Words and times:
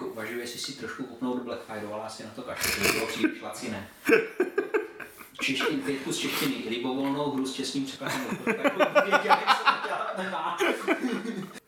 jako 0.00 0.12
uvažuji, 0.12 0.40
jestli 0.40 0.58
si 0.58 0.72
trošku 0.72 1.04
kupnout 1.04 1.42
Blackfire, 1.42 1.86
ale 1.92 2.02
asi 2.02 2.24
na 2.24 2.30
to 2.30 2.42
kašlu, 2.42 2.84
to 2.86 2.92
bylo 2.92 3.06
příliš 3.06 3.42
laciné. 3.42 3.88
Češtiny, 5.40 5.82
vědku 5.82 6.12
z 6.12 6.18
češtiny, 6.18 6.54
libovolnou 6.68 7.30
hru 7.30 7.46
s 7.46 7.52
čestným 7.52 7.84
překladem. 7.84 8.20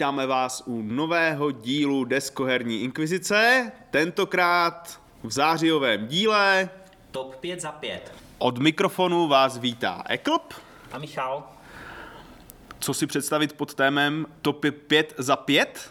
Vítáme 0.00 0.26
vás 0.26 0.62
u 0.66 0.82
nového 0.82 1.50
dílu 1.50 2.04
Deskoherní 2.04 2.82
inkvizice, 2.82 3.72
tentokrát 3.90 5.00
v 5.22 5.32
zářijovém 5.32 6.06
díle. 6.06 6.70
Top 7.10 7.36
5 7.36 7.60
za 7.60 7.72
5. 7.72 8.12
Od 8.38 8.58
mikrofonu 8.58 9.28
vás 9.28 9.58
vítá 9.58 10.02
Eklp. 10.08 10.54
A 10.92 10.98
Michal? 10.98 11.48
Co 12.78 12.94
si 12.94 13.06
představit 13.06 13.52
pod 13.52 13.74
témem 13.74 14.26
Top 14.42 14.64
5 14.86 15.14
za 15.18 15.36
5? 15.36 15.90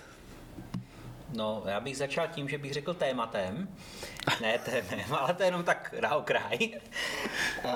No, 1.33 1.63
já 1.65 1.79
bych 1.79 1.97
začal 1.97 2.27
tím, 2.27 2.49
že 2.49 2.57
bych 2.57 2.73
řekl 2.73 2.93
tématem. 2.93 3.67
Ne 4.41 4.59
témem, 4.59 5.13
ale 5.19 5.33
to 5.33 5.43
je 5.43 5.47
jenom 5.47 5.63
tak 5.63 5.95
na 6.01 6.15
okraj. 6.15 6.57
Uh, 7.63 7.71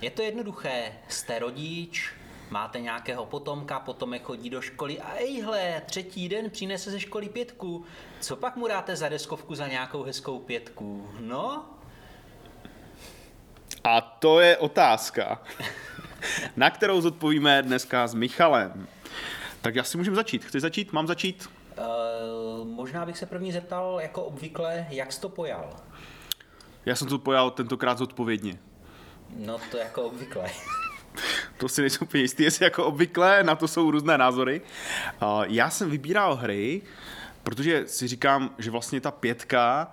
je 0.00 0.10
to 0.10 0.22
jednoduché. 0.22 0.92
Jste 1.08 1.38
rodič, 1.38 2.10
máte 2.50 2.80
nějakého 2.80 3.26
potomka, 3.26 3.80
potomek 3.80 4.22
chodí 4.22 4.50
do 4.50 4.60
školy 4.60 5.00
a 5.00 5.14
ejhle, 5.16 5.82
třetí 5.86 6.28
den 6.28 6.50
přinese 6.50 6.90
ze 6.90 7.00
školy 7.00 7.28
pětku. 7.28 7.84
Co 8.20 8.36
pak 8.36 8.56
mu 8.56 8.68
dáte 8.68 8.96
za 8.96 9.08
deskovku 9.08 9.54
za 9.54 9.68
nějakou 9.68 10.02
hezkou 10.02 10.38
pětku? 10.38 11.08
No, 11.20 11.64
A 13.84 14.00
to 14.00 14.40
je 14.40 14.56
otázka, 14.56 15.42
na 16.56 16.70
kterou 16.70 17.00
zodpovíme 17.00 17.62
dneska 17.62 18.06
s 18.06 18.14
Michalem. 18.14 18.88
Tak 19.60 19.74
já 19.74 19.84
si 19.84 19.96
můžem 19.98 20.14
začít. 20.14 20.44
Chceš 20.44 20.62
začít? 20.62 20.92
Mám 20.92 21.06
začít? 21.06 21.48
Uh, 21.78 22.66
možná 22.66 23.06
bych 23.06 23.18
se 23.18 23.26
první 23.26 23.52
zeptal, 23.52 24.00
jako 24.00 24.22
obvykle, 24.22 24.86
jak 24.90 25.12
jsi 25.12 25.20
to 25.20 25.28
pojal? 25.28 25.76
Já 26.86 26.96
jsem 26.96 27.08
to 27.08 27.18
pojal 27.18 27.50
tentokrát 27.50 27.98
zodpovědně. 27.98 28.58
No 29.36 29.58
to 29.70 29.76
jako 29.76 30.02
obvykle. 30.02 30.50
To 31.64 31.68
si 31.68 31.80
nejsem 31.80 31.98
úplně 32.02 32.22
jistý, 32.22 32.42
jestli 32.42 32.64
jako 32.64 32.84
obvykle, 32.84 33.42
na 33.42 33.54
to 33.54 33.68
jsou 33.68 33.90
různé 33.90 34.18
názory. 34.18 34.60
Já 35.46 35.70
jsem 35.70 35.90
vybíral 35.90 36.36
hry, 36.36 36.82
protože 37.42 37.84
si 37.86 38.08
říkám, 38.08 38.50
že 38.58 38.70
vlastně 38.70 39.00
ta 39.00 39.10
pětka 39.10 39.92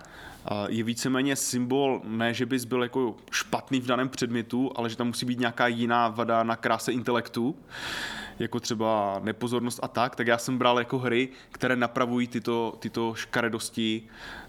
je 0.67 0.83
víceméně 0.83 1.35
symbol, 1.35 2.01
ne, 2.03 2.33
že 2.33 2.45
bys 2.45 2.65
byl 2.65 2.83
jako 2.83 3.15
špatný 3.31 3.79
v 3.79 3.85
daném 3.85 4.09
předmětu, 4.09 4.71
ale 4.75 4.89
že 4.89 4.95
tam 4.95 5.07
musí 5.07 5.25
být 5.25 5.39
nějaká 5.39 5.67
jiná 5.67 6.07
vada 6.07 6.43
na 6.43 6.55
kráse 6.55 6.91
intelektu, 6.91 7.55
jako 8.39 8.59
třeba 8.59 9.19
nepozornost 9.23 9.79
a 9.83 9.87
tak, 9.87 10.15
tak 10.15 10.27
já 10.27 10.37
jsem 10.37 10.57
bral 10.57 10.79
jako 10.79 10.99
hry, 10.99 11.29
které 11.51 11.75
napravují 11.75 12.27
tyto, 12.27 12.77
tyto 12.79 13.13
škaredosti 13.15 14.03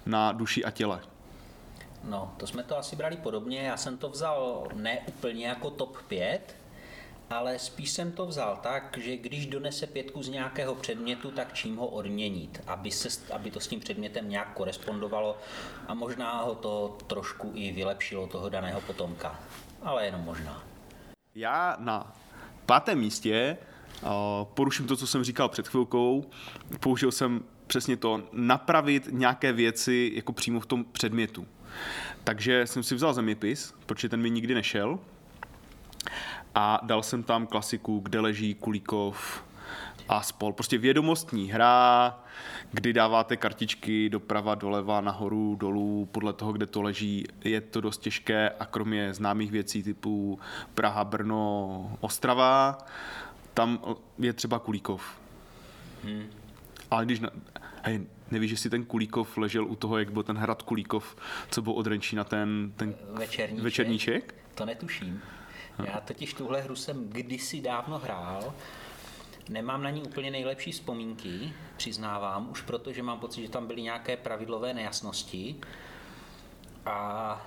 na 0.07 0.33
duši 0.33 0.65
a 0.65 0.71
těle. 0.71 1.01
No, 2.05 2.35
to 2.37 2.47
jsme 2.47 2.63
to 2.63 2.79
asi 2.79 2.97
brali 2.97 3.17
podobně. 3.17 3.61
Já 3.61 3.77
jsem 3.77 3.97
to 3.97 4.09
vzal 4.09 4.69
ne 4.75 4.99
úplně 5.07 5.47
jako 5.47 5.71
top 5.71 6.03
5, 6.09 6.57
ale 7.33 7.59
spíš 7.59 7.91
jsem 7.91 8.13
to 8.13 8.27
vzal 8.27 8.59
tak, 8.63 8.99
že 9.01 9.17
když 9.17 9.47
donese 9.47 9.87
pětku 9.87 10.23
z 10.23 10.29
nějakého 10.29 10.75
předmětu, 10.75 11.31
tak 11.31 11.53
čím 11.53 11.77
ho 11.77 11.87
odměnit, 11.87 12.63
aby, 12.67 12.91
se, 12.91 13.33
aby 13.33 13.51
to 13.51 13.61
s 13.61 13.69
tím 13.69 13.81
předmětem 13.81 14.29
nějak 14.29 14.55
korespondovalo 14.55 15.39
a 15.87 15.95
možná 15.95 16.43
ho 16.43 16.55
to 16.55 16.99
trošku 17.07 17.53
i 17.55 17.73
vylepšilo 17.73 18.27
toho 18.27 18.49
daného 18.49 18.81
potomka. 18.81 19.41
Ale 19.83 20.05
jenom 20.05 20.21
možná. 20.21 20.65
Já 21.35 21.77
na 21.81 22.17
pátém 22.67 22.99
místě 22.99 23.57
poruším 24.55 24.87
to, 24.87 24.97
co 24.97 25.07
jsem 25.07 25.25
říkal 25.25 25.49
před 25.49 25.69
chvilkou. 25.69 26.31
Použil 26.81 27.13
jsem 27.13 27.45
přesně 27.67 27.97
to, 27.97 28.23
napravit 28.33 29.09
nějaké 29.11 29.53
věci 29.53 30.13
jako 30.15 30.33
přímo 30.33 30.61
v 30.61 30.67
tom 30.67 30.85
předmětu. 30.85 31.47
Takže 32.25 32.67
jsem 32.67 32.83
si 32.83 32.95
vzal 32.95 33.15
zeměpis, 33.15 33.75
protože 33.87 34.09
ten 34.09 34.21
mi 34.21 34.31
nikdy 34.31 34.55
nešel. 34.55 34.99
A 36.55 36.81
dal 36.83 37.03
jsem 37.03 37.23
tam 37.23 37.47
klasiku, 37.47 38.01
kde 38.01 38.21
leží 38.21 38.55
Kulíkov 38.55 39.45
a 40.09 40.23
spol. 40.23 40.53
Prostě 40.53 40.79
vědomostní 40.79 41.51
hra, 41.53 42.19
kdy 42.73 42.93
dáváte 42.93 43.37
kartičky 43.37 44.09
doprava, 44.09 44.55
doleva, 44.55 45.01
nahoru, 45.01 45.57
dolů, 45.61 46.09
podle 46.13 46.33
toho, 46.33 46.53
kde 46.53 46.67
to 46.67 46.83
leží. 46.83 47.25
Je 47.45 47.61
to 47.61 47.81
dost 47.81 47.99
těžké 47.99 48.51
a 48.51 48.67
kromě 48.67 49.15
známých 49.15 49.51
věcí 49.51 49.83
typu 49.83 50.39
Praha, 50.75 51.05
Brno, 51.05 51.97
Ostrava, 52.01 52.79
tam 53.55 53.79
je 54.19 54.33
třeba 54.33 54.59
Kulíkov. 54.59 55.03
Hmm. 56.05 56.27
Ale 56.91 57.05
když... 57.05 57.21
Na... 57.21 57.31
Hej, 57.83 58.01
nevíš, 58.31 58.51
že 58.51 58.57
si 58.57 58.71
ten 58.71 58.85
Kulíkov 58.85 59.39
ležel 59.39 59.67
u 59.67 59.77
toho, 59.77 59.99
jak 59.99 60.13
byl 60.13 60.23
ten 60.23 60.37
hrad 60.37 60.63
Kulíkov, 60.63 61.17
co 61.51 61.63
byl 61.63 61.73
od 61.73 61.87
Renčína 61.87 62.25
ten, 62.25 62.73
ten 62.77 62.95
Večerníček. 63.13 63.65
večerníček? 63.65 64.35
To 64.55 64.67
netuším. 64.67 65.23
Já 65.79 66.01
totiž 66.01 66.35
tuhle 66.35 66.61
hru 66.61 66.77
jsem 66.77 67.09
kdysi 67.09 67.61
dávno 67.61 67.99
hrál. 67.99 68.55
Nemám 69.49 69.83
na 69.83 69.91
ní 69.91 70.03
úplně 70.03 70.31
nejlepší 70.31 70.73
vzpomínky, 70.73 71.53
přiznávám, 71.77 72.51
už 72.51 72.61
proto, 72.61 72.93
že 72.93 73.03
mám 73.03 73.21
pocit, 73.21 73.43
že 73.43 73.49
tam 73.49 73.67
byly 73.67 73.83
nějaké 73.83 74.17
pravidlové 74.17 74.75
nejasnosti. 74.75 75.57
A 76.87 77.47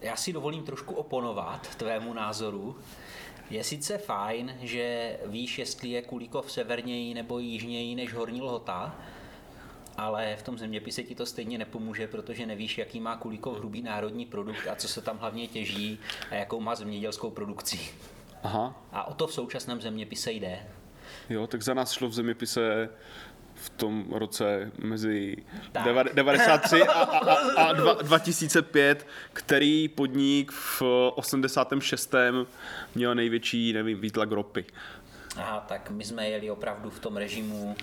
já 0.00 0.16
si 0.16 0.32
dovolím 0.32 0.64
trošku 0.64 0.94
oponovat 0.94 1.76
tvému 1.76 2.14
názoru. 2.14 2.78
Je 3.50 3.64
sice 3.64 3.98
fajn, 3.98 4.56
že 4.60 5.16
víš, 5.26 5.58
jestli 5.58 5.88
je 5.88 6.02
Kulíkov 6.02 6.52
severněji 6.52 7.14
nebo 7.14 7.38
jižněji 7.38 7.94
než 7.94 8.14
Horní 8.14 8.42
Lhota, 8.42 8.96
ale 9.96 10.36
v 10.36 10.42
tom 10.42 10.58
zeměpise 10.58 11.02
ti 11.02 11.14
to 11.14 11.26
stejně 11.26 11.58
nepomůže, 11.58 12.06
protože 12.06 12.46
nevíš, 12.46 12.78
jaký 12.78 13.00
má 13.00 13.16
Kulíkov 13.16 13.58
hrubý 13.58 13.82
národní 13.82 14.26
produkt 14.26 14.66
a 14.68 14.74
co 14.74 14.88
se 14.88 15.00
tam 15.00 15.18
hlavně 15.18 15.48
těží 15.48 15.98
a 16.30 16.34
jakou 16.34 16.60
má 16.60 16.74
zemědělskou 16.74 17.30
produkci. 17.30 17.78
Aha, 18.42 18.82
A 18.92 19.04
o 19.08 19.14
to 19.14 19.26
v 19.26 19.32
současném 19.34 19.80
zeměpise 19.80 20.32
jde. 20.32 20.58
jo, 21.30 21.46
tak 21.46 21.62
za 21.62 21.74
nás 21.74 21.92
šlo 21.92 22.08
v 22.08 22.12
zeměpise 22.14 22.88
v 23.54 23.70
tom 23.70 24.04
roce 24.12 24.72
mezi 24.78 25.36
Tak. 25.72 25.86
deva- 25.86 26.14
93 26.14 26.82
a, 26.82 26.92
a, 26.92 27.32
a, 27.34 27.62
a 27.64 27.72
dva, 27.72 27.94
2005, 27.94 29.06
který 29.32 29.88
podnik 29.88 30.52
v 30.52 30.82
86. 31.14 32.14
měl 32.94 33.14
největší, 33.14 33.72
nevím, 33.72 34.00
výtlak 34.00 34.30
ropy. 34.32 34.64
Aha, 35.36 35.64
tak 35.68 35.90
my 35.90 36.04
jsme 36.04 36.28
jeli 36.28 36.50
opravdu 36.50 36.90
v 36.90 36.98
tom 37.00 37.16
režimu. 37.16 37.76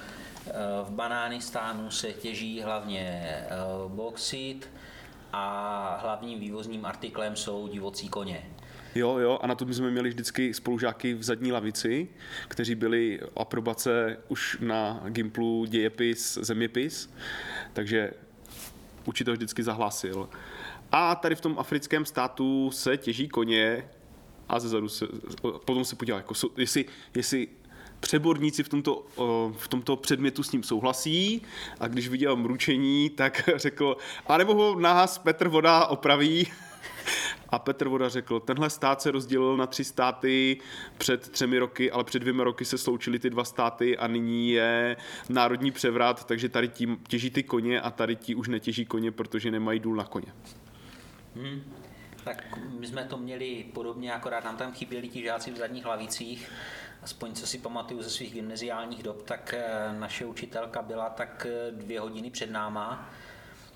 Eh, 0.48 0.52
V 0.84 0.90
Banánistánu 0.90 1.92
se 1.92 2.14
těží 2.14 2.62
hlavně 2.62 3.22
eh, 3.26 3.50
bauxit 3.88 4.70
a 5.34 5.98
hlavním 6.02 6.40
vývozním 6.40 6.86
artiklem 6.86 7.36
jsou 7.36 7.68
divocí 7.68 8.10
koně. 8.10 8.50
Jo, 8.96 9.18
jo, 9.18 9.40
a 9.42 9.48
na 9.48 9.56
to 9.56 9.74
jsme 9.74 9.92
měli 9.92 10.10
vždycky 10.10 10.54
spolužáky 10.54 11.14
v 11.14 11.24
zadní 11.24 11.52
lavici, 11.52 12.08
kteří 12.48 12.76
byli 12.76 13.20
aprobace 13.36 14.18
už 14.28 14.58
na 14.62 15.04
Gimplu 15.08 15.66
dějepis, 15.66 16.38
zeměpis, 16.42 17.14
takže 17.74 18.12
učitel 19.06 19.34
vždycky 19.34 19.64
zahlásil. 19.64 20.30
A 20.92 21.16
tady 21.16 21.36
v 21.36 21.42
tom 21.42 21.60
africkém 21.60 22.06
státu 22.06 22.72
se 22.72 22.98
těží 22.98 23.28
koně 23.28 23.90
a 24.50 24.60
zezadu 24.60 24.90
se, 24.90 25.06
potom 25.66 25.86
se 25.86 25.96
podíval, 25.96 26.20
jako, 26.20 26.34
jestli, 26.58 26.86
jestli 27.16 27.48
přeborníci 28.04 28.64
v 28.64 28.70
tomto, 28.70 29.06
v 29.58 29.68
tomto 29.68 29.96
předmětu 29.96 30.44
s 30.44 30.52
ním 30.52 30.64
souhlasí 30.64 31.42
a 31.80 31.88
když 31.88 32.08
viděl 32.08 32.36
mručení, 32.36 33.10
tak 33.10 33.50
řekl, 33.56 33.98
a 34.28 34.38
nebo 34.38 34.54
ho 34.54 34.80
nás 34.80 35.18
Petr 35.18 35.48
Voda 35.48 35.86
opraví. 35.86 36.48
A 37.50 37.60
Petr 37.60 37.88
Voda 37.88 38.10
řekl, 38.10 38.40
tenhle 38.40 38.70
stát 38.70 39.02
se 39.02 39.12
rozdělil 39.12 39.58
na 39.58 39.68
tři 39.68 39.84
státy 39.84 40.58
před 40.98 41.30
třemi 41.30 41.60
roky, 41.60 41.92
ale 41.92 42.04
před 42.04 42.20
dvěma 42.20 42.44
roky 42.44 42.66
se 42.66 42.78
sloučily 42.78 43.20
ty 43.20 43.30
dva 43.30 43.44
státy 43.44 43.98
a 43.98 44.08
nyní 44.08 44.50
je 44.50 44.98
národní 45.30 45.72
převrat, 45.72 46.26
takže 46.26 46.50
tady 46.50 46.68
tím 46.68 46.98
těží 47.08 47.30
ty 47.30 47.44
koně 47.44 47.82
a 47.82 47.92
tady 47.92 48.16
ti 48.16 48.36
už 48.36 48.48
netěží 48.48 48.86
koně, 48.86 49.12
protože 49.12 49.52
nemají 49.52 49.80
důl 49.80 49.96
na 49.96 50.04
koně. 50.04 50.34
Tak 52.24 52.60
my 52.80 52.88
jsme 52.88 53.04
to 53.06 53.18
měli 53.18 53.66
podobně, 53.74 54.14
akorát 54.14 54.44
nám 54.44 54.58
tam 54.58 54.72
chyběli 54.72 55.10
ti 55.10 55.24
žáci 55.24 55.52
v 55.52 55.58
zadních 55.58 55.86
lavicích. 55.86 56.52
Aspoň 57.04 57.34
co 57.34 57.48
si 57.48 57.58
pamatuju 57.58 58.02
ze 58.02 58.10
svých 58.10 58.34
gymnaziálních 58.34 59.04
dob, 59.04 59.22
tak 59.22 59.54
eh, 59.58 59.94
naše 60.00 60.26
učitelka 60.26 60.82
byla 60.82 61.10
tak 61.10 61.48
eh, 61.50 61.72
dvě 61.72 62.00
hodiny 62.00 62.30
před 62.30 62.52
náma 62.52 63.10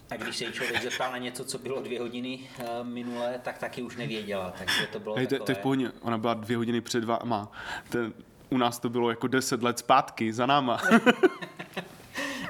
A 0.09 0.15
když 0.15 0.37
se 0.37 0.43
jí 0.43 0.51
člověk 0.51 0.83
zeptal 0.83 1.11
na 1.11 1.17
něco, 1.17 1.45
co 1.45 1.57
bylo 1.57 1.81
dvě 1.81 1.99
hodiny 1.99 2.39
eh, 2.59 2.83
minule, 2.83 3.39
tak 3.43 3.57
taky 3.57 3.81
už 3.81 3.95
nevěděla. 3.95 4.53
Takže 4.57 4.87
to 4.91 4.99
bylo 4.99 5.15
Hej, 5.15 5.27
to, 5.27 5.29
to 5.29 5.35
je 5.35 5.39
takové... 5.39 5.59
v 5.59 5.63
pohodě, 5.63 5.91
ona 6.01 6.17
byla 6.17 6.33
dvě 6.33 6.57
hodiny 6.57 6.81
před 6.81 7.03
váma. 7.03 7.51
Ten, 7.89 8.13
u 8.49 8.57
nás 8.57 8.79
to 8.79 8.89
bylo 8.89 9.09
jako 9.09 9.27
deset 9.27 9.63
let 9.63 9.79
zpátky, 9.79 10.33
za 10.33 10.45
náma. 10.45 10.81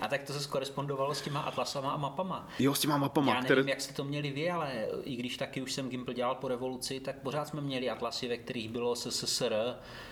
A 0.02 0.08
tak 0.08 0.24
to 0.24 0.34
se 0.34 0.50
korespondovalo 0.50 1.16
s 1.16 1.22
těma 1.22 1.40
atlasama 1.40 1.92
a 1.92 1.98
mapama. 1.98 2.48
jo, 2.60 2.74
s 2.74 2.80
těma 2.80 2.98
mapama, 2.98 3.28
Já 3.28 3.34
nevím, 3.34 3.46
které... 3.46 3.64
jak 3.70 3.82
jste 3.82 3.94
to 3.94 4.04
měli 4.04 4.32
vy, 4.32 4.52
ale 4.52 4.72
i 5.04 5.16
když 5.16 5.38
taky 5.38 5.62
už 5.62 5.74
jsem 5.74 5.90
Gimpl 5.90 6.14
dělal 6.14 6.36
po 6.36 6.48
revoluci, 6.48 7.00
tak 7.00 7.16
pořád 7.20 7.48
jsme 7.48 7.62
měli 7.62 7.90
atlasy, 7.90 8.28
ve 8.28 8.38
kterých 8.38 8.70
bylo 8.70 8.96
SSSR 8.96 9.54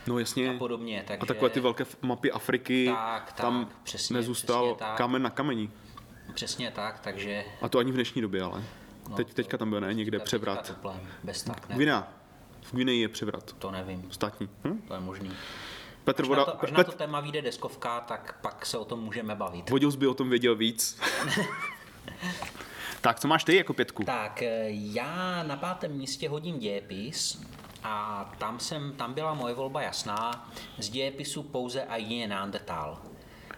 No 0.07 0.19
jasně. 0.19 0.49
a 0.49 0.57
podobně. 0.57 1.03
Takže... 1.07 1.21
A 1.21 1.25
takové 1.25 1.49
ty 1.49 1.59
velké 1.59 1.85
mapy 2.01 2.31
Afriky, 2.31 2.85
Tak, 2.95 3.25
tak, 3.25 3.35
tam 3.41 3.69
přesně, 3.83 4.13
nezůstal 4.13 4.65
přesně 4.65 4.79
tak. 4.87 4.97
kámen 4.97 5.21
na 5.21 5.29
kameni. 5.29 5.69
Přesně 6.33 6.71
tak, 6.71 6.99
takže... 6.99 7.45
A 7.61 7.69
to 7.69 7.79
ani 7.79 7.91
v 7.91 7.95
dnešní 7.95 8.21
době, 8.21 8.41
ale. 8.41 8.63
No, 9.09 9.15
Teď, 9.15 9.33
teďka 9.33 9.57
tam 9.57 9.69
byl, 9.69 9.81
ne? 9.81 9.93
Někde 9.93 10.19
převrat. 10.19 10.71
Problém. 10.71 10.99
Bez 11.23 11.43
tak, 11.43 11.69
ne? 11.69 11.75
Gvina. 11.75 12.07
V 12.61 12.73
Gvineji 12.73 13.01
je 13.01 13.09
převrat. 13.09 13.53
To 13.53 13.71
nevím, 13.71 14.11
Státní. 14.11 14.49
Hm? 14.63 14.81
to 14.87 14.93
je 14.93 14.99
možný. 14.99 15.31
Petr 16.05 16.21
Až 16.21 16.27
Voda, 16.27 16.39
na, 16.39 16.45
to, 16.45 16.63
až 16.63 16.71
na 16.71 16.75
Pet, 16.75 16.87
to 16.87 16.91
téma 16.91 17.19
vyjde 17.19 17.41
deskovka, 17.41 17.99
tak 17.99 18.37
pak 18.41 18.65
se 18.65 18.77
o 18.77 18.85
tom 18.85 18.99
můžeme 18.99 19.35
bavit. 19.35 19.69
Voděus 19.69 19.95
by 19.95 20.07
o 20.07 20.13
tom 20.13 20.29
věděl 20.29 20.55
víc. 20.55 21.01
tak, 23.01 23.19
co 23.19 23.27
máš 23.27 23.43
ty 23.43 23.55
jako 23.55 23.73
pětku? 23.73 24.03
Tak 24.03 24.41
eh, 24.41 24.65
já 24.69 25.43
na 25.43 25.57
pátém 25.57 25.91
místě 25.91 26.29
hodím 26.29 26.59
dějepis 26.59 27.41
a 27.83 28.25
tam, 28.37 28.59
jsem, 28.59 28.93
tam 28.93 29.13
byla 29.13 29.33
moje 29.33 29.53
volba 29.53 29.81
jasná. 29.81 30.51
Z 30.77 30.89
dějepisu 30.89 31.43
pouze 31.43 31.83
a 31.83 31.95
jedině 31.95 32.27
Neandertal. 32.27 33.01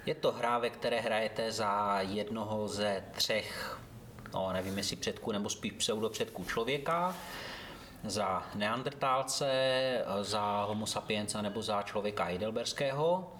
Je 0.05 0.15
to 0.15 0.31
hra, 0.31 0.57
ve 0.57 0.69
které 0.69 0.99
hrajete 0.99 1.51
za 1.51 2.01
jednoho 2.01 2.67
ze 2.67 3.03
třech, 3.11 3.79
no 4.33 4.53
nevím 4.53 4.77
jestli 4.77 4.95
předků 4.95 5.31
nebo 5.31 5.49
spíš 5.49 5.71
pseudopředků 5.71 6.43
člověka, 6.43 7.15
za 8.03 8.43
neandertálce, 8.55 9.49
eh, 9.51 10.03
za 10.23 10.63
homo 10.67 10.85
sapiensa 10.85 11.41
nebo 11.41 11.61
za 11.61 11.81
člověka 11.81 12.23
heidelberského 12.23 13.33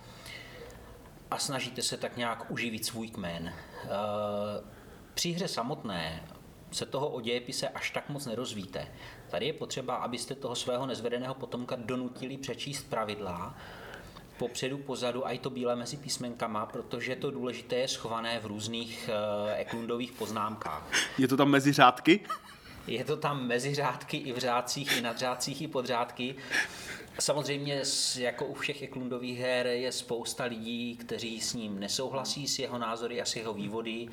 a 1.31 1.37
snažíte 1.37 1.81
se 1.81 1.97
tak 1.97 2.17
nějak 2.17 2.51
uživit 2.51 2.85
svůj 2.85 3.07
kmen. 3.07 3.53
Eh, 3.83 4.77
Při 5.17 5.31
hře 5.31 5.47
samotné 5.47 6.23
se 6.71 6.85
toho 6.85 7.09
o 7.09 7.21
dějepise 7.21 7.69
až 7.69 7.91
tak 7.91 8.09
moc 8.09 8.25
nerozvíte. 8.25 8.87
Tady 9.29 9.45
je 9.45 9.53
potřeba, 9.53 9.95
abyste 9.95 10.35
toho 10.35 10.55
svého 10.55 10.85
nezvedeného 10.85 11.33
potomka 11.33 11.75
donutili 11.79 12.37
přečíst 12.37 12.89
pravidla, 12.89 13.55
popředu, 14.37 14.77
pozadu 14.77 15.27
a 15.27 15.31
i 15.31 15.39
to 15.39 15.49
bílé 15.49 15.75
mezi 15.75 15.97
písmenkama, 15.97 16.65
protože 16.65 17.15
to 17.15 17.31
důležité 17.31 17.75
je 17.75 17.87
schované 17.87 18.39
v 18.39 18.45
různých 18.45 19.09
uh, 19.09 19.49
eklundových 19.51 20.11
poznámkách. 20.11 20.83
Je 21.17 21.27
to 21.27 21.37
tam 21.37 21.49
mezi 21.49 21.73
řádky? 21.73 22.19
Je 22.87 23.03
to 23.03 23.17
tam 23.17 23.47
mezi 23.47 23.75
řádky 23.75 24.17
i 24.17 24.31
v 24.31 24.37
řádcích, 24.37 24.97
i 24.97 25.01
nad 25.01 25.17
řádcích, 25.17 25.61
i 25.61 25.67
pod 25.67 25.85
řádky. 25.85 26.35
Samozřejmě, 27.19 27.81
jako 28.17 28.45
u 28.45 28.53
všech 28.53 28.81
Eklundových 28.81 29.39
her, 29.39 29.67
je 29.67 29.91
spousta 29.91 30.43
lidí, 30.43 30.97
kteří 30.97 31.41
s 31.41 31.53
ním 31.53 31.79
nesouhlasí, 31.79 32.47
s 32.47 32.59
jeho 32.59 32.77
názory 32.77 33.21
a 33.21 33.25
s 33.25 33.35
jeho 33.35 33.53
vývody, 33.53 34.07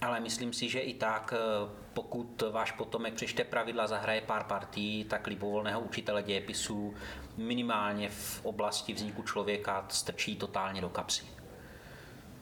ale 0.00 0.20
myslím 0.20 0.52
si, 0.52 0.68
že 0.68 0.80
i 0.80 0.94
tak, 0.94 1.34
eh, 1.36 1.70
pokud 1.92 2.42
váš 2.50 2.72
potomek 2.72 3.14
přečte 3.14 3.44
pravidla, 3.44 3.86
zahraje 3.86 4.20
pár 4.20 4.44
partí, 4.44 5.04
tak 5.04 5.26
libovolného 5.26 5.80
učitele 5.80 6.22
dějepisů 6.22 6.94
minimálně 7.36 8.08
v 8.08 8.40
oblasti 8.44 8.92
vzniku 8.92 9.22
člověka 9.22 9.86
strčí 9.88 10.36
totálně 10.36 10.80
do 10.80 10.88
kapsy. 10.88 11.37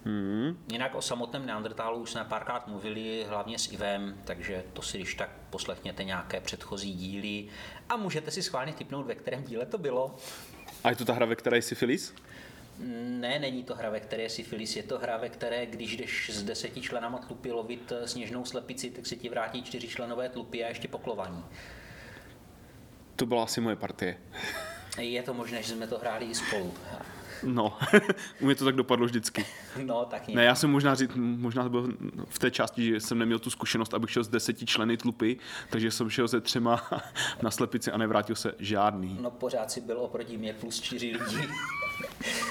Hmm. 0.06 0.56
Jinak 0.72 0.94
o 0.94 1.02
samotném 1.02 1.46
Neandertálu 1.46 1.98
už 1.98 2.10
jsme 2.10 2.24
párkrát 2.24 2.68
mluvili, 2.68 3.26
hlavně 3.28 3.58
s 3.58 3.72
Ivem, 3.72 4.20
takže 4.24 4.64
to 4.72 4.82
si 4.82 4.98
když 4.98 5.14
tak 5.14 5.30
poslechněte 5.50 6.04
nějaké 6.04 6.40
předchozí 6.40 6.94
díly 6.94 7.48
a 7.88 7.96
můžete 7.96 8.30
si 8.30 8.42
schválně 8.42 8.72
typnout, 8.72 9.06
ve 9.06 9.14
kterém 9.14 9.44
díle 9.44 9.66
to 9.66 9.78
bylo. 9.78 10.16
A 10.84 10.90
je 10.90 10.96
to 10.96 11.04
ta 11.04 11.12
hra, 11.12 11.26
ve 11.26 11.36
které 11.36 11.56
je 11.56 11.62
syfilis? 11.62 12.14
Ne, 12.78 13.38
není 13.38 13.64
to 13.64 13.74
hra, 13.74 13.90
ve 13.90 14.00
které 14.00 14.22
je 14.22 14.30
syfilis, 14.30 14.76
je 14.76 14.82
to 14.82 14.98
hra, 14.98 15.16
ve 15.16 15.28
které, 15.28 15.66
když 15.66 15.96
jdeš 15.96 16.30
s 16.30 16.42
deseti 16.42 16.80
členama 16.80 17.18
tlupy 17.18 17.52
lovit 17.52 17.92
eh, 17.92 18.08
sněžnou 18.08 18.44
slepici, 18.44 18.90
tak 18.90 19.06
se 19.06 19.16
ti 19.16 19.28
vrátí 19.28 19.62
čtyři 19.62 19.88
členové 19.88 20.28
tlupy 20.28 20.64
a 20.64 20.68
ještě 20.68 20.88
poklování. 20.88 21.44
To 23.16 23.26
byla 23.26 23.44
asi 23.44 23.60
moje 23.60 23.76
partie. 23.76 24.18
Je 24.98 25.22
to 25.22 25.34
možné, 25.34 25.62
že 25.62 25.72
jsme 25.72 25.86
to 25.86 25.98
hráli 25.98 26.26
i 26.26 26.34
spolu. 26.34 26.74
No, 27.42 27.78
u 28.40 28.46
mě 28.46 28.54
to 28.54 28.64
tak 28.64 28.76
dopadlo 28.76 29.06
vždycky. 29.06 29.46
No, 29.84 30.04
tak 30.04 30.28
nějak. 30.28 30.36
Ne, 30.36 30.44
já 30.44 30.54
jsem 30.54 30.70
možná, 30.70 30.94
říct, 30.94 31.10
možná 31.16 31.68
byl 31.68 31.92
v 32.28 32.38
té 32.38 32.50
části, 32.50 32.86
že 32.86 33.00
jsem 33.00 33.18
neměl 33.18 33.38
tu 33.38 33.50
zkušenost, 33.50 33.94
abych 33.94 34.10
šel 34.10 34.24
s 34.24 34.28
deseti 34.28 34.66
členy 34.66 34.96
tlupy, 34.96 35.36
takže 35.70 35.90
jsem 35.90 36.10
šel 36.10 36.28
se 36.28 36.40
třema 36.40 36.88
na 37.42 37.50
slepici 37.50 37.92
a 37.92 37.96
nevrátil 37.96 38.36
se 38.36 38.54
žádný. 38.58 39.18
No 39.20 39.30
pořád 39.30 39.70
si 39.70 39.80
byl 39.80 40.00
oproti 40.00 40.38
mě 40.38 40.52
plus 40.52 40.80
čtyři 40.80 41.06
lidi. 41.06 41.48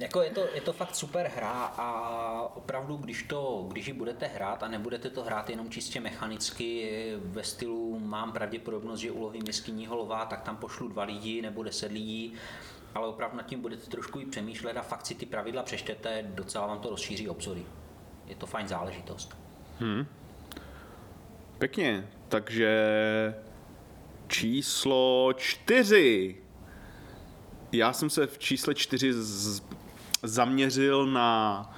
jako 0.00 0.22
je 0.22 0.30
to, 0.30 0.46
je 0.54 0.60
to 0.60 0.72
fakt 0.72 0.96
super 0.96 1.30
hra 1.36 1.64
a 1.64 2.56
opravdu, 2.56 2.96
když, 2.96 3.22
to, 3.22 3.66
když 3.68 3.86
ji 3.86 3.92
budete 3.92 4.26
hrát 4.26 4.62
a 4.62 4.68
nebudete 4.68 5.10
to 5.10 5.22
hrát 5.22 5.50
jenom 5.50 5.70
čistě 5.70 6.00
mechanicky 6.00 6.90
ve 7.24 7.44
stylu 7.44 7.98
mám 7.98 8.32
pravděpodobnost, 8.32 9.00
že 9.00 9.10
ulovím 9.10 9.42
jeskyního 9.46 9.96
lova, 9.96 10.24
tak 10.24 10.42
tam 10.42 10.56
pošlu 10.56 10.88
dva 10.88 11.02
lidi 11.04 11.42
nebo 11.42 11.62
deset 11.62 11.92
lidí, 11.92 12.34
ale 12.94 13.06
opravdu 13.06 13.36
nad 13.36 13.46
tím 13.46 13.60
budete 13.60 13.90
trošku 13.90 14.20
i 14.20 14.26
přemýšlet 14.26 14.76
a 14.76 14.82
fakt 14.82 15.06
si 15.06 15.14
ty 15.14 15.26
pravidla 15.26 15.62
přečtete, 15.62 16.24
docela 16.34 16.66
vám 16.66 16.78
to 16.78 16.90
rozšíří 16.90 17.28
obzory. 17.28 17.62
Je 18.26 18.34
to 18.34 18.46
fajn 18.46 18.68
záležitost. 18.68 19.36
Pěkně, 21.58 22.08
takže 22.28 22.70
číslo 24.28 25.32
čtyři. 25.36 26.36
Já 27.72 27.92
jsem 27.92 28.10
se 28.10 28.26
v 28.26 28.38
čísle 28.38 28.74
čtyři 28.74 29.12
z, 29.12 29.62
zaměřil 30.22 31.06
na 31.06 31.70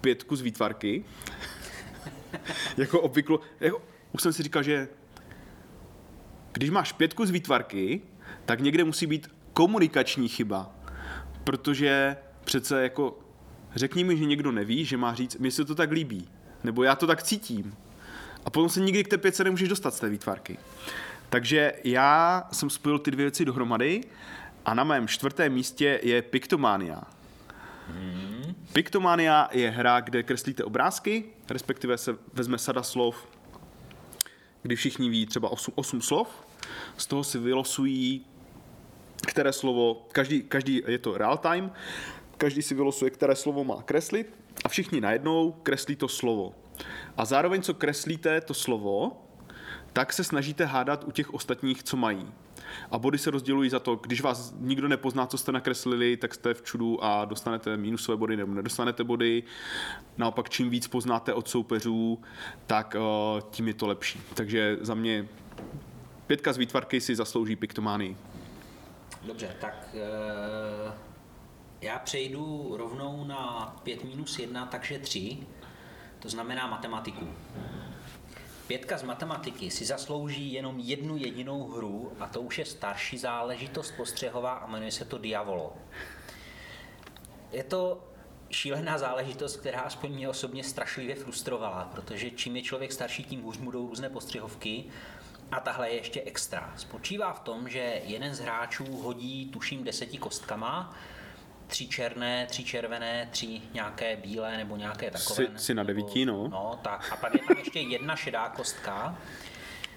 pětku 0.00 0.36
z 0.36 0.40
výtvarky. 0.40 1.04
jako 2.76 3.00
obvyklo, 3.00 3.40
jako, 3.60 3.82
už 4.12 4.22
jsem 4.22 4.32
si 4.32 4.42
říkal, 4.42 4.62
že 4.62 4.88
když 6.52 6.70
máš 6.70 6.92
pětku 6.92 7.26
z 7.26 7.30
výtvarky, 7.30 8.00
tak 8.44 8.60
někde 8.60 8.84
musí 8.84 9.06
být 9.06 9.30
komunikační 9.52 10.28
chyba. 10.28 10.70
Protože 11.44 12.16
přece 12.44 12.82
jako 12.82 13.18
řekni 13.74 14.04
mi, 14.04 14.16
že 14.16 14.24
někdo 14.24 14.52
neví, 14.52 14.84
že 14.84 14.96
má 14.96 15.14
říct, 15.14 15.36
mi 15.36 15.50
se 15.50 15.64
to 15.64 15.74
tak 15.74 15.90
líbí. 15.90 16.28
Nebo 16.64 16.82
já 16.82 16.96
to 16.96 17.06
tak 17.06 17.22
cítím. 17.22 17.76
A 18.44 18.50
potom 18.50 18.68
se 18.68 18.80
nikdy 18.80 19.04
k 19.04 19.08
té 19.08 19.18
pětce 19.18 19.44
nemůžeš 19.44 19.68
dostat 19.68 19.94
z 19.94 20.00
té 20.00 20.08
výtvarky. 20.08 20.58
Takže 21.28 21.72
já 21.84 22.42
jsem 22.52 22.70
spojil 22.70 22.98
ty 22.98 23.10
dvě 23.10 23.24
věci 23.24 23.44
dohromady 23.44 24.00
a 24.64 24.74
na 24.74 24.84
mém 24.84 25.08
čtvrtém 25.08 25.52
místě 25.52 26.00
je 26.02 26.22
Pictomania. 27.86 28.54
Pictomania 28.72 29.48
je 29.52 29.70
hra, 29.70 30.00
kde 30.00 30.22
kreslíte 30.22 30.64
obrázky, 30.64 31.24
respektive 31.50 31.98
se 31.98 32.16
vezme 32.32 32.58
sada 32.58 32.82
slov, 32.82 33.28
kdy 34.62 34.76
všichni 34.76 35.08
ví 35.08 35.26
třeba 35.26 35.48
8, 35.48 35.72
8 35.76 36.02
slov, 36.02 36.28
z 36.96 37.06
toho 37.06 37.24
si 37.24 37.38
vylosují, 37.38 38.26
které 39.26 39.52
slovo, 39.52 40.06
každý, 40.12 40.42
každý 40.42 40.82
je 40.86 40.98
to 40.98 41.18
real 41.18 41.36
time, 41.36 41.72
každý 42.36 42.62
si 42.62 42.74
vylosuje, 42.74 43.10
které 43.10 43.36
slovo 43.36 43.64
má 43.64 43.82
kreslit 43.82 44.34
a 44.64 44.68
všichni 44.68 45.00
najednou 45.00 45.52
kreslí 45.52 45.96
to 45.96 46.08
slovo. 46.08 46.54
A 47.16 47.24
zároveň, 47.24 47.62
co 47.62 47.74
kreslíte 47.74 48.40
to 48.40 48.54
slovo, 48.54 49.24
tak 49.92 50.12
se 50.12 50.24
snažíte 50.24 50.64
hádat 50.64 51.04
u 51.04 51.10
těch 51.10 51.34
ostatních, 51.34 51.82
co 51.82 51.96
mají. 51.96 52.32
A 52.90 52.98
body 52.98 53.18
se 53.18 53.30
rozdělují 53.30 53.70
za 53.70 53.78
to, 53.78 53.96
když 53.96 54.20
vás 54.20 54.54
nikdo 54.60 54.88
nepozná, 54.88 55.26
co 55.26 55.38
jste 55.38 55.52
nakreslili, 55.52 56.16
tak 56.16 56.34
jste 56.34 56.54
v 56.54 56.62
čudu 56.62 57.04
a 57.04 57.24
dostanete 57.24 57.76
minusové 57.76 58.16
body 58.16 58.36
nebo 58.36 58.54
nedostanete 58.54 59.04
body. 59.04 59.42
Naopak, 60.18 60.50
čím 60.50 60.70
víc 60.70 60.88
poznáte 60.88 61.32
od 61.32 61.48
soupeřů, 61.48 62.18
tak 62.66 62.96
uh, 62.98 63.40
tím 63.50 63.68
je 63.68 63.74
to 63.74 63.86
lepší. 63.86 64.20
Takže 64.34 64.78
za 64.80 64.94
mě 64.94 65.28
pětka 66.26 66.52
z 66.52 66.58
výtvarky 66.58 67.00
si 67.00 67.16
zaslouží 67.16 67.56
piktománii. 67.56 68.16
Dobře, 69.26 69.56
tak 69.60 69.88
eh, 69.94 70.92
já 71.80 71.98
přejdu 71.98 72.74
rovnou 72.76 73.24
na 73.24 73.76
5 73.82 74.04
minus 74.04 74.38
1, 74.38 74.66
takže 74.66 74.98
3, 74.98 75.38
to 76.18 76.28
znamená 76.28 76.66
matematiku. 76.66 77.28
Pětka 78.66 78.98
z 78.98 79.02
matematiky 79.02 79.70
si 79.70 79.84
zaslouží 79.84 80.52
jenom 80.52 80.78
jednu 80.78 81.16
jedinou 81.16 81.68
hru 81.68 82.12
a 82.20 82.26
to 82.26 82.40
už 82.40 82.58
je 82.58 82.64
starší 82.64 83.18
záležitost 83.18 83.90
postřehová 83.90 84.52
a 84.52 84.66
jmenuje 84.66 84.92
se 84.92 85.04
to 85.04 85.18
Diavolo. 85.18 85.72
Je 87.52 87.64
to 87.64 88.04
šílená 88.50 88.98
záležitost, 88.98 89.56
která 89.56 89.80
aspoň 89.80 90.12
mě 90.12 90.28
osobně 90.28 90.64
strašlivě 90.64 91.14
frustrovala, 91.14 91.90
protože 91.92 92.30
čím 92.30 92.56
je 92.56 92.62
člověk 92.62 92.92
starší, 92.92 93.24
tím 93.24 93.42
hůř 93.42 93.58
mu 93.58 93.70
jdou 93.70 93.88
různé 93.88 94.08
postřehovky 94.08 94.84
a 95.52 95.60
tahle 95.60 95.90
je 95.90 95.94
ještě 95.94 96.22
extra. 96.22 96.74
Spočívá 96.76 97.32
v 97.32 97.40
tom, 97.40 97.68
že 97.68 98.00
jeden 98.04 98.34
z 98.34 98.40
hráčů 98.40 98.96
hodí 98.96 99.50
tuším 99.52 99.84
deseti 99.84 100.18
kostkama 100.18 100.96
tři 101.66 101.88
černé, 101.88 102.46
tři 102.46 102.64
červené, 102.64 103.28
tři 103.32 103.60
nějaké 103.74 104.16
bílé 104.16 104.56
nebo 104.56 104.76
nějaké 104.76 105.10
takové. 105.10 105.34
Jsi- 105.46 105.52
jsi 105.56 105.74
na 105.74 105.82
devíti, 105.82 106.26
no. 106.26 106.48
No, 106.48 106.78
tak. 106.82 107.12
A 107.12 107.16
pak 107.16 107.34
je 107.34 107.40
tam 107.48 107.56
ještě 107.58 107.80
jedna 107.80 108.16
šedá 108.16 108.48
kostka, 108.48 109.18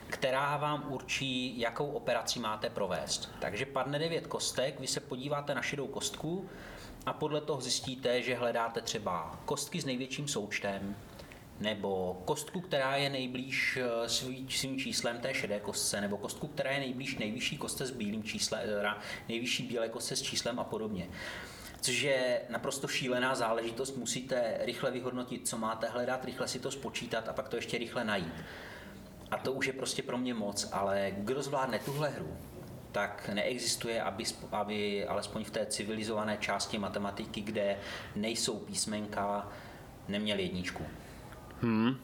která 0.10 0.58
vám 0.58 0.84
určí, 0.88 1.60
jakou 1.60 1.88
operaci 1.92 2.40
máte 2.40 2.70
provést. 2.70 3.32
Takže 3.40 3.66
padne 3.66 4.00
devět 4.00 4.28
kostek, 4.28 4.80
vy 4.80 4.88
se 4.88 5.00
podíváte 5.00 5.56
na 5.56 5.62
šedou 5.62 5.88
kostku 5.88 6.50
a 7.06 7.14
podle 7.14 7.42
toho 7.42 7.62
zjistíte, 7.62 8.22
že 8.22 8.36
hledáte 8.36 8.82
třeba 8.82 9.40
kostky 9.46 9.82
s 9.82 9.86
největším 9.86 10.28
součtem, 10.28 10.96
nebo 11.60 12.22
kostku, 12.26 12.62
která 12.62 12.96
je 12.96 13.10
nejblíž 13.10 13.78
eh, 13.82 14.08
svý- 14.08 14.48
svým 14.50 14.80
číslem 14.80 15.18
té 15.18 15.34
šedé 15.34 15.60
kostce, 15.60 16.02
nebo 16.02 16.18
kostku, 16.18 16.48
která 16.48 16.72
je 16.72 16.80
nejblíž 16.80 17.18
nejvyšší 17.18 17.58
kostce 17.58 17.86
s 17.86 17.92
bílým 17.92 18.24
číslem, 18.24 18.62
teda 18.66 18.98
nejvyšší 19.30 19.64
bílé 19.64 19.90
kostce 19.90 20.16
s 20.16 20.22
číslem 20.22 20.60
a 20.60 20.64
podobně. 20.64 21.08
Což 21.82 22.02
je 22.02 22.42
naprosto 22.50 22.88
šílená 22.88 23.36
záležitost, 23.36 23.98
musíte 23.98 24.58
rychle 24.62 24.92
vyhodnotit, 24.92 25.48
co 25.48 25.58
máte 25.58 25.88
hledat, 25.88 26.26
rychle 26.26 26.48
si 26.48 26.60
to 26.60 26.72
spočítat 26.72 27.30
a 27.30 27.34
pak 27.34 27.50
to 27.50 27.56
ještě 27.56 27.78
rychle 27.78 28.04
najít. 28.04 28.34
A 29.32 29.38
to 29.38 29.54
už 29.54 29.68
je 29.68 29.74
prostě 29.74 30.04
pro 30.04 30.18
mě 30.18 30.34
moc, 30.34 30.70
ale 30.72 31.12
kdo 31.18 31.44
zvládne 31.44 31.80
tuhle 31.80 32.10
hru, 32.10 32.38
tak 32.92 33.30
neexistuje, 33.34 34.02
aby, 34.02 34.24
aby 34.52 35.08
alespoň 35.08 35.44
v 35.44 35.52
té 35.52 35.66
civilizované 35.66 36.38
části 36.38 36.78
matematiky, 36.78 37.42
kde 37.42 37.78
nejsou 38.16 38.60
písmenka, 38.60 39.48
neměl 40.08 40.40
jedničku. 40.40 40.86
Hmm. 41.62 41.96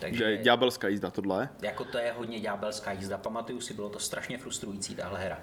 Takže 0.00 0.36
Že 0.36 0.42
ďábelská 0.42 0.88
jízda 0.88 1.10
tohle. 1.10 1.48
jako 1.62 1.84
to 1.84 1.98
je 1.98 2.12
hodně 2.16 2.40
ďábelská 2.40 2.92
jízda. 2.92 3.18
Pamatuju 3.18 3.60
si, 3.60 3.74
bylo 3.74 3.88
to 3.88 3.98
strašně 3.98 4.38
frustrující 4.38 4.94
tahle 4.94 5.24
hra. 5.24 5.38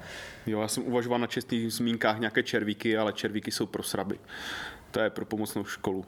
Jo, 0.46 0.62
já 0.62 0.68
jsem 0.68 0.84
uvažoval 0.84 1.20
na 1.20 1.28
čestných 1.28 1.74
zmínkách 1.74 2.20
nějaké 2.20 2.44
červíky, 2.44 2.98
ale 2.98 3.14
červíky 3.14 3.52
jsou 3.52 3.66
pro 3.66 3.84
sraby. 3.84 4.20
To 4.92 5.00
je 5.00 5.10
pro 5.10 5.26
pomocnou 5.26 5.66
školu. 5.66 6.06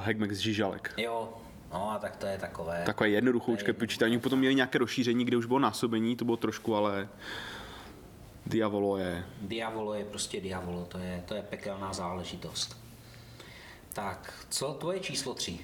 Hegmex 0.00 0.36
Žižalek. 0.38 0.94
Jo, 0.96 1.32
no 1.72 1.90
a 1.92 1.98
tak 1.98 2.16
to 2.16 2.26
je 2.26 2.38
takové. 2.38 2.82
Takové 2.86 3.08
jednoduchoučké 3.08 3.72
počítání. 3.72 4.20
Potom 4.20 4.38
měli 4.38 4.54
nějaké 4.54 4.78
rozšíření, 4.78 5.24
kde 5.24 5.36
už 5.36 5.46
bylo 5.46 5.58
násobení, 5.58 6.16
to 6.16 6.24
bylo 6.24 6.36
trošku, 6.36 6.76
ale 6.76 7.08
Diavolo 8.46 8.96
je... 8.96 9.24
Diavolo 9.40 9.94
je 9.94 10.04
prostě 10.04 10.40
Diavolo, 10.40 10.84
to 10.84 10.98
je, 10.98 11.22
to 11.28 11.34
je 11.34 11.42
pekelná 11.42 11.92
záležitost. 11.92 12.76
Tak, 13.92 14.46
co 14.48 14.72
tvoje 14.72 15.00
číslo 15.00 15.34
3? 15.34 15.58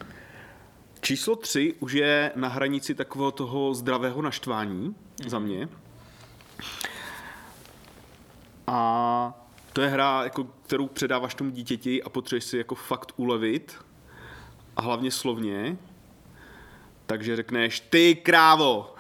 Číslo 1.05 1.37
3 1.37 1.75
už 1.81 1.93
je 1.93 2.33
na 2.35 2.49
hranici 2.49 2.95
takového 2.95 3.31
toho 3.31 3.75
zdravého 3.75 4.23
naštvání 4.23 4.97
za 5.27 5.39
mě. 5.39 5.69
A 8.67 9.35
to 9.73 9.81
je 9.81 9.89
hra, 9.89 10.25
jako, 10.25 10.45
kterou 10.45 10.87
předáváš 10.87 11.35
tomu 11.35 11.51
dítěti 11.51 12.03
a 12.03 12.09
potřebuješ 12.09 12.45
si 12.45 12.59
jako 12.59 12.75
fakt 12.75 13.13
ulevit. 13.17 13.77
A 14.77 14.83
hlavně 14.83 15.11
slovně. 15.11 15.77
Takže 17.07 17.37
řekneš, 17.37 17.81
ty 17.81 18.15
krávo! 18.15 18.95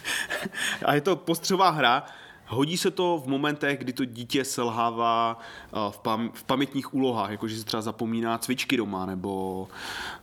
a 0.84 0.94
je 0.94 1.00
to 1.00 1.16
postřová 1.16 1.70
hra, 1.70 2.06
Hodí 2.54 2.76
se 2.76 2.90
to 2.90 3.22
v 3.24 3.28
momentech, 3.28 3.78
kdy 3.78 3.92
to 3.92 4.04
dítě 4.04 4.44
selhává 4.44 5.38
eh, 5.38 5.76
v, 5.90 5.98
pam- 5.98 6.30
v 6.34 6.44
pamětních 6.44 6.94
úlohách, 6.94 7.30
jakože 7.30 7.56
si 7.56 7.64
třeba 7.64 7.82
zapomíná 7.82 8.38
cvičky 8.38 8.76
doma, 8.76 9.06
nebo, 9.06 9.68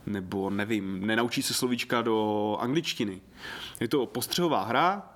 nebo 0.06 0.50
nevím, 0.50 1.06
nenaučí 1.06 1.42
se 1.42 1.54
slovíčka 1.54 2.02
do 2.02 2.56
angličtiny. 2.60 3.20
Je 3.80 3.88
to 3.88 4.06
postřehová 4.06 4.64
hra, 4.64 5.12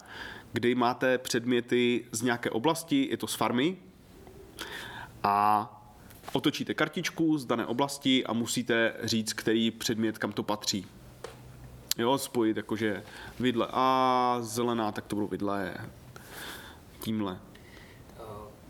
kde 0.53 0.75
máte 0.75 1.19
předměty 1.19 2.05
z 2.13 2.23
nějaké 2.23 2.51
oblasti, 2.51 3.09
je 3.11 3.17
to 3.17 3.27
z 3.27 3.35
farmy, 3.35 3.77
a 5.23 5.69
otočíte 6.33 6.75
kartičku 6.75 7.39
z 7.39 7.45
dané 7.45 7.67
oblasti 7.67 8.27
a 8.27 8.33
musíte 8.33 8.95
říct, 9.03 9.33
který 9.33 9.71
předmět 9.71 10.19
kam 10.19 10.33
to 10.33 10.43
patří. 10.43 10.87
Jo, 11.99 12.19
spojit 12.19 12.57
jakože 12.57 13.03
vidle 13.41 13.69
A, 13.71 14.37
zelená, 14.41 14.93
tak 14.93 15.07
to 15.07 15.17
budou 15.17 15.29
vidle 15.29 15.75
tímhle. 17.05 17.41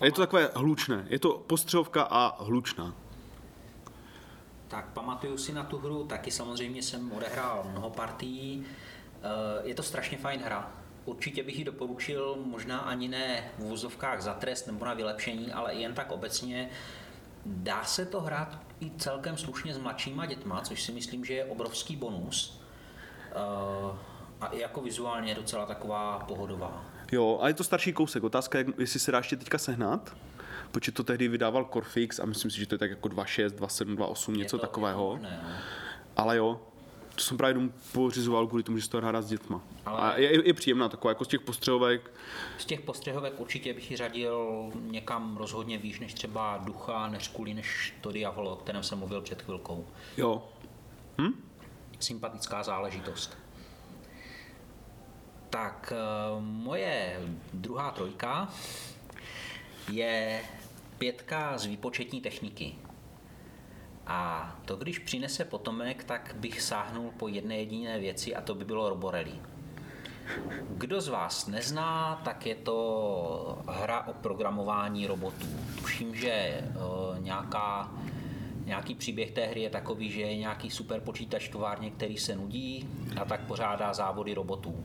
A 0.01 0.05
je 0.05 0.13
to 0.13 0.21
takové 0.21 0.51
hlučné. 0.55 1.07
Je 1.09 1.19
to 1.19 1.39
postřehovka 1.47 2.03
a 2.03 2.43
hlučná. 2.45 2.95
Tak 4.69 4.87
pamatuju 4.93 5.39
si 5.39 5.53
na 5.53 5.65
tu 5.65 5.79
hru, 5.79 6.05
taky 6.07 6.31
samozřejmě 6.31 6.83
jsem 6.83 7.13
odehrál 7.13 7.67
mnoho 7.71 7.91
partií. 7.91 8.67
Eh, 9.23 9.69
Je 9.69 9.75
to 9.75 9.83
strašně 9.83 10.19
fajn 10.19 10.41
hra. 10.41 10.71
Určitě 11.05 11.43
bych 11.43 11.59
ji 11.59 11.65
doporučil, 11.65 12.37
možná 12.45 12.79
ani 12.79 13.09
ne 13.09 13.51
v 13.59 13.65
úzovkách 13.73 14.21
za 14.23 14.35
trest 14.35 14.67
nebo 14.67 14.85
na 14.85 14.95
vylepšení, 14.95 15.53
ale 15.53 15.75
jen 15.75 15.95
tak 15.95 16.11
obecně. 16.13 16.71
Dá 17.47 17.85
se 17.85 18.07
to 18.07 18.21
hrát 18.21 18.59
i 18.81 18.91
celkem 18.91 19.37
slušně 19.37 19.75
s 19.75 19.79
mladšíma 19.79 20.27
dětma, 20.27 20.61
což 20.61 20.83
si 20.83 20.93
myslím, 20.93 21.25
že 21.25 21.35
je 21.35 21.45
obrovský 21.45 21.97
bonus. 21.97 22.61
Eh, 23.31 24.15
A 24.41 24.47
i 24.47 24.61
jako 24.61 24.81
vizuálně 24.81 25.31
je 25.31 25.35
docela 25.35 25.67
taková 25.67 26.19
pohodová. 26.19 26.85
Jo, 27.15 27.39
a 27.43 27.49
je 27.49 27.55
to 27.55 27.65
starší 27.65 27.93
kousek. 27.93 28.25
Otázka 28.25 28.59
je, 28.59 28.65
jestli 28.79 29.01
se 29.01 29.13
dá 29.13 29.19
ještě 29.19 29.37
teďka 29.37 29.59
sehnat. 29.59 30.17
Protože 30.71 30.93
to 30.93 31.05
tehdy 31.05 31.29
vydával 31.29 31.65
Corfix 31.73 32.19
a 32.21 32.27
myslím 32.27 32.51
si, 32.51 32.59
že 32.59 32.67
to 32.67 32.75
je 32.75 32.79
tak 32.79 32.91
jako 32.91 33.09
2.6, 33.09 33.47
2.7, 33.49 33.97
2.8, 33.97 34.33
Je 34.33 34.39
něco 34.39 34.59
to- 34.59 34.61
takového. 34.61 35.03
je 35.13 35.19
to 35.19 35.23
možné, 35.23 35.41
no. 35.49 35.55
Ale 36.17 36.37
jo, 36.37 36.61
to 37.15 37.21
jsem 37.21 37.37
právě 37.37 37.55
domů 37.55 37.73
pořizoval 37.93 38.47
kvůli 38.47 38.63
tomu, 38.63 38.79
že 38.79 38.85
se 38.85 38.91
to 38.91 38.97
hrát 39.01 39.23
s 39.23 39.29
dětma. 39.29 39.61
Ale- 39.87 40.01
A 40.01 40.17
je, 40.19 40.47
je, 40.49 40.55
příjemná 40.55 40.89
taková, 40.89 41.11
jako 41.11 41.25
z 41.25 41.29
těch 41.29 41.41
postřehovek. 41.41 42.11
Z 42.59 42.65
těch 42.65 42.81
postřehovek 42.81 43.41
určitě 43.41 43.75
bych 43.75 43.91
ji 43.91 43.97
řadil 43.97 44.71
někam 44.81 45.37
rozhodně 45.37 45.79
výš 45.79 46.01
než 46.01 46.15
třeba 46.15 46.57
Ducha, 46.65 47.09
než 47.09 47.29
Kuli, 47.29 47.55
než 47.55 47.95
to 48.01 48.13
Diavolo, 48.13 48.53
o 48.53 48.57
kterém 48.57 48.83
jsem 48.83 48.99
mluvil 48.99 49.21
před 49.21 49.43
chvilkou. 49.43 49.87
Jo. 50.17 50.49
Sympatická 52.01 52.63
záležitost. 52.63 53.39
Tak 55.55 55.93
eh, 55.93 56.41
moje 56.41 57.21
druhá 57.53 57.91
trojka 57.91 58.49
je 59.91 60.43
pětka 60.99 61.59
z 61.59 61.67
výpočetní 61.67 62.21
techniky. 62.21 62.75
A 64.07 64.53
to, 64.65 64.77
když 64.77 64.99
přinese 64.99 65.45
potomek, 65.45 66.05
tak 66.05 66.35
bych 66.39 66.63
sáhnul 66.63 67.11
po 67.17 67.29
jedné 67.29 67.57
jediné 67.57 67.99
věci 67.99 68.35
a 68.35 68.41
to 68.41 68.55
by 68.55 68.65
bylo 68.65 68.89
Roborelli. 68.89 69.35
Kdo 70.69 71.01
z 71.01 71.09
vás 71.09 71.47
nezná, 71.47 72.21
tak 72.25 72.47
je 72.47 72.55
to 72.55 73.59
hra 73.69 74.07
o 74.07 74.13
programování 74.13 75.07
robotů. 75.07 75.47
Tuším, 75.81 76.15
že 76.15 76.31
eh, 76.31 76.65
nějaká, 77.19 77.93
nějaký 78.65 78.95
příběh 78.95 79.31
té 79.31 79.47
hry 79.47 79.61
je 79.61 79.71
takový, 79.71 80.11
že 80.11 80.21
je 80.21 80.37
nějaký 80.37 80.71
super 80.71 81.01
počítač 81.01 81.49
továrně, 81.49 81.91
který 81.91 82.19
se 82.19 82.37
nudí 82.37 82.89
a 83.21 83.25
tak 83.25 83.41
pořádá 83.41 83.95
závody 83.95 84.35
robotů. 84.35 84.85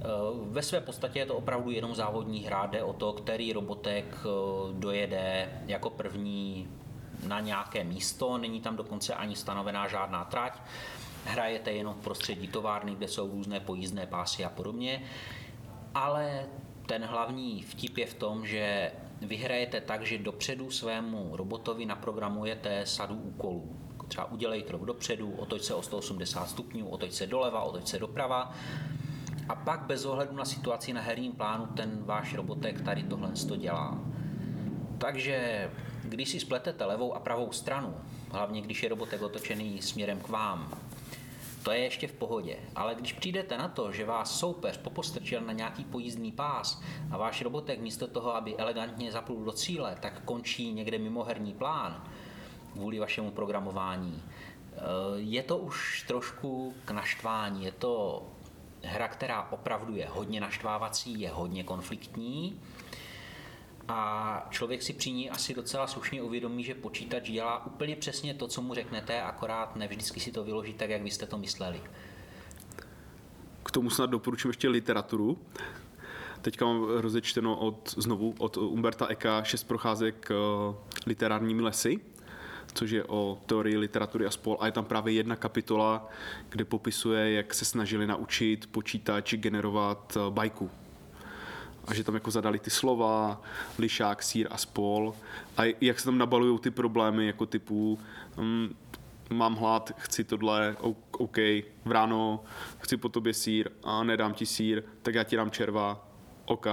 Eh, 0.00 0.06
Ve 0.50 0.62
své 0.62 0.80
podstatě 0.80 1.18
je 1.18 1.26
to 1.26 1.36
opravdu 1.36 1.70
jenom 1.70 1.94
závodní 1.94 2.40
hra, 2.40 2.66
jde 2.66 2.82
o 2.82 2.92
to, 2.92 3.12
který 3.12 3.52
robotek 3.52 4.04
eh, 4.24 4.28
dojede 4.72 5.50
jako 5.66 5.90
první 5.90 6.68
na 7.26 7.40
nějaké 7.40 7.84
místo, 7.84 8.38
není 8.38 8.60
tam 8.60 8.76
dokonce 8.76 9.14
ani 9.14 9.36
stanovená 9.36 9.88
žádná 9.88 10.24
trať, 10.24 10.58
hrajete 11.24 11.72
jenom 11.72 11.94
v 11.94 12.04
prostředí 12.04 12.48
továrny, 12.48 12.94
kde 12.94 13.08
jsou 13.08 13.30
různé 13.30 13.60
pojízdné 13.60 14.06
pásy 14.06 14.44
a 14.44 14.48
podobně, 14.48 15.02
ale 15.94 16.46
ten 16.86 17.04
hlavní 17.04 17.62
vtip 17.62 17.98
je 17.98 18.06
v 18.06 18.14
tom, 18.14 18.46
že 18.46 18.92
vyhrajete 19.20 19.80
tak, 19.80 20.02
že 20.06 20.18
dopředu 20.18 20.70
svému 20.70 21.36
robotovi 21.36 21.86
naprogramujete 21.86 22.86
sadu 22.86 23.14
úkolů. 23.14 23.76
Třeba 24.08 24.32
udělej 24.32 24.62
krok 24.62 24.84
dopředu, 24.84 25.32
otoč 25.38 25.62
se 25.62 25.74
o 25.74 25.82
180 25.82 26.48
stupňů, 26.48 26.88
otoč 26.88 27.12
se 27.12 27.26
doleva, 27.26 27.62
otoč 27.62 27.86
se 27.86 27.98
doprava. 27.98 28.52
A 29.50 29.54
pak 29.54 29.80
bez 29.80 30.04
ohledu 30.04 30.36
na 30.36 30.44
situaci 30.44 30.92
na 30.92 31.00
herním 31.00 31.32
plánu 31.32 31.66
ten 31.66 32.04
váš 32.04 32.34
robotek 32.34 32.80
tady 32.80 33.02
tohle 33.02 33.32
to 33.48 33.56
dělá. 33.56 33.98
Takže 34.98 35.70
když 36.02 36.28
si 36.28 36.40
spletete 36.40 36.84
levou 36.84 37.14
a 37.14 37.20
pravou 37.20 37.52
stranu, 37.52 37.94
hlavně 38.30 38.62
když 38.62 38.82
je 38.82 38.88
robotek 38.88 39.22
otočený 39.22 39.82
směrem 39.82 40.20
k 40.20 40.28
vám, 40.28 40.70
to 41.62 41.70
je 41.70 41.78
ještě 41.78 42.08
v 42.08 42.12
pohodě. 42.12 42.56
Ale 42.76 42.94
když 42.94 43.12
přijdete 43.12 43.58
na 43.58 43.68
to, 43.68 43.92
že 43.92 44.04
vás 44.04 44.38
soupeř 44.38 44.76
popostrčil 44.76 45.40
na 45.40 45.52
nějaký 45.52 45.84
pojízdný 45.84 46.32
pás 46.32 46.82
a 47.10 47.16
váš 47.16 47.42
robotek 47.42 47.80
místo 47.80 48.06
toho, 48.06 48.36
aby 48.36 48.56
elegantně 48.56 49.12
zaplul 49.12 49.44
do 49.44 49.52
cíle, 49.52 49.96
tak 50.00 50.24
končí 50.24 50.72
někde 50.72 50.98
mimo 50.98 51.24
herní 51.24 51.52
plán 51.52 52.04
kvůli 52.72 52.98
vašemu 52.98 53.30
programování, 53.30 54.22
eh, 54.22 54.78
je 55.16 55.42
to 55.42 55.58
už 55.58 56.04
trošku 56.08 56.74
k 56.84 56.90
naštvání. 56.90 57.64
Je 57.64 57.72
to 57.72 58.22
hra, 58.82 59.08
která 59.08 59.48
opravdu 59.50 59.96
je 59.96 60.08
hodně 60.08 60.40
naštvávací, 60.40 61.20
je 61.20 61.30
hodně 61.30 61.64
konfliktní 61.64 62.60
a 63.88 64.46
člověk 64.50 64.82
si 64.82 64.92
při 64.92 65.10
ní 65.10 65.30
asi 65.30 65.54
docela 65.54 65.86
slušně 65.86 66.22
uvědomí, 66.22 66.64
že 66.64 66.74
počítač 66.74 67.30
dělá 67.30 67.66
úplně 67.66 67.96
přesně 67.96 68.34
to, 68.34 68.48
co 68.48 68.62
mu 68.62 68.74
řeknete, 68.74 69.22
akorát 69.22 69.76
ne 69.76 69.88
vždycky 69.88 70.20
si 70.20 70.32
to 70.32 70.44
vyloží 70.44 70.74
tak, 70.74 70.90
jak 70.90 71.02
vy 71.02 71.10
jste 71.10 71.26
to 71.26 71.38
mysleli. 71.38 71.80
K 73.64 73.70
tomu 73.70 73.90
snad 73.90 74.10
doporučím 74.10 74.50
ještě 74.50 74.68
literaturu. 74.68 75.38
Teďka 76.42 76.64
mám 76.64 76.84
rozečteno 76.84 77.56
od, 77.56 77.94
znovu 77.96 78.34
od 78.38 78.56
Umberta 78.56 79.06
Eka 79.06 79.42
šest 79.42 79.64
procházek 79.64 80.30
uh, 80.30 80.74
literárními 81.06 81.62
lesy, 81.62 82.00
což 82.74 82.90
je 82.90 83.04
o 83.04 83.38
teorii 83.46 83.76
literatury 83.76 84.26
a 84.26 84.30
spol. 84.30 84.56
A 84.60 84.66
je 84.66 84.72
tam 84.72 84.84
právě 84.84 85.14
jedna 85.14 85.36
kapitola, 85.36 86.08
kde 86.48 86.64
popisuje, 86.64 87.32
jak 87.32 87.54
se 87.54 87.64
snažili 87.64 88.06
naučit 88.06 88.66
počítač 88.66 89.34
generovat 89.34 90.16
uh, 90.16 90.34
bajku. 90.34 90.70
A 91.86 91.94
že 91.94 92.04
tam 92.04 92.14
jako 92.14 92.30
zadali 92.30 92.58
ty 92.58 92.70
slova, 92.70 93.42
lišák, 93.78 94.22
sír 94.22 94.48
a 94.50 94.56
spol. 94.56 95.14
A 95.56 95.76
jak 95.80 96.00
se 96.00 96.04
tam 96.04 96.18
nabalují 96.18 96.58
ty 96.58 96.70
problémy, 96.70 97.26
jako 97.26 97.46
typu 97.46 97.98
um, 98.36 98.76
mám 99.30 99.56
hlad, 99.56 99.92
chci 99.98 100.24
tohle, 100.24 100.76
OK, 101.10 101.36
v 101.84 101.92
ráno 101.92 102.44
chci 102.78 102.96
po 102.96 103.08
tobě 103.08 103.34
sír 103.34 103.70
a 103.84 104.04
nedám 104.04 104.34
ti 104.34 104.46
sír, 104.46 104.82
tak 105.02 105.14
já 105.14 105.24
ti 105.24 105.36
dám 105.36 105.50
červa, 105.50 106.08
OK, 106.44 106.66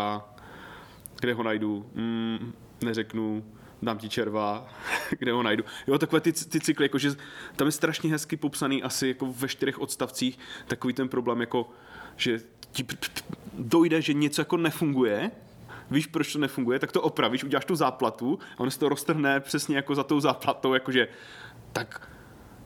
kde 1.19 1.33
ho 1.33 1.43
najdu, 1.43 1.89
mm, 1.93 2.53
neřeknu, 2.83 3.43
dám 3.81 3.97
ti 3.97 4.09
červa, 4.09 4.67
kde 5.19 5.31
ho 5.31 5.43
najdu. 5.43 5.63
Jo, 5.87 5.97
takové 5.97 6.21
ty, 6.21 6.33
ty 6.33 6.59
cykly, 6.59 6.85
jakože 6.85 7.15
tam 7.55 7.67
je 7.67 7.71
strašně 7.71 8.11
hezky 8.11 8.37
popsaný 8.37 8.83
asi 8.83 9.07
jako 9.07 9.25
ve 9.25 9.47
čtyřech 9.47 9.79
odstavcích 9.79 10.39
takový 10.67 10.93
ten 10.93 11.09
problém, 11.09 11.41
jako 11.41 11.69
že 12.15 12.39
ti 12.71 12.85
dojde, 13.53 14.01
že 14.01 14.13
něco 14.13 14.41
jako 14.41 14.57
nefunguje, 14.57 15.31
víš, 15.91 16.07
proč 16.07 16.33
to 16.33 16.39
nefunguje, 16.39 16.79
tak 16.79 16.91
to 16.91 17.01
opravíš, 17.01 17.43
uděláš 17.43 17.65
tu 17.65 17.75
záplatu 17.75 18.39
a 18.57 18.59
on 18.59 18.71
se 18.71 18.79
to 18.79 18.89
roztrhne 18.89 19.39
přesně 19.39 19.75
jako 19.75 19.95
za 19.95 20.03
tou 20.03 20.19
záplatou, 20.19 20.73
jakože 20.73 21.07
tak 21.73 22.09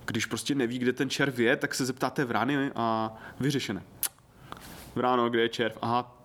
když 0.05 0.25
prostě 0.25 0.55
neví, 0.55 0.79
kde 0.79 0.93
ten 0.93 1.09
červ 1.09 1.39
je, 1.39 1.55
tak 1.55 1.75
se 1.75 1.85
zeptáte 1.85 2.25
v 2.25 2.31
rány 2.31 2.71
a 2.75 3.17
vyřešené. 3.39 3.83
V 4.95 4.99
ráno, 4.99 5.29
kde 5.29 5.41
je 5.41 5.49
červ? 5.49 5.77
Aha, 5.81 6.20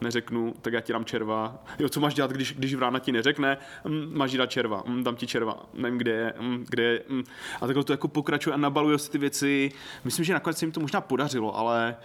neřeknu, 0.00 0.54
tak 0.62 0.72
já 0.72 0.80
ti 0.80 0.92
dám 0.92 1.04
červa. 1.04 1.64
Jo, 1.78 1.88
co 1.88 2.00
máš 2.00 2.14
dělat, 2.14 2.30
když, 2.30 2.54
když 2.54 2.74
v 2.74 2.78
rána 2.78 2.98
ti 2.98 3.12
neřekne? 3.12 3.58
Mm, 3.84 4.18
máš 4.18 4.32
dát 4.32 4.50
červa, 4.50 4.82
mm, 4.86 5.04
dám 5.04 5.16
ti 5.16 5.26
červa, 5.26 5.66
nevím, 5.74 5.98
kde 5.98 6.12
je, 6.12 6.34
mm, 6.40 6.64
kde 6.68 6.82
je. 6.82 7.02
Mm. 7.08 7.24
A 7.60 7.66
takhle 7.66 7.84
to 7.84 7.92
jako 7.92 8.08
pokračuje 8.08 8.54
a 8.54 8.56
nabaluje 8.56 8.98
si 8.98 9.10
ty 9.10 9.18
věci. 9.18 9.72
Myslím, 10.04 10.24
že 10.24 10.32
nakonec 10.32 10.58
se 10.58 10.64
jim 10.64 10.72
to 10.72 10.80
možná 10.80 11.00
podařilo, 11.00 11.56
ale 11.56 11.96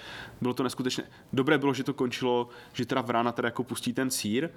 bylo 0.42 0.54
to 0.54 0.64
neskutečné. 0.64 1.04
Dobré 1.34 1.58
bylo, 1.58 1.74
že 1.74 1.84
to 1.84 1.94
končilo, 1.94 2.50
že 2.74 2.86
teda 2.86 3.02
v 3.02 3.10
rána 3.10 3.32
teda 3.32 3.48
jako 3.48 3.64
pustí 3.64 3.94
ten 3.94 4.12
sír 4.12 4.50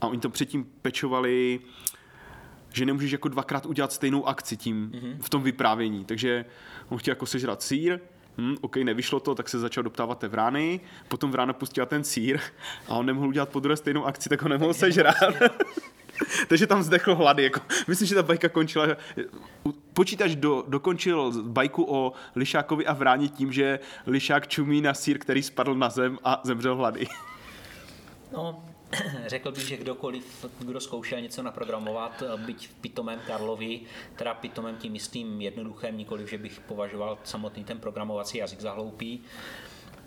a 0.00 0.06
oni 0.06 0.20
to 0.20 0.30
předtím 0.30 0.66
pečovali 0.82 1.60
že 2.76 2.86
nemůžeš 2.86 3.12
jako 3.12 3.28
dvakrát 3.28 3.66
udělat 3.66 3.92
stejnou 3.92 4.28
akci 4.28 4.56
tím 4.56 4.90
mm-hmm. 4.90 5.16
v 5.20 5.28
tom 5.28 5.42
vyprávění. 5.42 6.04
Takže 6.04 6.44
on 6.88 6.98
chtěl 6.98 7.12
jako 7.12 7.26
sežrat 7.26 7.62
sír, 7.62 8.00
hm, 8.38 8.56
OK, 8.60 8.76
nevyšlo 8.76 9.20
to, 9.20 9.34
tak 9.34 9.48
se 9.48 9.58
začal 9.58 9.82
doptávat 9.84 10.18
té 10.18 10.28
vrány, 10.28 10.80
potom 11.08 11.30
vrána 11.30 11.52
pustila 11.52 11.86
ten 11.86 12.04
sír 12.04 12.40
a 12.88 12.94
on 12.94 13.06
nemohl 13.06 13.28
udělat 13.28 13.48
po 13.48 13.60
druhé 13.60 13.76
stejnou 13.76 14.04
akci, 14.04 14.28
tak 14.28 14.42
ho 14.42 14.48
nemohl 14.48 14.74
sežrat. 14.74 15.14
Takže 16.48 16.66
tam 16.66 16.82
zdechl 16.82 17.14
hlady. 17.14 17.42
Jako. 17.42 17.60
Myslím, 17.88 18.08
že 18.08 18.14
ta 18.14 18.22
bajka 18.22 18.48
končila. 18.48 18.86
Počítač 19.92 20.34
do, 20.34 20.64
dokončil 20.68 21.32
bajku 21.42 21.86
o 21.88 22.12
Lišákovi 22.36 22.86
a 22.86 22.92
vráni 22.92 23.28
tím, 23.28 23.52
že 23.52 23.80
Lišák 24.06 24.48
čumí 24.48 24.80
na 24.80 24.94
sír, 24.94 25.18
který 25.18 25.42
spadl 25.42 25.74
na 25.74 25.90
zem 25.90 26.18
a 26.24 26.40
zemřel 26.44 26.76
hlady. 26.76 27.06
No, 28.32 28.64
řekl 29.26 29.52
bych, 29.52 29.68
že 29.68 29.76
kdokoliv, 29.76 30.46
kdo 30.58 30.80
zkoušel 30.80 31.20
něco 31.20 31.42
naprogramovat, 31.42 32.22
byť 32.36 32.68
v 32.68 32.74
pitomém 32.74 33.20
Karlovi, 33.26 33.80
teda 34.16 34.34
pitomém 34.34 34.76
tím 34.76 34.94
jistým 34.94 35.40
jednoduchém, 35.40 35.96
nikoliv, 35.96 36.30
že 36.30 36.38
bych 36.38 36.60
považoval 36.60 37.18
samotný 37.24 37.64
ten 37.64 37.78
programovací 37.78 38.38
jazyk 38.38 38.60
za 38.60 38.72
hloupý, 38.72 39.20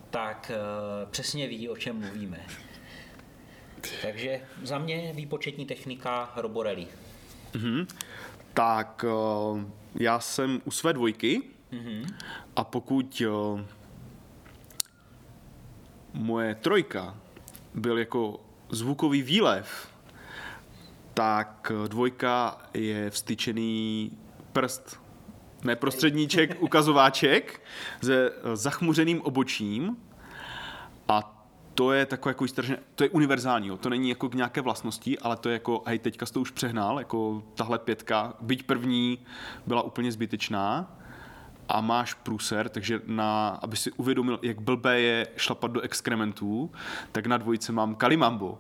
tak 0.10 0.52
eh, 0.54 1.06
přesně 1.12 1.48
ví, 1.48 1.70
o 1.70 1.78
čem 1.78 2.00
mluvíme. 2.00 2.46
Takže 4.02 4.42
za 4.64 4.78
mě 4.78 5.14
výpočetní 5.14 5.66
technika 5.66 6.32
Roborelli. 6.36 6.88
Tak 8.54 9.06
eh, 9.08 9.66
já 9.96 10.20
jsem 10.20 10.62
u 10.66 10.72
své 10.72 10.94
dvojky 10.94 11.42
a 12.56 12.64
pokud 12.64 13.22
eh, 13.26 13.66
moje 16.14 16.56
trojka 16.56 17.18
byl 17.74 17.98
jako 17.98 18.47
zvukový 18.70 19.22
výlev, 19.22 19.88
tak 21.14 21.72
eh, 21.72 21.88
dvojka 21.88 22.58
je 22.74 23.10
vstyčený 23.10 24.12
prst, 24.54 25.00
ne 25.64 25.76
prostředníček, 25.76 26.58
ukazováček 26.60 27.62
se 28.04 28.32
eh, 28.32 28.56
zachmuřeným 28.56 29.22
obočím. 29.22 29.98
A 31.08 31.34
to 31.74 31.92
je 31.92 32.06
takové 32.06 32.30
jako 32.30 32.48
strašně, 32.48 32.78
to 32.96 33.04
je 33.04 33.10
univerzální, 33.10 33.68
jo. 33.68 33.78
to 33.78 33.90
není 33.90 34.10
jako 34.10 34.30
k 34.30 34.36
nějaké 34.36 34.62
vlastnosti, 34.62 35.20
ale 35.20 35.38
to 35.38 35.50
je 35.50 35.54
jako, 35.54 35.84
hej, 35.86 36.00
teďka 36.00 36.26
jsi 36.26 36.34
to 36.34 36.42
už 36.42 36.52
přehnal, 36.52 37.00
jako 37.00 37.44
tahle 37.56 37.80
pětka, 37.80 38.34
byť 38.42 38.64
první 38.64 39.20
byla 39.68 39.82
úplně 39.82 40.12
zbytečná 40.12 40.97
a 41.70 41.82
máš 41.82 42.14
průser, 42.14 42.70
takže 42.70 43.02
na, 43.06 43.50
aby 43.62 43.78
si 43.78 43.92
uvědomil, 43.92 44.40
jak 44.42 44.62
blbé 44.62 45.00
je 45.00 45.28
šlapat 45.38 45.72
do 45.72 45.82
exkrementů, 45.82 46.72
tak 47.12 47.26
na 47.26 47.38
dvojice 47.38 47.72
mám 47.72 47.96
kalimambo, 47.96 48.60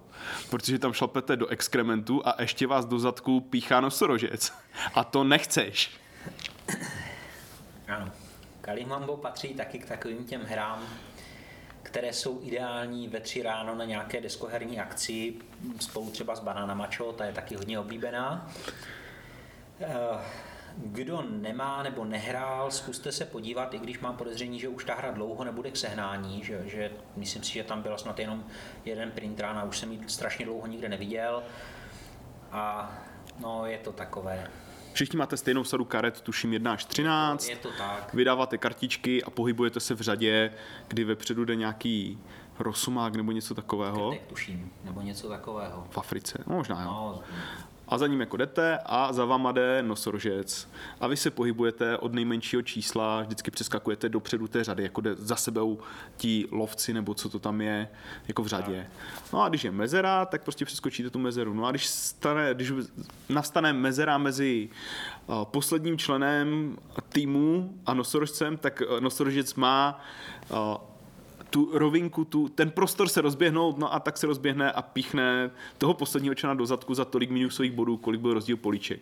protože 0.50 0.80
tam 0.80 0.94
šlapete 0.94 1.36
do 1.36 1.48
exkrementů 1.48 2.28
a 2.28 2.36
ještě 2.42 2.68
vás 2.68 2.86
do 2.86 3.00
zadku 3.00 3.40
píchá 3.42 3.82
nosorožec. 3.82 4.54
A 4.94 5.04
to 5.04 5.24
nechceš. 5.24 5.98
Ano. 7.88 8.12
Kalimambo 8.62 9.18
patří 9.18 9.54
taky 9.54 9.80
k 9.80 9.86
takovým 9.86 10.26
těm 10.26 10.42
hrám, 10.42 10.84
které 11.84 12.14
jsou 12.14 12.40
ideální 12.44 13.08
ve 13.08 13.20
tři 13.20 13.44
ráno 13.44 13.76
na 13.76 13.86
nějaké 13.86 14.22
deskoherní 14.22 14.80
akci, 14.80 15.34
spolu 15.80 16.12
třeba 16.12 16.36
s 16.36 16.40
Banana 16.40 16.74
Macho, 16.74 17.12
ta 17.12 17.26
je 17.26 17.34
taky 17.34 17.56
hodně 17.56 17.80
oblíbená. 17.80 18.52
Kdo 20.78 21.24
nemá 21.30 21.84
nebo 21.84 22.06
nehrál, 22.06 22.72
zkuste 22.72 23.12
se 23.12 23.26
podívat, 23.26 23.74
i 23.74 23.80
když 23.80 24.00
mám 24.00 24.18
podezření, 24.18 24.60
že 24.60 24.68
už 24.68 24.86
ta 24.86 24.96
hra 24.96 25.12
dlouho 25.12 25.44
nebude 25.44 25.72
k 25.72 25.78
sehnání, 25.78 26.44
že, 26.44 26.62
že 26.66 26.92
myslím 27.16 27.44
si, 27.44 27.54
že 27.54 27.64
tam 27.64 27.82
byl 27.82 27.98
snad 27.98 28.20
jenom 28.20 28.44
jeden 28.86 29.12
print 29.12 29.40
run 29.40 29.58
a 29.58 29.64
už 29.64 29.78
jsem 29.78 29.92
ji 29.92 30.00
strašně 30.08 30.46
dlouho 30.46 30.68
nikde 30.68 30.90
neviděl. 30.90 31.44
A 32.52 32.92
no, 33.40 33.66
je 33.66 33.78
to 33.78 33.92
takové, 33.92 34.48
Všichni 34.98 35.18
máte 35.18 35.38
stejnou 35.38 35.64
sadu 35.64 35.86
karet, 35.86 36.22
tuším 36.22 36.54
1 36.54 36.74
až 36.74 36.86
13. 36.86 37.50
je 37.50 37.56
to 37.56 37.70
tak. 37.78 38.14
Vydáváte 38.14 38.58
kartičky 38.58 39.24
a 39.24 39.30
pohybujete 39.30 39.80
se 39.80 39.96
v 39.96 40.02
řadě, 40.02 40.54
kdy 40.88 41.04
vepředu 41.04 41.46
jde 41.46 41.56
nějaký 41.56 42.20
rosomák 42.60 43.16
nebo 43.16 43.32
něco 43.32 43.56
takového. 43.56 44.10
Krtek, 44.10 44.28
tuším, 44.28 44.72
nebo 44.84 45.02
něco 45.02 45.30
takového. 45.30 45.88
V 45.90 45.98
Africe, 45.98 46.44
no, 46.48 46.56
možná 46.56 46.84
jo. 46.84 46.88
No, 46.88 47.22
A 47.88 47.98
za 47.98 48.08
ním 48.08 48.20
jako 48.20 48.38
jdete 48.38 48.80
a 48.86 49.14
za 49.14 49.26
váma 49.26 49.52
jde 49.52 49.84
nosorožec. 49.84 50.70
A 51.00 51.08
vy 51.08 51.18
se 51.18 51.32
pohybujete 51.32 51.98
od 51.98 52.14
nejmenšího 52.14 52.62
čísla, 52.62 53.22
vždycky 53.22 53.52
přeskakujete 53.52 54.10
dopředu 54.10 54.48
té 54.48 54.64
řady, 54.64 54.84
jako 54.84 55.02
jde 55.02 55.16
za 55.16 55.36
sebou 55.36 55.80
ti 56.18 56.48
lovci 56.52 56.94
nebo 56.94 57.14
co 57.14 57.30
to 57.30 57.40
tam 57.40 57.62
je, 57.62 57.90
jako 58.28 58.44
v 58.44 58.48
řadě. 58.48 58.88
No 59.34 59.42
a 59.42 59.50
když 59.50 59.64
je 59.64 59.72
mezera, 59.72 60.26
tak 60.26 60.44
prostě 60.44 60.66
přeskočíte 60.66 61.10
tu 61.10 61.20
mezeru. 61.20 61.54
No 61.54 61.66
a 61.66 61.72
když, 61.72 61.88
stane, 61.88 62.54
když 62.54 62.74
nastane 63.30 63.74
mezera 63.74 64.18
mezi 64.18 64.70
uh, 65.28 65.46
posledním 65.46 65.98
členem 65.98 66.78
týmu 67.10 67.74
a 67.86 67.94
nosorožcem, 67.94 68.58
tak 68.58 68.82
uh, 68.90 69.00
nosorožec 69.00 69.56
má 69.56 70.02
uh, 70.50 70.58
tu 71.50 71.70
rovinku, 71.74 72.26
tu, 72.26 72.50
ten 72.50 72.72
prostor 72.72 73.08
se 73.08 73.22
rozběhnout, 73.22 73.78
no 73.78 73.94
a 73.94 74.00
tak 74.00 74.18
se 74.18 74.28
rozběhne 74.28 74.72
a 74.72 74.82
píchne 74.82 75.52
toho 75.78 75.94
posledního 75.94 76.36
člena 76.36 76.54
do 76.54 76.66
zadku 76.66 76.94
za 76.94 77.06
tolik 77.06 77.30
minusových 77.30 77.72
bodů, 77.72 77.98
kolik 77.98 78.22
byl 78.22 78.34
rozdíl 78.34 78.58
políček. 78.58 79.00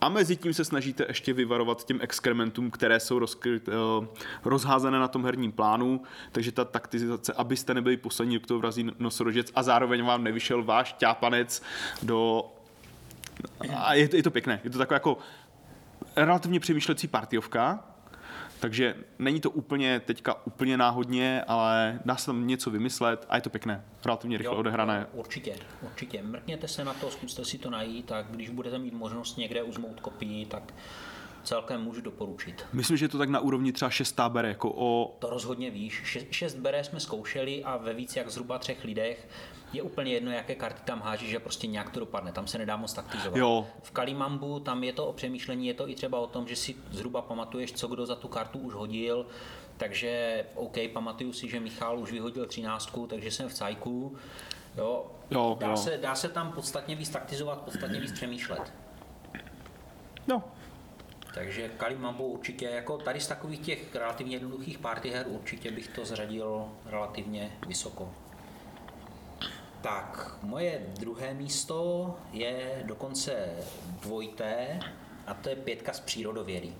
A 0.00 0.08
mezi 0.08 0.36
tím 0.36 0.54
se 0.54 0.64
snažíte 0.64 1.04
ještě 1.08 1.32
vyvarovat 1.32 1.84
těm 1.84 1.98
exkrementům, 2.02 2.70
které 2.70 3.00
jsou 3.00 3.18
rozkryt, 3.18 3.68
uh, 3.68 4.06
rozházené 4.44 4.98
na 4.98 5.08
tom 5.08 5.24
herním 5.24 5.52
plánu, 5.52 6.02
takže 6.32 6.52
ta 6.52 6.64
taktizace, 6.64 7.32
abyste 7.32 7.74
nebyli 7.74 7.96
poslední, 7.96 8.38
kdo 8.38 8.58
vrazí 8.58 8.90
nosorožec 8.98 9.52
a 9.54 9.62
zároveň 9.62 10.04
vám 10.04 10.24
nevyšel 10.24 10.64
váš 10.64 10.92
ťápanec 10.92 11.62
do... 12.02 12.44
A 13.76 13.94
je, 13.94 14.08
to- 14.08 14.16
je 14.16 14.22
to 14.22 14.30
pěkné, 14.30 14.60
je 14.64 14.70
to 14.70 14.78
taková 14.78 14.96
jako 14.96 15.18
relativně 16.16 16.60
přemýšlecí 16.60 17.08
partiovka, 17.08 17.84
takže 18.60 18.94
není 19.18 19.40
to 19.40 19.50
úplně 19.50 20.00
teďka 20.00 20.46
úplně 20.46 20.76
náhodně, 20.76 21.44
ale 21.48 22.00
dá 22.04 22.16
se 22.16 22.26
tam 22.26 22.46
něco 22.46 22.70
vymyslet 22.70 23.26
a 23.28 23.36
je 23.36 23.42
to 23.42 23.50
pěkné, 23.50 23.84
relativně 24.04 24.38
rychle 24.38 24.56
odehrané. 24.56 25.06
Určitě, 25.12 25.56
určitě. 25.82 26.22
Mrkněte 26.22 26.68
se 26.68 26.84
na 26.84 26.94
to, 26.94 27.10
zkuste 27.10 27.44
si 27.44 27.58
to 27.58 27.70
najít 27.70 28.12
a 28.12 28.22
když 28.22 28.50
budete 28.50 28.78
mít 28.78 28.94
možnost 28.94 29.36
někde 29.36 29.62
uzmout 29.62 30.00
kopii, 30.00 30.46
tak 30.46 30.74
celkem 31.44 31.80
můžu 31.82 32.00
doporučit. 32.00 32.64
Myslím, 32.72 32.96
že 32.96 33.04
je 33.04 33.08
to 33.08 33.18
tak 33.18 33.28
na 33.28 33.40
úrovni 33.40 33.72
třeba 33.72 33.90
šestá 33.90 34.28
bere, 34.28 34.48
jako 34.48 34.72
o... 34.76 35.16
To 35.18 35.30
rozhodně 35.30 35.70
víš. 35.70 36.02
Še- 36.04 36.26
Šest 36.30 36.56
bere 36.56 36.84
jsme 36.84 37.00
zkoušeli 37.00 37.64
a 37.64 37.76
ve 37.76 37.94
víc 37.94 38.16
jak 38.16 38.30
zhruba 38.30 38.58
třech 38.58 38.84
lidech 38.84 39.28
je 39.72 39.82
úplně 39.82 40.12
jedno, 40.12 40.30
jaké 40.30 40.54
karty 40.54 40.82
tam 40.84 41.00
háží, 41.00 41.30
že 41.30 41.38
prostě 41.38 41.66
nějak 41.66 41.90
to 41.90 42.00
dopadne. 42.00 42.32
Tam 42.32 42.46
se 42.46 42.58
nedá 42.58 42.76
moc 42.76 42.92
taktizovat. 42.92 43.36
Jo. 43.36 43.66
V 43.82 43.90
Kalimambu 43.90 44.60
tam 44.60 44.84
je 44.84 44.92
to 44.92 45.06
o 45.06 45.12
přemýšlení, 45.12 45.66
je 45.66 45.74
to 45.74 45.88
i 45.88 45.94
třeba 45.94 46.18
o 46.20 46.26
tom, 46.26 46.48
že 46.48 46.56
si 46.56 46.76
zhruba 46.90 47.22
pamatuješ, 47.22 47.72
co 47.72 47.88
kdo 47.88 48.06
za 48.06 48.16
tu 48.16 48.28
kartu 48.28 48.58
už 48.58 48.74
hodil. 48.74 49.26
Takže 49.76 50.44
OK, 50.54 50.76
pamatuju 50.92 51.32
si, 51.32 51.48
že 51.48 51.60
Michal 51.60 51.98
už 51.98 52.12
vyhodil 52.12 52.46
třináctku, 52.46 53.06
takže 53.06 53.30
jsem 53.30 53.48
v 53.48 53.54
cajku. 53.54 54.16
Jo, 54.76 55.06
Jo, 55.30 55.56
dá, 55.60 55.66
jo. 55.66 55.76
Se, 55.76 55.98
dá 55.98 56.14
se 56.14 56.28
tam 56.28 56.52
podstatně 56.52 56.94
víc 56.96 57.08
taktizovat, 57.08 57.60
podstatně 57.60 58.00
víc 58.00 58.12
přemýšlet. 58.12 58.72
No, 60.26 60.44
Takže 61.34 61.68
Kalimambo 61.68 62.24
určitě, 62.24 62.66
jako 62.66 62.98
tady 62.98 63.20
z 63.20 63.26
takových 63.26 63.60
těch 63.60 63.94
relativně 63.94 64.36
jednoduchých 64.36 64.78
party 64.78 65.10
her 65.10 65.26
určitě 65.28 65.70
bych 65.70 65.88
to 65.88 66.04
zradil 66.04 66.68
relativně 66.86 67.58
vysoko. 67.66 68.14
Tak, 69.80 70.36
moje 70.42 70.86
druhé 70.98 71.34
místo 71.34 72.14
je 72.32 72.82
dokonce 72.86 73.48
dvojité 74.02 74.80
a 75.26 75.34
to 75.34 75.48
je 75.48 75.56
pětka 75.56 75.92
z 75.92 76.00
přírodovědy. 76.00 76.72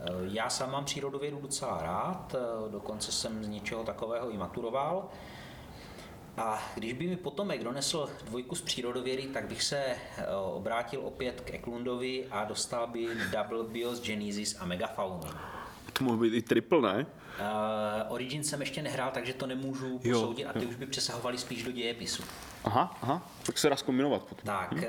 Eh, 0.00 0.04
Já 0.22 0.50
sám 0.50 0.70
mám 0.72 0.84
přírodovědu 0.84 1.40
docela 1.40 1.82
rád, 1.82 2.34
eh, 2.34 2.70
dokonce 2.70 3.12
jsem 3.12 3.44
z 3.44 3.48
něčeho 3.48 3.84
takového 3.84 4.30
i 4.30 4.36
maturoval. 4.36 5.08
A 6.36 6.62
když 6.74 6.92
by 6.92 7.06
mi 7.06 7.16
potomek 7.16 7.64
donesl 7.64 8.10
dvojku 8.24 8.54
z 8.54 8.62
přírodovědy, 8.62 9.22
tak 9.26 9.48
bych 9.48 9.62
se 9.62 9.78
eh, 9.84 10.26
obrátil 10.54 11.00
opět 11.06 11.40
k 11.40 11.50
Eklundovi 11.54 12.26
a 12.30 12.44
dostal 12.44 12.86
by 12.86 13.08
Double 13.32 13.64
Bios, 13.64 14.02
Genesis 14.02 14.56
a 14.60 14.64
Megafauny. 14.66 15.30
To 15.98 16.04
mohl 16.04 16.16
být 16.16 16.34
i 16.34 16.42
triple, 16.42 16.80
ne? 16.94 17.06
Uh, 17.40 18.12
Origin 18.12 18.44
jsem 18.44 18.60
ještě 18.60 18.82
nehrál, 18.82 19.10
takže 19.14 19.32
to 19.32 19.46
nemůžu 19.46 20.00
Jo, 20.04 20.20
posoudit 20.20 20.44
a 20.44 20.52
ty 20.52 20.66
už 20.66 20.74
by 20.76 20.86
přesahovaly 20.86 21.38
spíš 21.38 21.62
do 21.62 21.72
dějepisu. 21.72 22.22
Aha, 22.64 22.98
aha, 23.02 23.30
tak 23.46 23.58
se 23.58 23.70
dá 23.70 23.76
zkombinovat 23.76 24.22
potom. 24.22 24.44
Tak, 24.46 24.72
eh, 24.82 24.86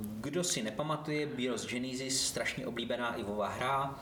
kdo 0.00 0.44
si 0.44 0.62
nepamatuje, 0.62 1.26
Bios 1.26 1.66
Genesis, 1.66 2.26
strašně 2.26 2.66
oblíbená 2.66 3.14
Ivová 3.14 3.48
hra. 3.48 4.00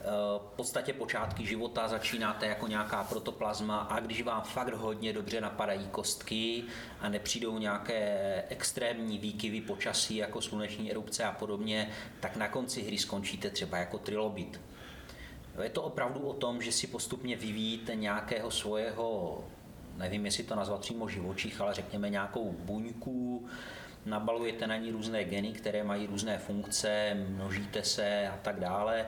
Eh, 0.00 0.04
V 0.38 0.56
podstatě 0.56 0.92
počátky 0.92 1.46
života 1.46 1.88
začínáte 1.88 2.46
jako 2.46 2.66
nějaká 2.66 3.04
protoplazma 3.04 3.76
a 3.78 4.00
když 4.00 4.22
vám 4.22 4.42
fakt 4.42 4.74
hodně 4.74 5.12
dobře 5.12 5.40
napadají 5.40 5.86
kostky 5.88 6.64
a 7.00 7.08
nepřijdou 7.08 7.58
nějaké 7.58 8.44
extrémní 8.48 9.18
výkyvy 9.18 9.60
počasí 9.60 10.16
jako 10.16 10.40
sluneční 10.40 10.90
erupce 10.90 11.24
a 11.24 11.32
podobně, 11.32 11.90
tak 12.20 12.36
na 12.36 12.48
konci 12.48 12.82
hry 12.82 12.98
skončíte 12.98 13.50
třeba 13.50 13.78
jako 13.78 13.98
trilobit. 13.98 14.60
Je 15.62 15.70
to 15.70 15.82
opravdu 15.82 16.20
o 16.20 16.32
tom, 16.32 16.62
že 16.62 16.72
si 16.72 16.86
postupně 16.86 17.36
vyvíjíte 17.36 17.94
nějakého 17.94 18.50
svého, 18.50 19.38
nevím, 19.96 20.24
jestli 20.24 20.44
to 20.44 20.54
nazvat 20.54 20.80
přímo 20.80 21.08
živočich, 21.08 21.60
ale 21.60 21.74
řekněme 21.74 22.10
nějakou 22.10 22.52
buňku, 22.52 23.46
nabalujete 24.06 24.66
na 24.66 24.76
ní 24.76 24.90
různé 24.90 25.24
geny, 25.24 25.52
které 25.52 25.84
mají 25.84 26.06
různé 26.06 26.38
funkce, 26.38 27.14
množíte 27.28 27.82
se 27.82 28.28
a 28.28 28.38
tak 28.42 28.60
dále. 28.60 29.06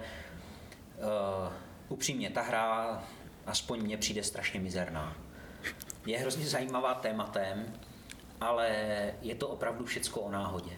Uh, 0.98 1.52
upřímně, 1.88 2.30
ta 2.30 2.42
hra 2.42 3.02
aspoň 3.46 3.82
mně 3.82 3.96
přijde 3.96 4.22
strašně 4.22 4.60
mizerná. 4.60 5.16
Je 6.06 6.18
hrozně 6.18 6.46
zajímavá 6.46 6.94
tématem, 6.94 7.72
ale 8.40 8.68
je 9.22 9.34
to 9.34 9.48
opravdu 9.48 9.84
všecko 9.84 10.20
o 10.20 10.30
náhodě. 10.30 10.72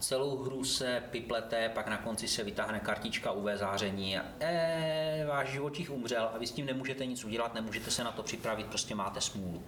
Celou 0.00 0.36
hru 0.36 0.64
se 0.64 1.02
piplete, 1.10 1.68
pak 1.68 1.88
na 1.88 1.96
konci 1.96 2.28
se 2.28 2.44
vytáhne 2.44 2.80
kartička 2.80 3.32
UV 3.32 3.50
záření 3.54 4.18
a 4.18 4.24
e, 4.40 5.24
váš 5.28 5.48
živočich 5.48 5.90
umřel 5.90 6.30
a 6.34 6.38
vy 6.38 6.46
s 6.46 6.52
tím 6.52 6.66
nemůžete 6.66 7.06
nic 7.06 7.24
udělat, 7.24 7.54
nemůžete 7.54 7.90
se 7.90 8.04
na 8.04 8.12
to 8.12 8.22
připravit, 8.22 8.66
prostě 8.66 8.94
máte 8.94 9.20
smůlu. 9.20 9.62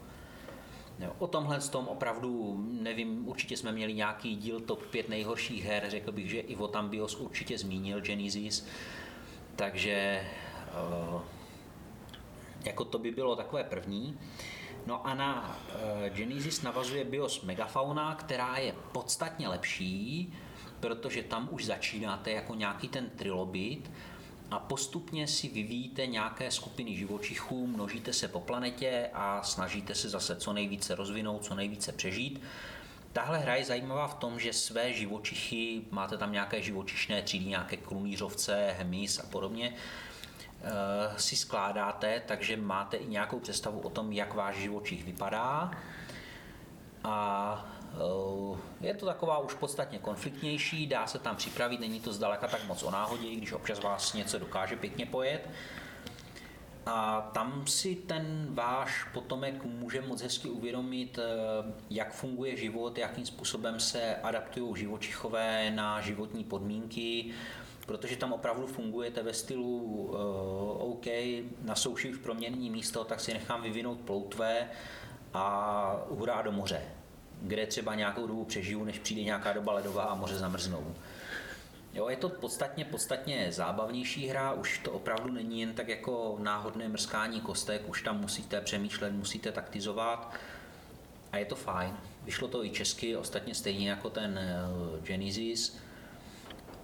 Jo, 0.98 1.12
o 1.18 1.26
tomhle 1.26 1.60
s 1.60 1.68
tom 1.68 1.88
opravdu, 1.88 2.56
nevím, 2.70 3.28
určitě 3.28 3.56
jsme 3.56 3.72
měli 3.72 3.94
nějaký 3.94 4.36
díl 4.36 4.60
top 4.60 4.86
5 4.86 5.08
nejhorších 5.08 5.64
her, 5.64 5.84
řekl 5.88 6.12
bych, 6.12 6.30
že 6.30 6.40
Ivo 6.40 6.68
tam 6.68 6.88
Bios 6.88 7.16
určitě 7.16 7.58
zmínil 7.58 8.00
Genesis, 8.00 8.66
takže 9.56 10.26
uh, 11.12 11.22
jako 12.64 12.84
to 12.84 12.98
by 12.98 13.10
bylo 13.10 13.36
takové 13.36 13.64
první. 13.64 14.18
No 14.86 15.06
a 15.06 15.14
na 15.14 15.58
uh, 15.74 16.16
Genesis 16.16 16.62
navazuje 16.62 17.04
BIOS 17.04 17.42
Megafauna, 17.42 18.14
která 18.14 18.56
je 18.56 18.74
podstatně 18.92 19.48
lepší, 19.48 20.32
protože 20.80 21.22
tam 21.22 21.48
už 21.50 21.64
začínáte 21.64 22.30
jako 22.30 22.54
nějaký 22.54 22.88
ten 22.88 23.10
trilobit 23.10 23.90
a 24.50 24.58
postupně 24.58 25.28
si 25.28 25.48
vyvíjíte 25.48 26.06
nějaké 26.06 26.50
skupiny 26.50 26.96
živočichů, 26.96 27.66
množíte 27.66 28.12
se 28.12 28.28
po 28.28 28.40
planetě 28.40 29.10
a 29.14 29.42
snažíte 29.42 29.94
se 29.94 30.08
zase 30.08 30.36
co 30.36 30.52
nejvíce 30.52 30.94
rozvinout, 30.94 31.44
co 31.44 31.54
nejvíce 31.54 31.92
přežít. 31.92 32.42
Tahle 33.12 33.38
hra 33.38 33.54
je 33.54 33.64
zajímavá 33.64 34.08
v 34.08 34.14
tom, 34.14 34.40
že 34.40 34.52
své 34.52 34.92
živočichy, 34.92 35.82
máte 35.90 36.18
tam 36.18 36.32
nějaké 36.32 36.62
živočišné 36.62 37.22
třídy, 37.22 37.44
nějaké 37.44 37.76
krunýřovce, 37.76 38.74
hemis 38.78 39.18
a 39.18 39.26
podobně, 39.26 39.74
eh, 39.74 40.11
si 41.16 41.36
skládáte, 41.36 42.22
takže 42.26 42.56
máte 42.56 42.96
i 42.96 43.06
nějakou 43.06 43.40
představu 43.40 43.80
o 43.80 43.90
tom, 43.90 44.12
jak 44.12 44.34
váš 44.34 44.56
živočich 44.56 45.04
vypadá. 45.04 45.70
A 47.04 47.66
eh, 47.94 48.86
je 48.86 48.94
to 48.94 49.06
taková 49.06 49.38
už 49.38 49.54
podstatně 49.54 49.98
konfliktnější, 49.98 50.86
dá 50.86 51.06
se 51.06 51.18
tam 51.18 51.36
připravit, 51.36 51.80
není 51.80 52.00
to 52.00 52.12
zdaleka 52.12 52.48
tak 52.48 52.64
moc 52.64 52.82
o 52.82 52.90
náhodě, 52.90 53.26
i 53.26 53.36
když 53.36 53.52
občas 53.52 53.80
vás 53.82 54.14
něco 54.14 54.38
dokáže 54.38 54.76
pěkně 54.76 55.06
pojet. 55.06 55.50
A 56.86 57.30
tam 57.34 57.66
si 57.66 57.94
ten 57.94 58.46
váš 58.50 59.04
potomek 59.12 59.64
může 59.64 60.00
moc 60.00 60.22
hezky 60.22 60.48
uvědomit, 60.48 61.18
eh, 61.18 61.72
jak 61.90 62.12
funguje 62.12 62.56
život, 62.56 62.98
jakým 62.98 63.26
způsobem 63.26 63.80
se 63.80 64.16
adaptují 64.16 64.76
živočichové 64.76 65.70
na 65.70 66.00
životní 66.00 66.44
podmínky, 66.44 67.32
protože 67.86 68.16
tam 68.16 68.32
opravdu 68.32 68.66
fungujete 68.66 69.22
ve 69.22 69.34
stylu 69.34 69.78
uh, 69.82 70.92
OK, 70.92 71.06
na 71.62 71.74
souši 71.74 72.10
už 72.10 72.18
pro 72.18 72.34
mě 72.34 72.50
není 72.50 72.70
místo, 72.70 73.04
tak 73.04 73.20
si 73.20 73.32
nechám 73.32 73.62
vyvinout 73.62 73.98
ploutve 74.00 74.68
a 75.34 75.96
hurá 76.08 76.42
do 76.42 76.52
moře, 76.52 76.82
kde 77.42 77.66
třeba 77.66 77.94
nějakou 77.94 78.26
dobu 78.26 78.44
přežiju, 78.44 78.84
než 78.84 78.98
přijde 78.98 79.22
nějaká 79.22 79.52
doba 79.52 79.72
ledová 79.72 80.02
a 80.02 80.14
moře 80.14 80.38
zamrznou. 80.38 80.94
Jo, 81.94 82.08
je 82.08 82.16
to 82.16 82.28
podstatně, 82.28 82.84
podstatně 82.84 83.52
zábavnější 83.52 84.28
hra, 84.28 84.52
už 84.52 84.78
to 84.78 84.92
opravdu 84.92 85.32
není 85.32 85.60
jen 85.60 85.74
tak 85.74 85.88
jako 85.88 86.36
náhodné 86.40 86.88
mrskání 86.88 87.40
kostek, 87.40 87.88
už 87.88 88.02
tam 88.02 88.20
musíte 88.20 88.60
přemýšlet, 88.60 89.12
musíte 89.12 89.52
taktizovat 89.52 90.34
a 91.32 91.36
je 91.36 91.44
to 91.44 91.56
fajn. 91.56 91.96
Vyšlo 92.24 92.48
to 92.48 92.64
i 92.64 92.70
česky, 92.70 93.16
ostatně 93.16 93.54
stejně 93.54 93.90
jako 93.90 94.10
ten 94.10 94.38
eh, 94.38 95.00
Genesis 95.00 95.78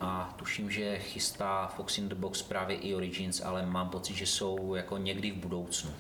a 0.01 0.35
tuším, 0.37 0.71
že 0.71 0.99
chystá 0.99 1.67
Fox 1.77 1.99
in 1.99 2.09
the 2.09 2.15
Box 2.15 2.43
právě 2.43 2.77
i 2.77 2.95
Origins, 2.95 3.41
ale 3.41 3.67
mám 3.67 3.89
pocit, 3.91 4.15
že 4.17 4.27
jsou 4.27 4.75
jako 4.75 4.97
někdy 4.99 5.31
v 5.31 5.35
budoucnu. 5.37 5.91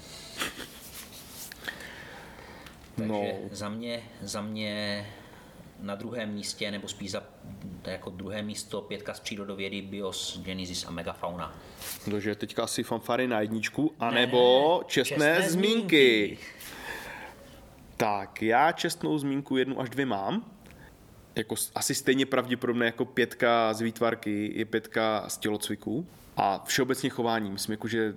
Takže 2.96 3.12
No. 3.12 3.24
za 3.50 3.68
mě, 3.68 4.02
za 4.22 4.40
mě 4.40 5.06
na 5.80 5.94
druhém 5.94 6.34
místě, 6.34 6.70
nebo 6.70 6.88
spíš 6.88 7.10
za 7.10 7.22
jako 7.84 8.10
druhé 8.10 8.42
místo, 8.42 8.80
pětka 8.80 9.14
z 9.14 9.20
přírodovědy, 9.20 9.82
Bios, 9.82 10.40
Genesis 10.42 10.84
a 10.86 10.90
Megafauna. 10.90 11.54
Takže 12.10 12.34
teďka 12.34 12.64
asi 12.64 12.82
fanfary 12.82 13.28
na 13.28 13.40
jedničku, 13.40 13.92
anebo 14.00 14.82
čestné, 14.86 15.16
čestné 15.16 15.50
zmínky. 15.50 15.76
zmínky. 16.26 16.38
Tak, 17.96 18.42
já 18.42 18.72
čestnou 18.72 19.18
zmínku 19.18 19.56
jednu 19.56 19.80
až 19.80 19.90
dvě 19.90 20.06
mám. 20.06 20.44
Jako 21.38 21.54
asi 21.74 21.94
stejně 21.94 22.26
pravděpodobné 22.26 22.86
jako 22.86 23.04
pětka 23.04 23.74
z 23.74 23.80
výtvarky 23.80 24.52
je 24.54 24.64
pětka 24.64 25.24
z 25.28 25.38
tělocviku. 25.38 26.06
A 26.36 26.64
všeobecně 26.66 27.10
chování. 27.10 27.50
Myslím, 27.50 27.72
jako, 27.72 27.88
že 27.88 28.14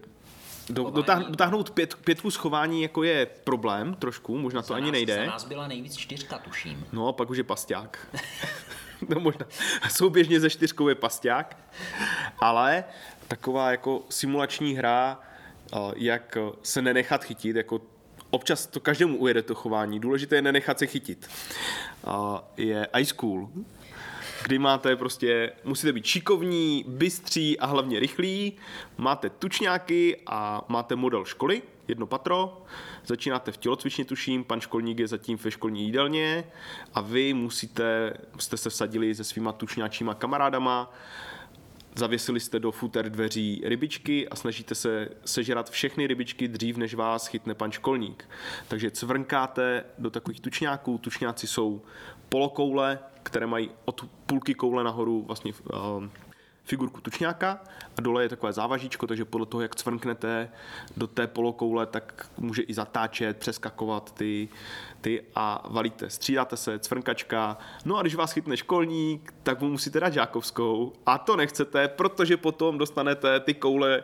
do, 0.70 0.90
dotáhn, 0.90 1.26
dotáhnout 1.30 1.72
pět, 1.72 1.96
pětku 1.96 2.32
z 2.32 2.36
chování 2.36 2.82
jako 2.82 3.04
je 3.04 3.26
problém 3.26 3.94
trošku, 3.94 4.38
možná 4.38 4.62
to 4.62 4.68
Za 4.68 4.76
ani 4.76 4.86
nás, 4.86 4.92
nejde. 4.92 5.16
Za 5.16 5.26
nás 5.26 5.46
byla 5.46 5.68
nejvíc 5.68 5.98
čtyřka, 5.98 6.38
tuším. 6.38 6.86
No 6.92 7.08
a 7.08 7.14
pak 7.14 7.30
už 7.30 7.38
je 7.38 7.44
pasťák. 7.44 8.08
no 9.10 9.20
možná. 9.20 9.46
Souběžně 9.90 10.40
ze 10.40 10.50
čtyřkou 10.50 10.88
je 10.88 10.96
pasťák. 10.96 11.58
Ale 12.40 12.84
taková 13.28 13.72
jako 13.72 14.04
simulační 14.10 14.74
hra, 14.74 15.20
eh, 15.74 15.78
jak 15.96 16.38
se 16.64 16.82
nenechat 16.82 17.24
chytit, 17.24 17.56
jako 17.56 17.82
občas 18.32 18.68
to 18.68 18.80
každému 18.80 19.18
ujede 19.18 19.42
to 19.42 19.56
chování. 19.56 20.00
Důležité 20.00 20.36
je 20.36 20.42
nenechat 20.42 20.80
se 20.80 20.88
chytit. 20.88 21.30
Eh, 22.08 22.12
Je 22.58 22.88
Ice 23.00 23.14
Cool, 23.14 23.50
kdy 24.44 24.60
máte 24.60 24.96
prostě, 24.96 25.52
musíte 25.64 25.94
být 25.94 26.06
šikovní, 26.06 26.86
bystří 26.88 27.60
a 27.60 27.66
hlavně 27.66 28.00
rychlí, 28.00 28.54
máte 28.98 29.30
tučňáky 29.30 30.18
a 30.28 30.66
máte 30.68 30.96
model 30.96 31.26
školy, 31.26 31.62
jedno 31.88 32.08
patro, 32.08 32.64
začínáte 33.06 33.52
v 33.52 33.58
tělocvičně 33.58 34.06
tuším, 34.06 34.44
pan 34.44 34.62
školník 34.62 35.00
je 35.00 35.08
zatím 35.08 35.38
ve 35.38 35.52
školní 35.52 35.84
jídelně 35.84 36.44
a 36.94 37.02
vy 37.02 37.34
musíte, 37.34 38.14
jste 38.40 38.58
se 38.58 38.70
vsadili 38.70 39.16
se 39.16 39.24
svýma 39.24 39.52
tučňáčíma 39.52 40.14
kamarádama, 40.14 40.94
Zavěsili 41.96 42.40
jste 42.40 42.60
do 42.60 42.72
futer 42.72 43.10
dveří 43.10 43.62
rybičky 43.66 44.30
a 44.30 44.36
snažíte 44.36 44.76
se 44.76 45.10
sežrat 45.26 45.70
všechny 45.70 46.08
rybičky 46.08 46.48
dřív, 46.48 46.78
než 46.78 46.94
vás 46.94 47.28
chytne 47.28 47.54
pan 47.54 47.72
školník. 47.72 48.30
Takže 48.68 48.92
cvrnkáte 48.92 49.84
do 49.98 50.10
takových 50.10 50.40
tučňáků. 50.40 50.98
Tučňáci 50.98 51.48
jsou 51.48 51.82
polokoule, 52.30 53.00
které 53.24 53.48
mají 53.48 53.72
od 53.86 54.06
půlky 54.26 54.54
koule 54.54 54.84
nahoru 54.84 55.22
vlastně 55.22 55.54
uh, 55.74 56.04
figurku 56.72 57.02
tučňáka 57.02 57.60
a 57.98 58.02
dole 58.02 58.24
je 58.24 58.30
takové 58.30 58.54
závažíčko, 58.54 59.08
takže 59.08 59.26
podle 59.26 59.46
toho, 59.46 59.62
jak 59.62 59.76
cvrknete 59.76 60.50
do 60.98 61.08
té 61.08 61.28
polokoule, 61.28 61.86
tak 61.86 62.32
může 62.38 62.62
i 62.62 62.74
zatáčet, 62.74 63.38
přeskakovat 63.38 64.14
ty, 64.14 64.50
ty 65.02 65.24
a 65.36 65.68
valíte. 65.70 66.10
Střídáte 66.10 66.58
se, 66.58 66.80
cvrnkačka. 66.80 67.58
No 67.86 67.98
a 67.98 68.02
když 68.02 68.16
vás 68.16 68.32
chytne 68.32 68.58
školník, 68.58 69.34
tak 69.44 69.62
mu 69.62 69.70
musíte 69.70 70.00
dát 70.00 70.14
žákovskou. 70.14 70.94
A 71.06 71.18
to 71.18 71.36
nechcete, 71.36 71.88
protože 71.88 72.38
potom 72.38 72.78
dostanete 72.78 73.40
ty 73.40 73.54
koule 73.54 74.04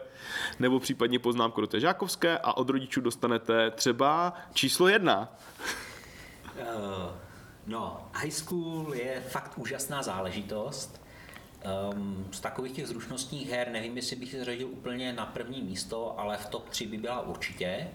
nebo 0.59 0.79
případně 0.79 1.19
poznámku 1.19 1.61
do 1.61 1.67
té 1.67 1.79
žákovské 1.79 2.37
a 2.37 2.57
od 2.57 2.69
rodičů 2.69 3.01
dostanete 3.01 3.71
třeba 3.71 4.33
číslo 4.53 4.87
jedna. 4.87 5.29
Uh, 6.55 7.15
no, 7.67 8.09
high 8.13 8.31
school 8.31 8.93
je 8.93 9.23
fakt 9.29 9.53
úžasná 9.57 10.03
záležitost. 10.03 11.06
Um, 11.65 12.27
z 12.31 12.39
takových 12.39 12.71
těch 12.71 12.87
zručnostních 12.87 13.49
her 13.49 13.71
nevím, 13.71 13.97
jestli 13.97 14.15
bych 14.15 14.33
je 14.33 14.39
zařadil 14.39 14.67
úplně 14.67 15.13
na 15.13 15.25
první 15.25 15.61
místo, 15.61 16.19
ale 16.19 16.37
v 16.37 16.45
top 16.45 16.69
3 16.69 16.87
by 16.87 16.97
byla 16.97 17.21
určitě. 17.21 17.87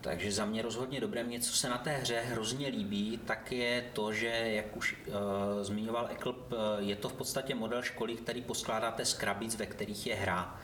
Takže 0.00 0.32
za 0.32 0.44
mě 0.44 0.62
rozhodně 0.62 1.00
dobré. 1.00 1.24
Mě, 1.24 1.40
co 1.40 1.52
se 1.52 1.68
na 1.68 1.78
té 1.78 1.90
hře 1.90 2.20
hrozně 2.20 2.68
líbí, 2.68 3.20
tak 3.26 3.52
je 3.52 3.90
to, 3.92 4.12
že, 4.12 4.26
jak 4.26 4.76
už 4.76 4.96
uh, 5.06 5.14
zmiňoval 5.62 6.08
Eklb, 6.10 6.52
uh, 6.52 6.58
je 6.78 6.96
to 6.96 7.08
v 7.08 7.12
podstatě 7.12 7.54
model 7.54 7.82
školy, 7.82 8.14
který 8.14 8.42
poskládáte 8.42 9.04
z 9.04 9.14
krabic, 9.14 9.56
ve 9.56 9.66
kterých 9.66 10.06
je 10.06 10.14
hra. 10.14 10.60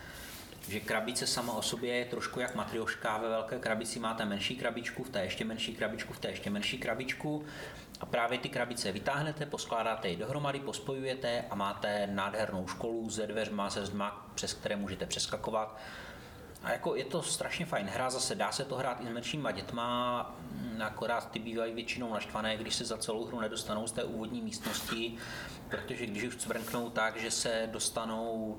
Že 0.69 0.81
krabice 0.81 1.27
sama 1.27 1.53
o 1.53 1.63
sobě 1.63 1.95
je 1.95 2.05
trošku 2.05 2.41
jak 2.41 2.55
matrioška, 2.55 3.19
ve 3.19 3.29
velké 3.29 3.59
krabici 3.59 3.99
máte 3.99 4.25
menší 4.25 4.57
krabičku, 4.57 5.05
v 5.05 5.11
té 5.11 5.23
ještě 5.23 5.45
menší 5.45 5.75
krabičku, 5.75 6.13
v 6.13 6.19
té 6.19 6.29
ještě 6.29 6.51
menší 6.51 6.79
krabičku 6.79 7.45
a 8.01 8.07
právě 8.07 8.39
ty 8.39 8.49
krabice 8.49 8.93
vytáhnete, 8.93 9.47
poskládáte 9.47 10.09
je 10.09 10.17
dohromady, 10.17 10.61
pospojujete 10.61 11.45
a 11.51 11.55
máte 11.55 12.07
nádhernou 12.07 12.67
školu 12.67 13.11
se 13.11 13.27
dveřma, 13.27 13.71
se 13.71 13.87
zdma, 13.87 14.27
přes 14.35 14.55
které 14.55 14.77
můžete 14.77 15.07
přeskakovat. 15.07 15.79
A 16.63 16.73
jako 16.73 16.97
je 16.97 17.05
to 17.05 17.23
strašně 17.23 17.67
fajn 17.67 17.87
hra, 17.87 18.11
zase 18.11 18.35
dá 18.35 18.53
se 18.53 18.65
to 18.65 18.77
hrát 18.77 19.01
i 19.01 19.07
s 19.07 19.09
menšíma 19.09 19.51
dětma, 19.51 20.35
mm, 20.51 20.83
akorát 20.83 21.31
ty 21.31 21.39
bývají 21.39 21.75
většinou 21.75 22.13
naštvané, 22.13 22.57
když 22.57 22.75
se 22.75 22.85
za 22.85 22.99
celou 22.99 23.25
hru 23.25 23.41
nedostanou 23.41 23.87
z 23.87 23.93
té 23.93 24.05
úvodní 24.05 24.43
místnosti, 24.43 25.17
protože 25.69 26.07
když 26.07 26.23
už 26.23 26.37
cvrknou 26.37 26.91
tak, 26.91 27.17
že 27.17 27.31
se 27.31 27.69
dostanou 27.73 28.59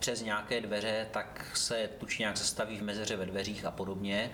přes 0.00 0.22
nějaké 0.22 0.60
dveře, 0.60 1.06
tak 1.10 1.50
se 1.54 1.90
tuč 1.98 2.18
nějak 2.18 2.36
zastaví 2.36 2.78
v 2.78 2.82
mezeře 2.82 3.16
ve 3.16 3.26
dveřích 3.26 3.64
a 3.64 3.70
podobně. 3.70 4.30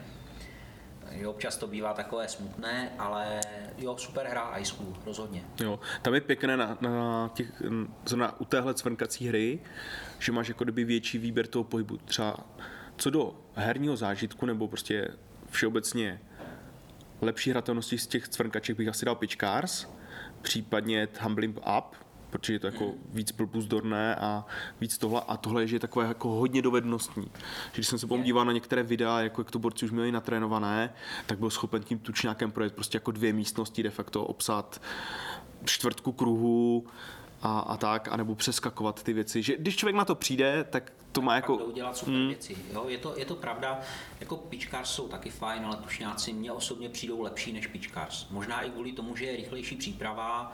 Takže 1.08 1.28
občas 1.28 1.56
to 1.56 1.66
bývá 1.66 1.94
takové 1.94 2.28
smutné, 2.28 2.92
ale 2.98 3.40
jo, 3.78 3.96
super 3.98 4.26
hra 4.26 4.50
High 4.52 4.64
School, 4.64 4.96
rozhodně. 5.06 5.44
Jo, 5.60 5.80
tam 6.02 6.14
je 6.14 6.20
pěkné 6.20 6.56
na, 6.56 6.78
na 6.80 7.30
těch, 7.34 7.62
zrovna 8.06 8.40
u 8.40 8.44
téhle 8.44 8.74
cvrnkací 8.74 9.28
hry, 9.28 9.60
že 10.18 10.32
máš 10.32 10.48
jako 10.48 10.64
kdyby 10.64 10.84
větší 10.84 11.18
výběr 11.18 11.46
toho 11.46 11.64
pohybu. 11.64 11.96
Třeba 11.96 12.36
co 12.96 13.10
do 13.10 13.34
herního 13.54 13.96
zážitku 13.96 14.46
nebo 14.46 14.68
prostě 14.68 15.08
všeobecně 15.50 16.20
lepší 17.20 17.50
hratelnosti 17.50 17.98
z 17.98 18.06
těch 18.06 18.28
cvrnkaček 18.28 18.76
bych 18.76 18.88
asi 18.88 19.04
dal 19.04 19.14
Pitch 19.14 19.36
Cars, 19.36 19.86
případně 20.42 21.06
Tumbling 21.06 21.56
Up, 21.56 21.96
protože 22.32 22.52
je 22.52 22.58
to 22.58 22.66
jako 22.66 22.92
víc 23.12 23.32
blbuzdorné 23.32 24.14
a 24.14 24.44
víc 24.80 24.98
tohle. 24.98 25.22
A 25.28 25.36
tohle 25.36 25.62
je, 25.62 25.66
že 25.66 25.76
je 25.76 25.80
takové 25.80 26.06
jako 26.06 26.28
hodně 26.28 26.62
dovednostní. 26.62 27.24
Že 27.24 27.74
když 27.74 27.88
jsem 27.88 27.98
se 27.98 28.06
potom 28.06 28.22
díval 28.22 28.44
na 28.44 28.52
některé 28.52 28.82
videa, 28.82 29.20
jako 29.20 29.40
jak 29.40 29.50
to 29.50 29.58
borci 29.58 29.84
už 29.84 29.90
měli 29.90 30.12
natrénované, 30.12 30.94
tak 31.26 31.38
byl 31.38 31.50
schopen 31.50 31.82
tím 31.82 31.98
tučňákem 31.98 32.52
projet 32.52 32.74
prostě 32.74 32.96
jako 32.96 33.10
dvě 33.10 33.32
místnosti 33.32 33.82
de 33.82 33.90
facto 33.90 34.24
obsat 34.24 34.82
čtvrtku 35.64 36.12
kruhu 36.12 36.86
a, 37.42 37.60
a 37.60 37.76
tak, 37.76 38.08
anebo 38.08 38.34
přeskakovat 38.34 39.02
ty 39.02 39.12
věci. 39.12 39.42
Že 39.42 39.56
když 39.56 39.76
člověk 39.76 39.96
na 39.96 40.04
to 40.04 40.14
přijde, 40.14 40.64
tak 40.70 40.92
to 41.12 41.22
má 41.22 41.34
jako... 41.34 41.56
Udělat 41.56 41.96
super 41.96 42.14
mm. 42.14 42.26
věci. 42.26 42.56
Jo, 42.72 42.84
je, 42.88 42.98
to, 42.98 43.14
je 43.16 43.24
to 43.24 43.34
pravda, 43.34 43.80
jako 44.20 44.36
pičkář 44.36 44.88
jsou 44.88 45.08
taky 45.08 45.30
fajn, 45.30 45.64
ale 45.66 45.76
tušňáci 45.76 46.32
mně 46.32 46.52
osobně 46.52 46.88
přijdou 46.88 47.22
lepší 47.22 47.52
než 47.52 47.66
pičkář. 47.66 48.28
Možná 48.30 48.62
i 48.62 48.70
kvůli 48.70 48.92
tomu, 48.92 49.16
že 49.16 49.24
je 49.24 49.36
rychlejší 49.36 49.76
příprava 49.76 50.52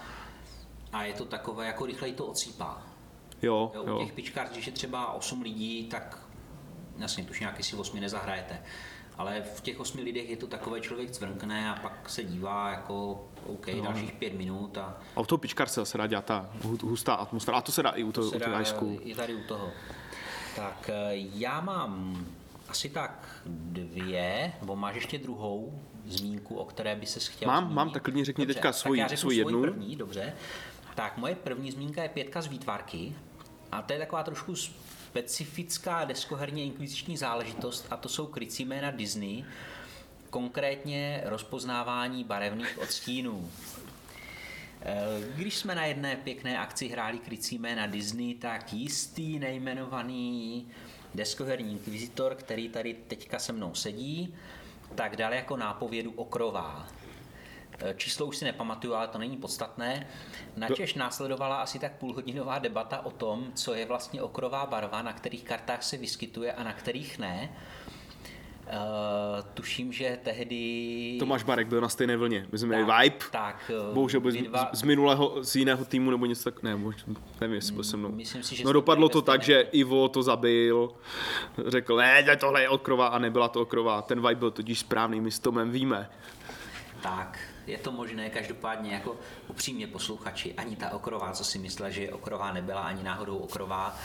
a 0.92 1.04
je 1.04 1.12
to 1.12 1.24
takové, 1.24 1.66
jako 1.66 1.86
rychleji 1.86 2.12
to 2.14 2.26
odsýpá. 2.26 2.82
Jo, 3.42 3.72
Jo, 3.74 3.96
u 3.96 3.98
těch 4.04 4.12
pičkář, 4.12 4.50
když 4.50 4.66
je 4.66 4.72
třeba 4.72 5.12
8 5.12 5.42
lidí, 5.42 5.84
tak 5.90 6.18
jasně, 6.98 7.24
tuž 7.24 7.40
nějaký 7.40 7.62
si 7.62 7.76
8 7.76 8.00
nezahrajete. 8.00 8.62
Ale 9.18 9.42
v 9.54 9.60
těch 9.60 9.80
osmi 9.80 10.02
lidech 10.02 10.30
je 10.30 10.36
to 10.36 10.46
takové, 10.46 10.80
člověk 10.80 11.10
cvrkne 11.10 11.70
a 11.70 11.74
pak 11.82 12.08
se 12.10 12.24
dívá 12.24 12.70
jako 12.70 13.24
OK, 13.46 13.66
no. 13.76 13.82
dalších 13.82 14.12
pět 14.12 14.34
minut 14.34 14.78
a 14.78 14.96
A 15.16 15.20
u 15.20 15.26
toho 15.26 15.38
pičkár 15.38 15.68
se 15.68 15.98
dá 15.98 16.06
dělat 16.06 16.24
ta 16.24 16.50
hu- 16.62 16.88
hustá 16.88 17.14
atmosféra. 17.14 17.58
A 17.58 17.60
to 17.60 17.72
se 17.72 17.82
dá 17.82 17.90
i 17.90 18.02
u 18.02 18.12
toho, 18.12 18.30
se 18.30 18.36
u 18.36 18.38
dá 18.38 18.62
i 19.00 19.14
tady 19.14 19.34
u 19.34 19.42
toho. 19.42 19.70
Tak 20.56 20.90
eh, 20.92 21.10
já 21.14 21.60
mám 21.60 22.26
asi 22.68 22.88
tak 22.88 23.40
dvě, 23.46 24.52
nebo 24.60 24.76
máš 24.76 24.94
ještě 24.94 25.18
druhou 25.18 25.82
zmínku, 26.06 26.54
o 26.56 26.64
které 26.64 26.96
by 26.96 27.06
se 27.06 27.20
chtěl 27.32 27.46
Mám, 27.46 27.64
zmínit? 27.64 27.74
mám, 27.76 27.90
tak 27.90 28.02
klidně 28.02 28.24
řekni 28.24 28.44
Dobře, 28.46 28.54
teďka 28.54 28.72
svoji- 28.72 29.00
tak 29.00 29.04
já 29.04 29.08
řeknu 29.08 29.20
svoji 29.20 29.38
jednu. 29.38 29.60
první, 29.60 29.96
dobře. 29.96 30.32
Tak 30.98 31.16
moje 31.16 31.34
první 31.34 31.70
zmínka 31.70 32.02
je 32.02 32.08
pětka 32.08 32.42
z 32.42 32.46
výtvarky 32.46 33.12
a 33.72 33.82
to 33.82 33.92
je 33.92 33.98
taková 33.98 34.22
trošku 34.22 34.56
specifická 34.56 36.04
deskoherně 36.04 36.64
inkviziční 36.64 37.16
záležitost 37.16 37.86
a 37.90 37.96
to 37.96 38.08
jsou 38.08 38.26
krycí 38.26 38.64
jména 38.64 38.90
Disney, 38.90 39.44
konkrétně 40.30 41.22
rozpoznávání 41.24 42.24
barevných 42.24 42.78
odstínů. 42.78 43.50
Eh, 44.82 44.96
Když 45.34 45.56
jsme 45.56 45.74
na 45.74 45.84
jedné 45.84 46.16
pěkné 46.16 46.58
akci 46.58 46.88
hráli 46.88 47.18
krycí 47.18 47.58
jména 47.58 47.86
Disney, 47.86 48.34
tak 48.34 48.72
jistý 48.72 49.38
nejmenovaný 49.38 50.66
deskoherní 51.14 51.72
inkvizitor, 51.72 52.34
který 52.34 52.68
tady 52.68 52.94
teďka 52.94 53.38
se 53.38 53.52
mnou 53.52 53.74
sedí, 53.74 54.34
tak 54.94 55.16
dal 55.16 55.34
jako 55.34 55.56
nápovědu 55.56 56.12
okrová. 56.16 56.97
Eh, 57.80 57.94
Číslo 57.96 58.26
už 58.26 58.36
si 58.36 58.44
nepamatuju, 58.44 58.94
ale 58.94 59.08
to 59.08 59.18
není 59.18 59.36
podstatné. 59.36 60.06
Načež 60.56 60.94
následovala 60.94 61.56
asi 61.56 61.78
tak 61.78 61.92
půlhodinová 61.92 62.58
debata 62.58 63.06
o 63.06 63.10
tom, 63.10 63.46
co 63.54 63.74
je 63.74 63.86
vlastně 63.86 64.22
okrová 64.22 64.66
barva, 64.66 65.02
na 65.02 65.12
kterých 65.12 65.44
kartách 65.44 65.82
se 65.82 65.96
vyskytuje 65.96 66.52
a 66.52 66.62
na 66.62 66.72
kterých 66.72 67.18
ne. 67.18 67.50
Uh, 68.68 68.74
tuším, 69.54 69.92
že 69.92 70.18
tehdy... 70.24 71.16
Tomáš 71.18 71.42
Barek 71.42 71.68
byl 71.68 71.80
na 71.80 71.88
stejné 71.88 72.16
vlně. 72.16 72.46
My 72.52 72.58
jsme 72.58 72.68
měli 72.68 72.82
vibe. 72.82 73.16
tak, 73.30 73.70
eh, 73.74 73.94
Bohužel 73.94 74.20
byl 74.20 74.30
z, 74.30 74.34
dva- 74.34 74.68
z, 74.72 74.82
minulého, 74.82 75.44
z 75.44 75.56
jiného 75.56 75.84
týmu 75.84 76.10
nebo 76.10 76.26
něco 76.26 76.44
tak. 76.44 76.62
Ne, 76.62 76.76
možná, 76.76 77.14
nevím, 77.40 77.54
jestli 77.54 77.74
byl 77.74 77.84
se 77.84 77.96
mnou. 77.96 78.12
Myslím 78.12 78.42
si, 78.42 78.56
že 78.56 78.64
no 78.64 78.72
dopadlo 78.72 79.08
to 79.08 79.22
tak, 79.22 79.42
že 79.42 79.60
Ivo 79.60 80.08
to 80.08 80.22
zabil, 80.22 80.90
řekl, 81.66 81.96
ne, 81.96 82.36
tohle 82.36 82.62
je 82.62 82.68
okrova 82.68 83.06
a 83.06 83.18
nebyla 83.18 83.48
to 83.48 83.60
okrova. 83.60 84.02
Ten 84.02 84.20
vibe 84.20 84.34
byl 84.34 84.50
totiž 84.50 84.78
správný, 84.78 85.20
my 85.20 85.30
s 85.30 85.38
Tomem 85.38 85.70
víme. 85.70 86.10
Tak, 87.00 87.38
je 87.68 87.78
to 87.78 87.92
možné, 87.92 88.30
každopádně 88.30 88.94
jako 88.94 89.16
upřímně 89.48 89.86
posluchači, 89.86 90.54
ani 90.54 90.76
ta 90.76 90.90
okrová, 90.90 91.32
co 91.32 91.44
si 91.44 91.58
myslela, 91.58 91.90
že 91.90 92.02
je 92.02 92.12
okrová, 92.12 92.52
nebyla 92.52 92.80
ani 92.80 93.02
náhodou 93.02 93.36
okrová. 93.36 93.98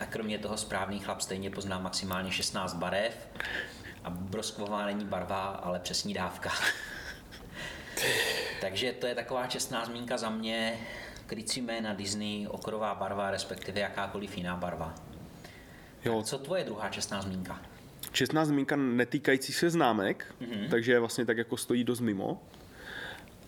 A 0.00 0.06
kromě 0.06 0.38
toho 0.38 0.56
správný 0.56 0.98
chlap 1.00 1.20
stejně 1.20 1.50
pozná 1.50 1.78
maximálně 1.78 2.32
16 2.32 2.74
barev. 2.74 3.28
A 4.04 4.10
broskvová 4.10 4.86
není 4.86 5.04
barva, 5.04 5.44
ale 5.44 5.78
přesní 5.78 6.14
dávka. 6.14 6.52
Takže 8.60 8.92
to 8.92 9.06
je 9.06 9.14
taková 9.14 9.46
čestná 9.46 9.84
zmínka 9.84 10.18
za 10.18 10.30
mě. 10.30 10.78
Krycí 11.26 11.60
jména 11.60 11.94
Disney, 11.94 12.46
okrová 12.48 12.94
barva, 12.94 13.30
respektive 13.30 13.80
jakákoliv 13.80 14.36
jiná 14.36 14.56
barva. 14.56 14.94
Jo, 16.04 16.22
Co 16.22 16.38
tvoje 16.38 16.64
druhá 16.64 16.88
čestná 16.88 17.22
zmínka? 17.22 17.60
čestná 18.14 18.44
zmínka 18.44 18.76
netýkající 18.76 19.52
se 19.52 19.70
známek, 19.70 20.34
mm-hmm. 20.42 20.68
takže 20.70 20.98
vlastně 20.98 21.24
tak 21.26 21.38
jako 21.38 21.56
stojí 21.56 21.84
dost 21.84 22.00
mimo. 22.00 22.42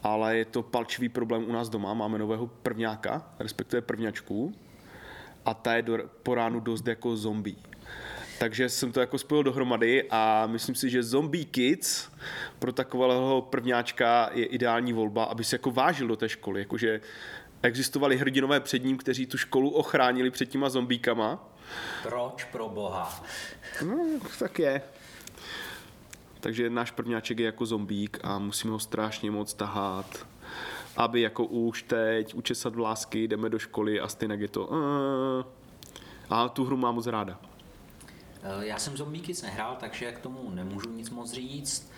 Ale 0.06 0.36
je 0.36 0.44
to 0.44 0.62
palčivý 0.62 1.08
problém 1.08 1.44
u 1.48 1.52
nás 1.52 1.68
doma. 1.68 1.94
Máme 1.94 2.18
nového 2.18 2.46
prvňáka, 2.46 3.34
respektive 3.38 3.82
prvňačku. 3.82 4.54
A 5.44 5.54
ta 5.54 5.74
je 5.74 5.82
do, 5.82 5.98
po 6.22 6.34
ránu 6.34 6.60
dost 6.60 6.86
jako 6.86 7.16
zombie. 7.16 7.56
Takže 8.38 8.68
jsem 8.68 8.92
to 8.92 9.00
jako 9.00 9.18
spojil 9.18 9.42
dohromady 9.42 10.04
a 10.10 10.46
myslím 10.46 10.74
si, 10.74 10.90
že 10.90 11.02
Zombie 11.02 11.44
Kids 11.44 12.08
pro 12.58 12.72
takového 12.72 13.42
prvňáčka 13.42 14.30
je 14.32 14.44
ideální 14.44 14.92
volba, 14.92 15.24
aby 15.24 15.44
se 15.44 15.54
jako 15.54 15.70
vážil 15.70 16.08
do 16.08 16.16
té 16.16 16.28
školy. 16.28 16.60
Jakože 16.60 17.00
existovali 17.62 18.16
hrdinové 18.16 18.60
před 18.60 18.84
ním, 18.84 18.96
kteří 18.96 19.26
tu 19.26 19.38
školu 19.38 19.70
ochránili 19.70 20.30
před 20.30 20.46
těma 20.46 20.68
zombíkama. 20.68 21.48
Proč 22.02 22.44
pro 22.44 22.68
boha? 22.68 23.24
No, 23.86 24.06
tak 24.38 24.58
je. 24.58 24.82
Takže 26.46 26.70
náš 26.70 26.90
prvňáček 26.90 27.38
je 27.38 27.46
jako 27.46 27.66
zombík 27.66 28.18
a 28.22 28.38
musíme 28.38 28.72
ho 28.72 28.78
strašně 28.78 29.30
moc 29.30 29.54
tahat, 29.54 30.26
aby 30.96 31.20
jako 31.20 31.44
už 31.44 31.82
teď 31.82 32.34
učesat 32.34 32.74
vlásky, 32.74 33.28
jdeme 33.28 33.48
do 33.48 33.58
školy 33.58 34.00
a 34.00 34.08
stejně 34.08 34.34
je 34.34 34.48
to... 34.48 34.66
Uh, 34.66 34.78
a 36.30 36.48
tu 36.48 36.64
hru 36.64 36.76
mám 36.76 36.94
moc 36.94 37.06
ráda. 37.06 37.40
Eh, 38.42 38.66
Já 38.66 38.78
jsem 38.78 38.96
Zombie 38.96 39.22
Kids 39.22 39.42
nehrál, 39.42 39.76
takže 39.80 40.12
k 40.12 40.18
tomu 40.18 40.50
nemůžu 40.50 40.90
nic 40.90 41.10
moc 41.10 41.32
říct, 41.32 41.92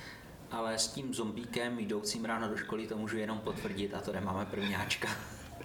ale 0.50 0.78
s 0.78 0.88
tím 0.88 1.14
zombíkem 1.14 1.78
jdoucím 1.78 2.24
ráno 2.24 2.48
do 2.48 2.56
školy 2.56 2.86
to 2.86 2.96
můžu 2.96 3.18
jenom 3.18 3.38
potvrdit 3.38 3.94
a 3.94 4.00
to 4.00 4.12
nemáme 4.12 4.46
prvňáčka. 4.46 5.08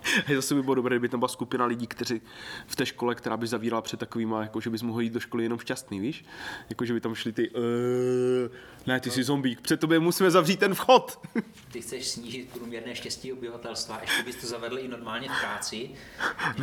A 0.27 0.35
zase 0.35 0.55
by 0.55 0.63
bylo 0.63 0.75
dobré, 0.75 0.95
kdyby 0.95 1.09
tam 1.09 1.19
byla 1.19 1.27
skupina 1.27 1.65
lidí, 1.65 1.87
kteří 1.87 2.21
v 2.67 2.75
té 2.75 2.85
škole, 2.85 3.15
která 3.15 3.37
by 3.37 3.47
zavírala 3.47 3.81
před 3.81 3.99
takovýma, 3.99 4.41
jako 4.41 4.61
že 4.61 4.69
bys 4.69 4.81
mohl 4.81 5.01
jít 5.01 5.13
do 5.13 5.19
školy 5.19 5.43
jenom 5.43 5.59
šťastný, 5.59 5.99
víš? 5.99 6.25
Jako, 6.69 6.85
že 6.85 6.93
by 6.93 7.01
tam 7.01 7.15
šli 7.15 7.31
ty, 7.31 7.49
uh, 7.49 7.61
ne, 8.87 8.99
ty 8.99 9.11
jsi 9.11 9.23
zombík, 9.23 9.61
před 9.61 9.79
tobě 9.79 9.99
musíme 9.99 10.31
zavřít 10.31 10.59
ten 10.59 10.73
vchod. 10.73 11.19
Ty 11.71 11.81
chceš 11.81 12.07
snížit 12.07 12.49
průměrné 12.49 12.95
štěstí 12.95 13.33
obyvatelstva, 13.33 13.99
ještě 14.01 14.23
bys 14.23 14.35
to 14.35 14.47
zavedl 14.47 14.79
i 14.79 14.87
normálně 14.87 15.29
v 15.29 15.39
práci. 15.41 15.89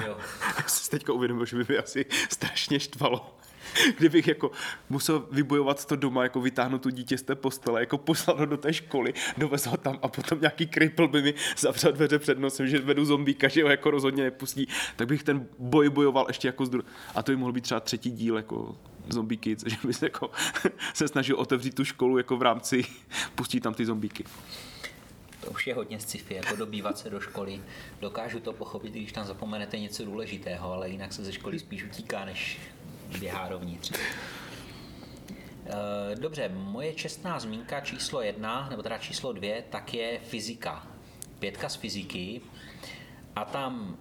Jo. 0.07 0.19
Já 0.57 0.69
jsem 0.69 0.85
si 0.85 0.91
teďka 0.91 1.13
uvědomil, 1.13 1.47
že 1.47 1.57
by 1.57 1.65
mi 1.69 1.79
asi 1.79 2.07
strašně 2.31 2.81
štvalo. 2.81 3.40
Kdybych 3.99 4.29
jako 4.29 4.51
musel 4.89 5.27
vybojovat 5.31 5.85
to 5.85 5.97
doma, 5.97 6.23
jako 6.23 6.41
vytáhnout 6.41 6.83
tu 6.83 6.91
dítě 6.91 7.19
z 7.19 7.23
té 7.23 7.35
postele, 7.35 7.81
jako 7.81 7.99
poslat 7.99 8.39
ho 8.39 8.47
do 8.47 8.57
té 8.57 8.73
školy, 8.73 9.15
dovez 9.39 9.67
ho 9.67 9.77
tam 9.77 9.99
a 10.03 10.09
potom 10.09 10.41
nějaký 10.41 10.67
kripl 10.67 11.09
by 11.09 11.23
mi 11.23 11.35
zavřel 11.59 11.93
dveře 11.93 12.19
před 12.19 12.39
nosem, 12.39 12.69
že 12.69 12.79
vedu 12.79 13.05
zombíka, 13.05 13.49
že 13.49 13.63
ho 13.63 13.69
jako 13.69 13.91
rozhodně 13.91 14.25
nepustí, 14.25 14.69
tak 14.97 15.09
bych 15.09 15.23
ten 15.23 15.47
boj 15.59 15.91
bojoval 15.91 16.25
ještě 16.29 16.49
jako 16.49 16.67
zdru... 16.67 16.83
A 17.15 17.23
to 17.23 17.33
by 17.33 17.37
mohl 17.37 17.53
být 17.53 17.61
třeba 17.61 17.81
třetí 17.81 18.11
díl, 18.11 18.37
jako 18.37 18.77
Zombie 19.09 19.39
Kids, 19.39 19.65
že 19.67 19.77
bys 19.85 20.03
jako 20.03 20.31
se 20.95 21.09
snažil 21.09 21.37
otevřít 21.37 21.75
tu 21.75 21.85
školu 21.85 22.19
jako 22.19 22.37
v 22.37 22.43
rámci, 22.43 22.85
pustit 23.35 23.61
tam 23.61 23.75
ty 23.75 23.87
zombíky. 23.87 24.25
To 25.45 25.51
už 25.51 25.67
je 25.67 25.75
hodně 25.75 26.01
sci-fi, 26.01 26.35
jako 26.35 26.57
dobývat 26.57 26.99
se 26.99 27.11
do 27.11 27.21
školy. 27.21 27.61
Dokážu 28.01 28.41
to 28.41 28.53
pochopit, 28.53 28.91
když 28.91 29.13
tam 29.13 29.27
zapomenete 29.27 29.79
něco 29.79 30.05
důležitého, 30.05 30.73
ale 30.73 30.89
jinak 30.89 31.13
se 31.13 31.25
ze 31.25 31.33
školy 31.33 31.59
spíš 31.59 31.85
utíká, 31.85 32.25
než 32.25 32.59
běhá 33.19 33.49
dovnitř. 33.49 33.93
Eh, 35.67 36.15
Dobře, 36.15 36.49
moje 36.49 36.95
čestná 36.95 37.41
zmínka 37.41 37.81
číslo 37.81 38.23
jedna, 38.23 38.69
nebo 38.71 38.83
teda 38.83 38.99
číslo 38.99 39.33
dvě, 39.33 39.65
tak 39.71 39.95
je 39.95 40.21
fyzika. 40.25 40.87
Pětka 41.39 41.69
z 41.69 41.77
fyziky. 41.77 42.41
A 43.37 43.45
tam 43.45 43.97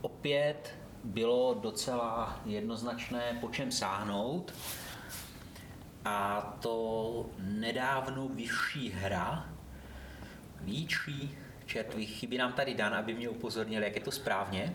opět 0.00 0.74
bylo 1.04 1.54
docela 1.54 2.40
jednoznačné, 2.44 3.38
po 3.40 3.48
čem 3.48 3.72
sáhnout. 3.72 4.54
A 6.04 6.40
to 6.62 7.26
nedávno 7.38 8.28
vyšší 8.28 8.90
hra, 8.90 9.50
Výčí, 10.60 11.38
čertví, 11.66 12.06
chybí 12.06 12.38
nám 12.38 12.52
tady 12.52 12.74
Dan, 12.74 12.94
aby 12.94 13.14
mě 13.14 13.28
upozornil, 13.28 13.82
jak 13.82 13.94
je 13.94 14.00
to 14.00 14.10
správně. 14.10 14.74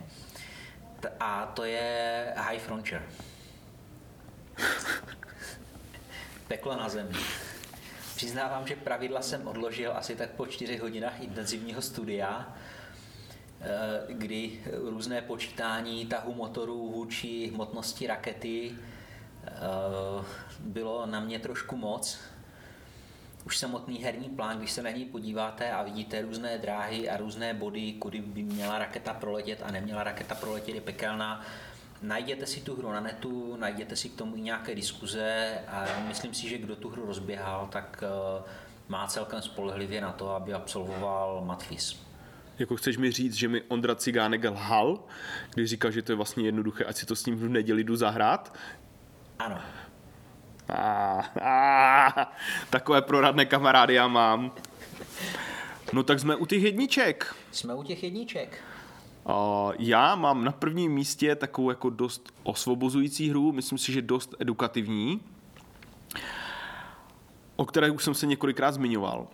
A 1.19 1.45
to 1.45 1.63
je 1.63 2.33
High 2.37 2.59
Frontier. 2.59 3.03
Peklo 6.47 6.75
na 6.75 6.89
zemi. 6.89 7.15
Přiznávám, 8.15 8.67
že 8.67 8.75
pravidla 8.75 9.21
jsem 9.21 9.47
odložil 9.47 9.91
asi 9.95 10.15
tak 10.15 10.29
po 10.29 10.47
čtyřech 10.47 10.81
hodinách 10.81 11.21
intenzivního 11.21 11.81
studia, 11.81 12.55
eh, 13.61 13.67
kdy 14.13 14.63
různé 14.89 15.21
počítání 15.21 16.05
tahu 16.05 16.33
motorů 16.33 16.91
vůči 16.91 17.47
hmotnosti 17.53 18.07
rakety 18.07 18.71
eh, 19.47 19.51
bylo 20.59 21.05
na 21.05 21.19
mě 21.19 21.39
trošku 21.39 21.77
moc. 21.77 22.19
Už 23.45 23.57
samotný 23.57 24.03
herní 24.03 24.29
plán, 24.29 24.57
když 24.57 24.71
se 24.71 24.83
na 24.83 24.89
něj 24.89 25.05
podíváte 25.05 25.71
a 25.71 25.83
vidíte 25.83 26.21
různé 26.21 26.57
dráhy 26.57 27.09
a 27.09 27.17
různé 27.17 27.53
body, 27.53 27.93
kudy 27.93 28.21
by 28.21 28.43
měla 28.43 28.79
raketa 28.79 29.13
proletět 29.13 29.63
a 29.63 29.71
neměla 29.71 30.03
raketa 30.03 30.35
proletět, 30.35 30.75
je 30.75 30.81
pekelná. 30.81 31.45
Najděte 32.01 32.45
si 32.45 32.61
tu 32.61 32.75
hru 32.75 32.91
na 32.91 32.99
netu, 32.99 33.55
najděte 33.59 33.95
si 33.95 34.09
k 34.09 34.15
tomu 34.15 34.35
i 34.35 34.41
nějaké 34.41 34.75
diskuze 34.75 35.57
a 35.67 35.85
myslím 36.07 36.33
si, 36.33 36.49
že 36.49 36.57
kdo 36.57 36.75
tu 36.75 36.89
hru 36.89 37.05
rozběhal, 37.05 37.67
tak 37.71 38.03
eh, 38.03 38.43
má 38.87 39.07
celkem 39.07 39.41
spolehlivě 39.41 40.01
na 40.01 40.11
to, 40.11 40.29
aby 40.29 40.53
absolvoval 40.53 41.41
matfiz. 41.45 41.99
Jako 42.59 42.75
chceš 42.75 42.97
mi 42.97 43.11
říct, 43.11 43.33
že 43.33 43.47
mi 43.47 43.61
Ondra 43.61 43.95
Cigánek 43.95 44.43
lhal, 44.43 44.99
když 45.53 45.69
říkal, 45.69 45.91
že 45.91 46.01
to 46.01 46.11
je 46.11 46.15
vlastně 46.15 46.43
jednoduché, 46.45 46.85
ať 46.85 46.95
si 46.95 47.05
to 47.05 47.15
s 47.15 47.25
ním 47.25 47.35
v 47.35 47.49
neděli 47.49 47.83
jdu 47.83 47.95
zahrát? 47.95 48.55
Ano, 49.39 49.61
Ah, 50.69 51.25
ah, 51.41 52.25
takové 52.69 53.01
proradné 53.01 53.45
kamarády 53.45 53.93
já 53.93 54.07
mám. 54.07 54.51
No 55.93 56.03
tak 56.03 56.19
jsme 56.19 56.35
u 56.35 56.45
těch 56.45 56.63
jedniček. 56.63 57.35
jsme 57.51 57.73
u 57.75 57.83
těch 57.83 58.03
jedniček. 58.03 58.63
Já 59.79 60.15
mám 60.15 60.43
na 60.43 60.51
prvním 60.51 60.91
místě 60.91 61.35
takovou 61.35 61.69
jako 61.69 61.89
dost 61.89 62.33
osvobozující 62.43 63.29
hru, 63.29 63.51
myslím 63.51 63.77
si, 63.77 63.91
že 63.91 64.01
dost 64.01 64.35
edukativní, 64.39 65.21
o 67.55 67.65
které 67.65 67.91
už 67.91 68.03
jsem 68.03 68.13
se 68.13 68.25
několikrát 68.25 68.71
zmiňoval, 68.71 69.27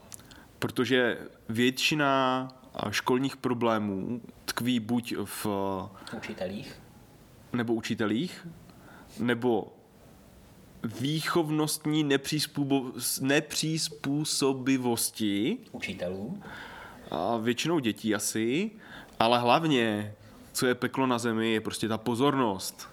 protože 0.60 1.17
většina 1.49 2.47
školních 2.89 3.38
problémů 3.38 4.21
tkví 4.45 4.80
buď 4.80 5.13
v 5.25 5.47
Učitelích. 6.17 6.82
nebo 7.54 7.73
učitelích, 7.73 8.47
nebo 9.19 9.73
výchovnostní 10.84 12.04
nepřizpůsobivosti, 13.21 15.58
Učitelů. 15.71 16.41
a 17.12 17.38
většinou 17.38 17.80
dětí 17.80 18.15
asi, 18.15 18.71
ale 19.21 19.39
hlavně, 19.39 20.15
co 20.53 20.67
je 20.67 20.75
peklo 20.75 21.07
na 21.07 21.17
zemi, 21.17 21.51
je 21.51 21.62
prostě 21.62 21.88
ta 21.88 21.97
pozornost. 21.97 22.89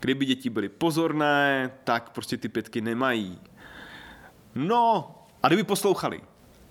Kdyby 0.00 0.26
děti 0.26 0.50
byly 0.50 0.68
pozorné, 0.68 1.70
tak 1.84 2.10
prostě 2.10 2.36
ty 2.36 2.48
pětky 2.48 2.80
nemají. 2.80 3.38
No, 4.54 5.14
a 5.42 5.48
kdyby 5.48 5.64
poslouchali. 5.64 6.20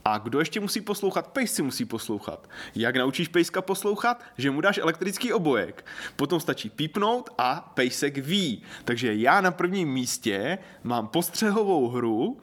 A 0.06 0.18
kdo 0.18 0.40
ještě 0.40 0.60
musí 0.60 0.82
poslouchat? 0.82 1.28
Pejsci 1.28 1.62
musí 1.62 1.86
poslouchat. 1.86 2.50
Jak 2.76 2.96
naučíš 2.96 3.28
pejska 3.28 3.62
poslouchat? 3.62 4.24
Že 4.38 4.52
mu 4.52 4.62
dáš 4.62 4.78
elektrický 4.78 5.34
obojek. 5.34 5.86
Potom 6.16 6.40
stačí 6.40 6.70
pípnout 6.70 7.30
a 7.38 7.72
pejsek 7.74 8.18
ví. 8.18 8.64
Takže 8.86 9.16
já 9.16 9.42
na 9.42 9.52
prvním 9.52 9.90
místě 9.90 10.58
mám 10.84 11.08
postřehovou 11.08 11.90
hru, 11.90 12.38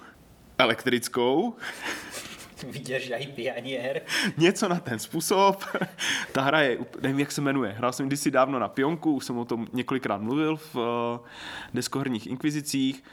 elektrickou, 0.59 1.57
Vyděržají 2.71 3.27
pianier. 3.27 4.03
něco 4.37 4.69
na 4.69 4.81
ten 4.81 4.99
způsob. 4.99 5.65
Ta 6.33 6.43
hra 6.43 6.61
je, 6.61 6.79
nevím, 7.01 7.21
jak 7.21 7.33
se 7.33 7.41
jmenuje. 7.41 7.73
Hrál 7.73 7.93
jsem 7.93 8.07
kdysi 8.07 8.31
dávno 8.31 8.59
na 8.59 8.69
Pionku, 8.69 9.15
už 9.15 9.25
jsem 9.25 9.39
o 9.39 9.45
tom 9.45 9.67
několikrát 9.73 10.21
mluvil 10.21 10.57
v 10.57 10.75
uh, 10.75 10.83
deskoherních 11.75 12.27
inkvizicích. 12.27 13.05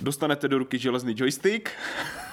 Dostanete 0.00 0.48
do 0.48 0.58
ruky 0.58 0.78
železný 0.78 1.14
joystick, 1.16 1.70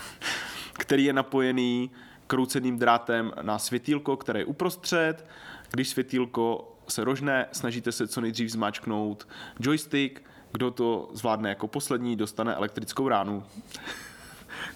který 0.74 1.06
je 1.06 1.14
napojený 1.14 1.92
krouceným 2.28 2.80
drátem 2.80 3.32
na 3.42 3.60
světýlko, 3.60 4.18
které 4.18 4.40
je 4.40 4.46
uprostřed. 4.46 5.26
Když 5.72 5.90
světýlko 5.90 6.76
se 6.88 7.04
rožne, 7.04 7.46
snažíte 7.52 7.92
se 7.92 8.08
co 8.08 8.22
nejdřív 8.22 8.50
zmáčknout 8.50 9.28
joystick. 9.60 10.22
Kdo 10.52 10.72
to 10.72 11.10
zvládne 11.14 11.50
jako 11.50 11.68
poslední, 11.68 12.16
dostane 12.16 12.56
elektrickou 12.56 13.08
ránu. 13.08 13.44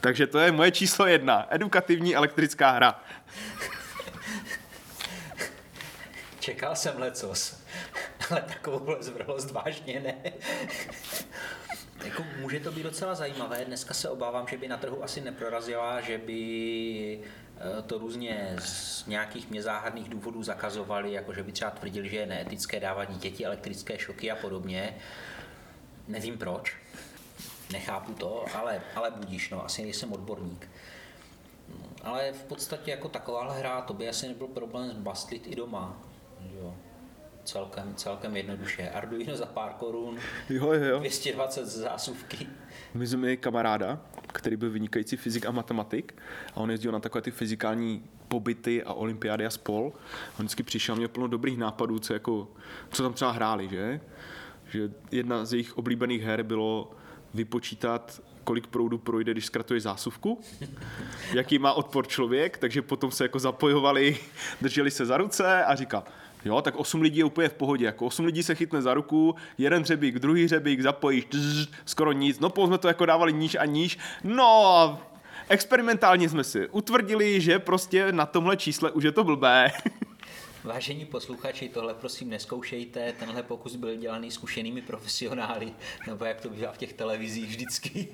Takže 0.02 0.28
to 0.28 0.40
je 0.40 0.52
moje 0.52 0.72
číslo 0.72 1.06
jedna. 1.06 1.48
Edukativní 1.50 2.16
elektrická 2.16 2.72
hra. 2.72 3.02
Čekal 6.40 6.76
jsem 6.76 7.00
lecos, 7.00 7.64
ale 8.30 8.42
takovouhle 8.42 9.04
zvrhlost 9.04 9.52
vážně 9.52 10.00
ne. 10.00 10.34
jako 12.06 12.24
může 12.40 12.60
to 12.60 12.72
být 12.72 12.84
docela 12.84 13.16
zajímavé. 13.16 13.66
Dneska 13.66 13.94
se 13.94 14.10
obávám, 14.10 14.48
že 14.48 14.58
by 14.58 14.68
na 14.68 14.78
trhu 14.78 15.04
asi 15.04 15.22
neprorazila, 15.22 16.02
že 16.02 16.18
by 16.18 17.20
eh, 17.58 17.82
to 17.82 17.98
různě 17.98 18.56
z 18.60 19.06
nějakých 19.06 19.50
mě 19.50 19.64
záhadných 19.64 20.10
důvodů 20.10 20.44
zakazovali, 20.44 21.12
jako 21.14 21.34
že 21.34 21.44
by 21.44 21.52
třeba 21.52 21.72
tvrdili, 21.72 22.10
že 22.10 22.18
je 22.18 22.26
neetické 22.26 22.80
dávat 22.80 23.06
dítěti 23.06 23.46
elektrické 23.46 24.00
šoky 24.00 24.32
a 24.32 24.36
podobně. 24.36 24.98
Nevím 26.08 26.38
proč, 26.38 26.76
nechápu 27.72 28.14
to, 28.14 28.46
ale, 28.56 28.82
ale 28.96 29.12
budíš, 29.12 29.50
no, 29.50 29.66
asi 29.66 29.82
nejsem 29.82 30.14
odborník. 30.14 30.70
Ale 32.04 32.32
v 32.32 32.44
podstatě 32.44 32.92
jako 32.92 33.10
takováhle 33.10 33.60
hra, 33.60 33.82
to 33.82 33.94
by 33.94 34.10
asi 34.10 34.28
nebyl 34.28 34.48
problém 34.48 34.90
zbastlit 34.92 35.48
i 35.48 35.56
doma. 35.56 36.02
Jo. 36.56 36.76
Celkem, 37.44 37.96
celkem 37.96 38.38
jednoduše. 38.38 38.90
Arduino 38.90 39.36
za 39.36 39.46
pár 39.46 39.74
korun, 39.74 40.18
Jo, 40.50 40.74
jo, 40.74 40.84
jo. 40.84 41.00
220 41.00 41.66
zásuvky. 41.66 42.48
My 42.94 43.08
jsme 43.08 43.18
měli 43.18 43.38
kamaráda, 43.38 44.02
který 44.28 44.56
byl 44.56 44.70
vynikající 44.70 45.18
fyzik 45.18 45.46
a 45.46 45.52
matematik 45.52 46.22
a 46.54 46.58
on 46.58 46.72
jezdil 46.72 46.92
na 46.92 47.00
takové 47.00 47.22
ty 47.22 47.32
fyzikální 47.32 48.04
pobyty 48.28 48.84
a 48.84 48.94
olympiády 48.94 49.46
a 49.46 49.50
spol. 49.50 49.94
On 50.40 50.46
vždycky 50.46 50.64
přišel, 50.64 50.96
měl 50.96 51.08
plno 51.08 51.28
dobrých 51.28 51.58
nápadů, 51.58 52.00
co, 52.00 52.14
jako, 52.14 52.48
co 52.90 53.04
tam 53.04 53.14
třeba 53.14 53.32
hráli, 53.32 53.70
že? 53.70 54.00
Že 54.70 54.90
jedna 55.12 55.46
z 55.46 55.54
jejich 55.54 55.78
oblíbených 55.78 56.24
her 56.24 56.44
bylo 56.44 56.92
vypočítat, 57.34 58.22
kolik 58.44 58.68
proudu 58.68 58.98
projde, 58.98 59.32
když 59.32 59.46
zkratuješ 59.46 59.84
zásuvku, 59.84 60.42
jaký 61.34 61.60
má 61.60 61.74
odpor 61.74 62.08
člověk, 62.08 62.58
takže 62.58 62.82
potom 62.82 63.12
se 63.12 63.24
jako 63.24 63.40
zapojovali, 63.40 64.18
drželi 64.62 64.92
se 64.92 65.06
za 65.06 65.18
ruce 65.18 65.64
a 65.66 65.76
říkal, 65.76 66.04
Jo, 66.46 66.62
tak 66.62 66.76
osm 66.76 67.02
lidí 67.02 67.18
je 67.18 67.26
úplně 67.26 67.50
v 67.50 67.54
pohodě. 67.54 67.86
Jako 67.86 68.06
osm 68.06 68.26
lidí 68.26 68.44
se 68.44 68.56
chytne 68.56 68.82
za 68.82 68.94
ruku, 68.94 69.36
jeden 69.58 69.82
hřebík, 69.84 70.20
druhý 70.20 70.44
hřebík, 70.44 70.82
zapojíš, 70.82 71.26
tz, 71.26 71.68
skoro 71.86 72.12
nic. 72.12 72.40
No, 72.40 72.50
potom 72.50 72.68
jsme 72.68 72.78
to 72.78 72.88
jako 72.88 73.06
dávali 73.06 73.34
níž 73.34 73.58
a 73.60 73.66
níž. 73.66 73.98
No, 74.24 74.78
a 74.78 75.00
experimentálně 75.50 76.30
jsme 76.30 76.44
si 76.44 76.68
utvrdili, 76.68 77.42
že 77.42 77.60
prostě 77.60 78.12
na 78.12 78.26
tomhle 78.26 78.58
čísle 78.58 78.92
už 78.92 79.04
je 79.04 79.12
to 79.12 79.24
blbé. 79.24 79.72
Vážení 80.64 81.06
posluchači, 81.06 81.70
tohle 81.70 81.94
prosím 81.94 82.30
neskoušejte, 82.30 83.14
tenhle 83.14 83.44
pokus 83.44 83.76
byl 83.76 83.96
dělaný 83.96 84.32
zkušenými 84.32 84.82
profesionály, 84.82 85.74
nebo 86.08 86.26
jak 86.26 86.42
to 86.42 86.50
bývá 86.50 86.72
v 86.72 86.78
těch 86.78 86.94
televizích 86.94 87.50
vždycky. 87.50 88.08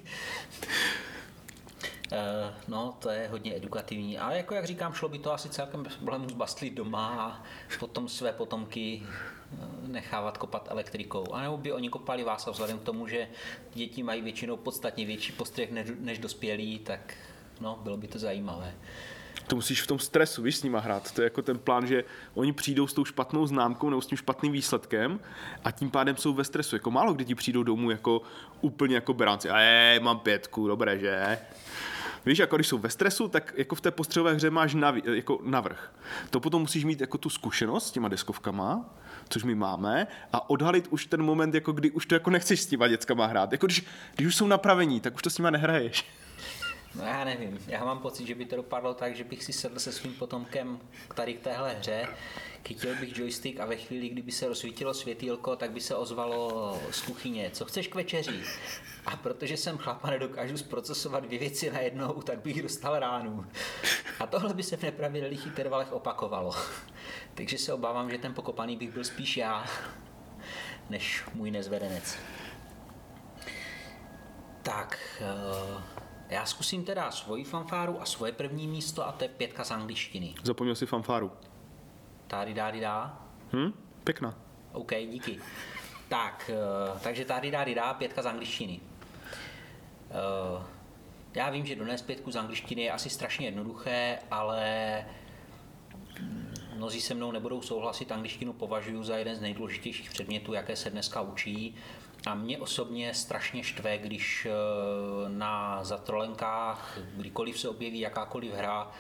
Eh, 2.12 2.54
No, 2.68 2.98
to 3.00 3.10
je 3.10 3.28
hodně 3.28 3.56
edukativní. 3.56 4.18
Ale 4.18 4.38
jako 4.38 4.54
jak 4.54 4.66
říkám, 4.66 4.94
šlo 4.94 5.10
by 5.10 5.20
to 5.20 5.34
asi 5.34 5.50
celkem 5.50 5.84
bez 5.84 5.96
problémů 5.96 6.30
zbastlit 6.30 6.74
doma 6.74 7.08
a 7.08 7.44
potom 7.80 8.10
své 8.10 8.34
potomky 8.34 9.04
eh, 9.04 9.58
nechávat 9.88 10.38
kopat 10.38 10.68
elektrikou. 10.72 11.34
A 11.34 11.42
nebo 11.42 11.58
by 11.58 11.74
oni 11.74 11.90
kopali 11.90 12.24
vás 12.24 12.48
a 12.48 12.52
vzhledem 12.52 12.80
k 12.80 12.84
tomu, 12.84 13.08
že 13.08 13.28
děti 13.74 14.04
mají 14.04 14.22
většinou 14.22 14.58
podstatně 14.58 15.06
větší 15.06 15.32
postřeh 15.32 15.70
než 16.00 16.20
dospělí, 16.20 16.80
tak 16.80 17.14
no, 17.62 17.80
bylo 17.84 17.98
by 17.98 18.08
to 18.08 18.20
zajímavé. 18.20 18.76
To 19.48 19.56
musíš 19.56 19.82
v 19.82 19.88
tom 19.88 20.00
stresu, 20.00 20.42
víš, 20.42 20.58
s 20.58 20.64
nima 20.64 20.80
hrát. 20.80 21.12
To 21.12 21.22
je 21.22 21.24
jako 21.24 21.42
ten 21.42 21.60
plán, 21.60 21.88
že 21.88 22.04
oni 22.34 22.54
přijdou 22.54 22.88
s 22.88 22.94
tou 22.94 23.06
špatnou 23.06 23.48
známkou 23.48 23.90
nebo 23.90 24.02
s 24.02 24.08
tím 24.08 24.18
špatným 24.18 24.52
výsledkem 24.52 25.20
a 25.64 25.72
tím 25.72 25.92
pádem 25.92 26.18
jsou 26.18 26.34
ve 26.34 26.44
stresu. 26.44 26.76
Jako 26.76 26.92
málo 26.92 27.14
kdy 27.14 27.26
ti 27.26 27.36
přijdou 27.36 27.64
domů 27.64 27.92
jako 27.92 28.22
úplně 28.62 28.96
jako 28.96 29.14
beránci. 29.14 29.50
A 29.50 29.60
je, 29.60 30.00
mám 30.00 30.20
pětku, 30.20 30.68
dobré, 30.68 31.00
že? 31.00 31.38
Víš, 32.26 32.40
jako 32.40 32.56
když 32.56 32.68
jsou 32.68 32.78
ve 32.78 32.90
stresu, 32.90 33.28
tak 33.28 33.54
jako 33.58 33.76
v 33.76 33.82
té 33.82 33.92
postřelové 33.92 34.34
hře 34.34 34.50
máš 34.50 34.74
navi, 34.74 35.02
jako 35.06 35.40
navrh. 35.44 35.94
To 36.30 36.40
potom 36.40 36.62
musíš 36.62 36.86
mít 36.86 37.02
jako 37.02 37.18
tu 37.18 37.30
zkušenost 37.30 37.88
s 37.88 37.92
těma 37.92 38.08
deskovkama, 38.08 38.96
což 39.30 39.44
my 39.44 39.56
máme, 39.56 40.08
a 40.34 40.50
odhalit 40.50 40.88
už 40.90 41.06
ten 41.06 41.24
moment, 41.24 41.54
jako 41.54 41.72
kdy 41.72 41.92
už 41.92 42.06
to 42.06 42.16
jako 42.16 42.30
nechceš 42.30 42.62
s 42.62 42.66
těma 42.66 42.88
dětskama 42.88 43.26
hrát. 43.26 43.52
Jako 43.52 43.66
když, 43.66 43.86
když 44.16 44.28
už 44.28 44.36
jsou 44.36 44.48
napravení, 44.48 45.00
tak 45.00 45.16
už 45.16 45.22
to 45.22 45.30
s 45.30 45.38
nima 45.38 45.50
nehraješ. 45.50 46.06
No 46.96 47.04
já 47.04 47.24
nevím, 47.24 47.60
já 47.68 47.86
mám 47.86 48.00
pocit, 48.00 48.28
že 48.28 48.36
by 48.36 48.46
to 48.46 48.56
dopadlo 48.56 48.94
tak, 48.94 49.16
že 49.16 49.24
bych 49.24 49.44
si 49.44 49.54
sedl 49.54 49.80
se 49.80 49.92
svým 49.92 50.14
potomkem 50.14 50.80
k 51.08 51.14
tady 51.14 51.34
k 51.34 51.40
téhle 51.40 51.74
hře, 51.74 52.08
chytil 52.68 52.96
bych 52.96 53.18
joystick 53.18 53.60
a 53.60 53.66
ve 53.66 53.76
chvíli, 53.76 54.10
kdyby 54.10 54.32
se 54.32 54.48
rozsvítilo 54.48 54.94
světýlko, 54.94 55.56
tak 55.56 55.72
by 55.72 55.82
se 55.82 55.96
ozvalo 55.96 56.82
z 56.92 57.02
kuchyně, 57.02 57.50
co 57.54 57.66
chceš 57.66 57.88
k 57.88 57.96
večeři? 57.96 58.44
A 59.06 59.16
protože 59.16 59.58
jsem 59.58 59.78
chlap 59.78 60.06
nedokážu 60.06 60.58
zprocesovat 60.58 61.24
dvě 61.24 61.40
věci 61.40 61.72
najednou, 61.72 62.14
tak 62.14 62.40
bych 62.40 62.62
dostal 62.62 63.00
ránu. 63.00 63.46
A 64.20 64.28
tohle 64.28 64.54
by 64.54 64.64
se 64.64 64.78
v 64.78 64.84
nepravidelných 64.84 65.46
intervalech 65.46 65.92
opakovalo. 65.92 66.56
Takže 67.34 67.58
se 67.58 67.74
obávám, 67.74 68.12
že 68.12 68.18
ten 68.18 68.34
pokopaný 68.34 68.78
bych 68.78 68.92
byl 68.92 69.04
spíš 69.04 69.38
já, 69.38 69.66
než 70.90 71.24
můj 71.34 71.52
nezvedenec. 71.52 72.18
Tak, 74.64 75.00
eh, 75.22 76.00
já 76.30 76.46
zkusím 76.46 76.84
teda 76.86 77.12
svoji 77.12 77.44
fanfáru 77.44 78.02
a 78.02 78.06
svoje 78.06 78.32
první 78.32 78.68
místo 78.68 79.08
a 79.08 79.12
to 79.12 79.24
je 79.24 79.28
pětka 79.28 79.64
z 79.64 79.72
angličtiny. 79.72 80.34
Zapomněl 80.44 80.76
si 80.76 80.86
fanfáru. 80.86 81.32
Tady 82.28 82.54
dády 82.54 82.80
dá. 82.80 83.22
Hm? 83.54 83.74
Pěkná. 84.04 84.36
OK, 84.74 84.92
díky. 85.12 85.40
Tak, 86.10 86.52
eh, 86.54 87.00
takže 87.04 87.26
tady 87.26 87.52
dády 87.52 87.76
dá, 87.76 87.94
pětka 87.94 88.22
z 88.22 88.26
angličtiny. 88.26 88.80
Eh, 90.12 90.64
Já 91.36 91.50
vím, 91.50 91.66
že 91.66 91.76
donést 91.76 92.06
pětku 92.06 92.32
z 92.32 92.36
angličtiny 92.36 92.82
je 92.82 92.92
asi 92.92 93.10
strašně 93.10 93.48
jednoduché, 93.48 94.20
ale 94.32 95.06
mnozí 96.76 97.02
se 97.02 97.14
mnou 97.14 97.32
nebudou 97.32 97.62
souhlasit, 97.62 98.12
angličtinu 98.12 98.54
považuji 98.54 99.04
za 99.04 99.18
jeden 99.18 99.36
z 99.36 99.42
nejdůležitějších 99.42 100.10
předmětů, 100.10 100.54
jaké 100.54 100.76
se 100.76 100.90
dneska 100.90 101.22
učí. 101.22 101.76
A 102.26 102.36
mě 102.36 102.58
osobně 102.58 103.14
strašně 103.14 103.64
štve, 103.64 103.98
když 103.98 104.48
eh, 104.50 105.30
na 105.30 105.84
zatrolenkách, 105.84 107.00
kdykoliv 107.16 107.60
se 107.60 107.70
objeví 107.70 108.00
jakákoliv 108.00 108.54
hra, 108.54 108.92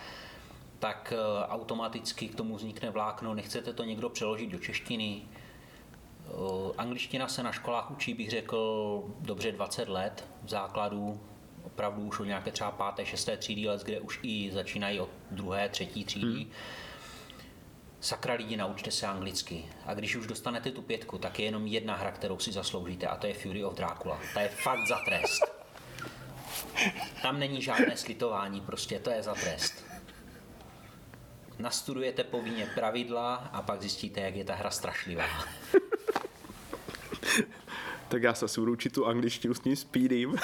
tak 0.79 1.13
eh, 1.15 1.45
automaticky 1.47 2.27
k 2.27 2.35
tomu 2.35 2.55
vznikne 2.55 2.89
vlákno, 2.89 3.33
nechcete 3.33 3.73
to 3.73 3.83
někdo 3.83 4.09
přeložit 4.09 4.49
do 4.49 4.59
češtiny. 4.59 5.21
Eh, 5.21 6.31
Angličtina 6.77 7.27
se 7.27 7.43
na 7.43 7.51
školách 7.51 7.91
učí, 7.91 8.13
bych 8.13 8.29
řekl, 8.29 9.03
dobře 9.19 9.51
20 9.51 9.89
let 9.89 10.27
v 10.43 10.49
základu, 10.49 11.19
opravdu 11.63 12.01
už 12.01 12.19
od 12.19 12.25
nějaké 12.25 12.51
třeba 12.51 12.71
páté, 12.71 13.05
šesté 13.05 13.37
třídy 13.37 13.67
let, 13.67 13.83
kde 13.83 13.99
už 13.99 14.19
i 14.23 14.51
začínají 14.51 14.99
od 14.99 15.09
druhé, 15.31 15.69
třetí 15.69 16.05
třídy. 16.05 16.27
Hmm. 16.27 16.51
Sakra 18.01 18.33
lidi, 18.33 18.57
naučte 18.57 18.91
se 18.91 19.07
anglicky. 19.07 19.65
A 19.85 19.93
když 19.93 20.15
už 20.15 20.27
dostanete 20.27 20.71
tu 20.71 20.81
pětku, 20.81 21.17
tak 21.17 21.39
je 21.39 21.45
jenom 21.45 21.67
jedna 21.67 21.95
hra, 21.95 22.11
kterou 22.11 22.39
si 22.39 22.51
zasloužíte 22.51 23.07
a 23.07 23.15
to 23.15 23.27
je 23.27 23.33
Fury 23.33 23.63
of 23.63 23.75
Dracula. 23.75 24.19
Ta 24.33 24.41
je 24.41 24.49
fakt 24.49 24.87
za 24.87 24.99
trest. 25.05 25.41
Tam 27.21 27.39
není 27.39 27.61
žádné 27.61 27.97
slitování, 27.97 28.61
prostě 28.61 28.99
to 28.99 29.09
je 29.09 29.23
za 29.23 29.33
trest. 29.33 29.85
Nastudujete 31.59 32.23
povinně 32.23 32.69
pravidla 32.75 33.35
a 33.35 33.61
pak 33.61 33.81
zjistíte, 33.81 34.21
jak 34.21 34.35
je 34.35 34.43
ta 34.43 34.55
hra 34.55 34.71
strašlivá. 34.71 35.25
Tak 38.09 38.23
já 38.23 38.33
se 38.33 38.45
asi 38.45 38.59
budu 38.59 38.71
učit 38.71 38.93
tu 38.93 39.05
angličtinu 39.05 39.53
s 39.53 39.59
tím 39.59 39.75
speedem. 39.75 40.35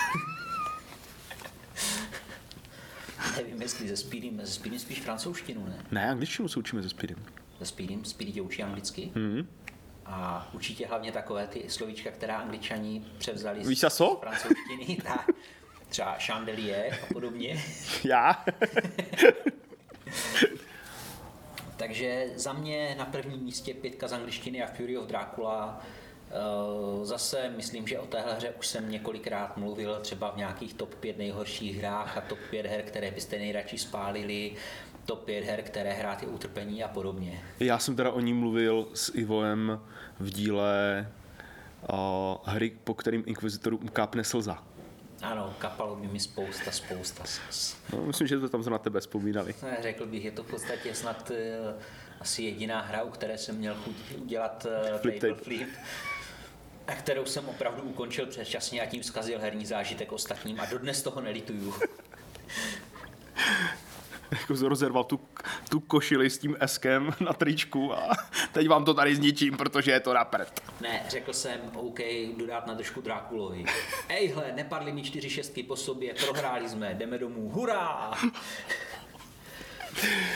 Nevím, 3.38 3.62
jestli 3.62 3.88
ze 3.88 3.98
Speedem, 3.98 4.40
ze 4.44 4.52
Speedem 4.52 4.80
spíš 4.80 5.02
francouzštinu, 5.02 5.66
ne? 5.66 5.86
ne, 5.92 6.10
angličtinu 6.10 6.48
se 6.48 6.60
učíme 6.60 6.84
se 6.84 6.90
speedem. 6.90 7.26
Se 7.66 7.70
Speedem, 7.70 8.06
Speedy 8.06 8.32
tě 8.32 8.42
učí 8.42 8.64
anglicky. 8.64 9.12
Mm. 9.16 9.48
A 10.06 10.50
učí 10.54 10.76
tě 10.76 10.88
hlavně 10.88 11.12
takové 11.12 11.48
ty 11.48 11.70
slovíčka, 11.70 12.12
která 12.12 12.38
angličani 12.38 13.06
převzali 13.18 13.60
Víš 13.64 13.80
z 13.80 13.84
a 13.84 13.90
co? 13.90 14.18
francouzštiny, 14.22 14.98
tak 15.04 15.30
třeba 15.90 16.18
chandelier 16.20 17.00
a 17.04 17.14
podobně. 17.14 17.64
Já? 18.04 18.46
Takže 21.78 22.28
za 22.36 22.54
mě 22.54 22.96
na 22.98 23.06
prvním 23.06 23.40
místě 23.40 23.74
pětka 23.74 24.08
z 24.08 24.14
angličtiny 24.14 24.64
a 24.64 24.68
Fury 24.68 24.98
of 24.98 25.08
Dracula. 25.08 25.82
Eh, 26.32 27.06
Zase 27.06 27.50
myslím, 27.56 27.88
že 27.88 28.00
o 28.00 28.06
téhle 28.06 28.34
hře 28.34 28.50
už 28.60 28.68
jsem 28.68 28.92
několikrát 28.92 29.58
mluvil, 29.58 30.00
třeba 30.02 30.32
v 30.32 30.38
nějakých 30.38 30.74
top 30.74 30.96
5 30.96 31.18
nejhorších 31.18 31.78
hrách 31.78 32.18
a 32.18 32.22
top 32.22 32.40
5 32.50 32.66
her, 32.66 32.82
které 32.82 33.12
byste 33.12 33.38
nejradši 33.38 33.78
spálili, 33.78 34.56
top 35.06 35.24
5 35.24 35.44
her, 35.46 35.62
které 35.62 35.94
hráte 35.94 36.26
utrpení 36.26 36.84
a 36.84 36.88
podobně. 36.88 37.44
Já 37.60 37.80
jsem 37.80 37.96
teda 37.96 38.12
o 38.12 38.20
ní 38.20 38.34
mluvil 38.34 38.88
s 38.94 39.12
Ivoem 39.16 39.80
v 40.20 40.30
díle 40.30 41.08
o, 41.90 42.42
hry, 42.46 42.78
po 42.84 42.94
kterým 42.94 43.24
Inquisitorům 43.26 43.88
kápne 43.94 44.24
slza. 44.24 44.64
Ano, 45.22 45.54
kapalo 45.58 45.96
by 45.96 46.08
mi 46.08 46.20
spousta, 46.20 46.72
spousta. 46.72 47.24
No, 47.94 48.06
myslím, 48.06 48.28
že 48.28 48.40
to 48.40 48.50
tam 48.50 48.64
na 48.70 48.78
tebe 48.78 49.00
vzpomínali. 49.00 49.56
Ne, 49.64 49.78
Řekl 49.82 50.06
bych, 50.06 50.26
je 50.26 50.32
to 50.32 50.44
v 50.44 50.48
podstatě 50.48 50.96
snad 50.96 51.32
eh, 51.32 51.74
asi 52.20 52.44
jediná 52.44 52.82
hra, 52.82 53.04
u 53.04 53.10
které 53.10 53.38
jsem 53.38 53.56
měl 53.58 53.76
chuť 53.76 53.96
udělat 54.18 54.68
eh, 54.70 54.98
Flip 54.98 55.20
table 55.20 55.30
tape. 55.36 55.44
flip. 55.44 55.70
A 56.88 56.96
kterou 56.96 57.26
jsem 57.26 57.50
opravdu 57.50 57.82
ukončil 57.84 58.26
předčasně 58.26 58.82
a 58.82 58.86
tím 58.86 59.04
zkazil 59.04 59.40
herní 59.40 59.66
zážitek 59.66 60.12
ostatním 60.12 60.60
a 60.60 60.66
dodnes 60.66 61.02
toho 61.04 61.22
nelituju. 61.22 61.74
Jako 64.40 64.70
rozerval 64.70 65.04
tu, 65.04 65.20
tu 65.70 65.80
košili 65.80 66.30
s 66.30 66.38
tím 66.38 66.58
eskem 66.60 67.14
na 67.20 67.34
tričku 67.34 67.94
a 67.94 68.10
teď 68.52 68.70
vám 68.70 68.86
to 68.86 68.94
tady 68.94 69.16
zničím, 69.16 69.58
protože 69.58 69.92
je 69.92 70.00
to 70.00 70.14
na 70.14 70.26
prd. 70.26 70.62
Ne, 70.82 71.06
řekl 71.10 71.34
jsem, 71.34 71.60
OK, 71.76 72.00
jdu 72.00 72.46
dát 72.46 72.68
na 72.68 72.74
držku 72.74 73.02
Drákulovi. 73.02 73.66
Ejhle, 74.08 74.52
nepadly 74.56 74.92
mi 74.92 75.04
čtyři 75.04 75.30
šestky 75.30 75.64
po 75.64 75.76
sobě, 75.76 76.14
prohráli 76.14 76.70
jsme, 76.70 76.94
jdeme 76.94 77.18
domů, 77.18 77.50
hurá! 77.50 78.12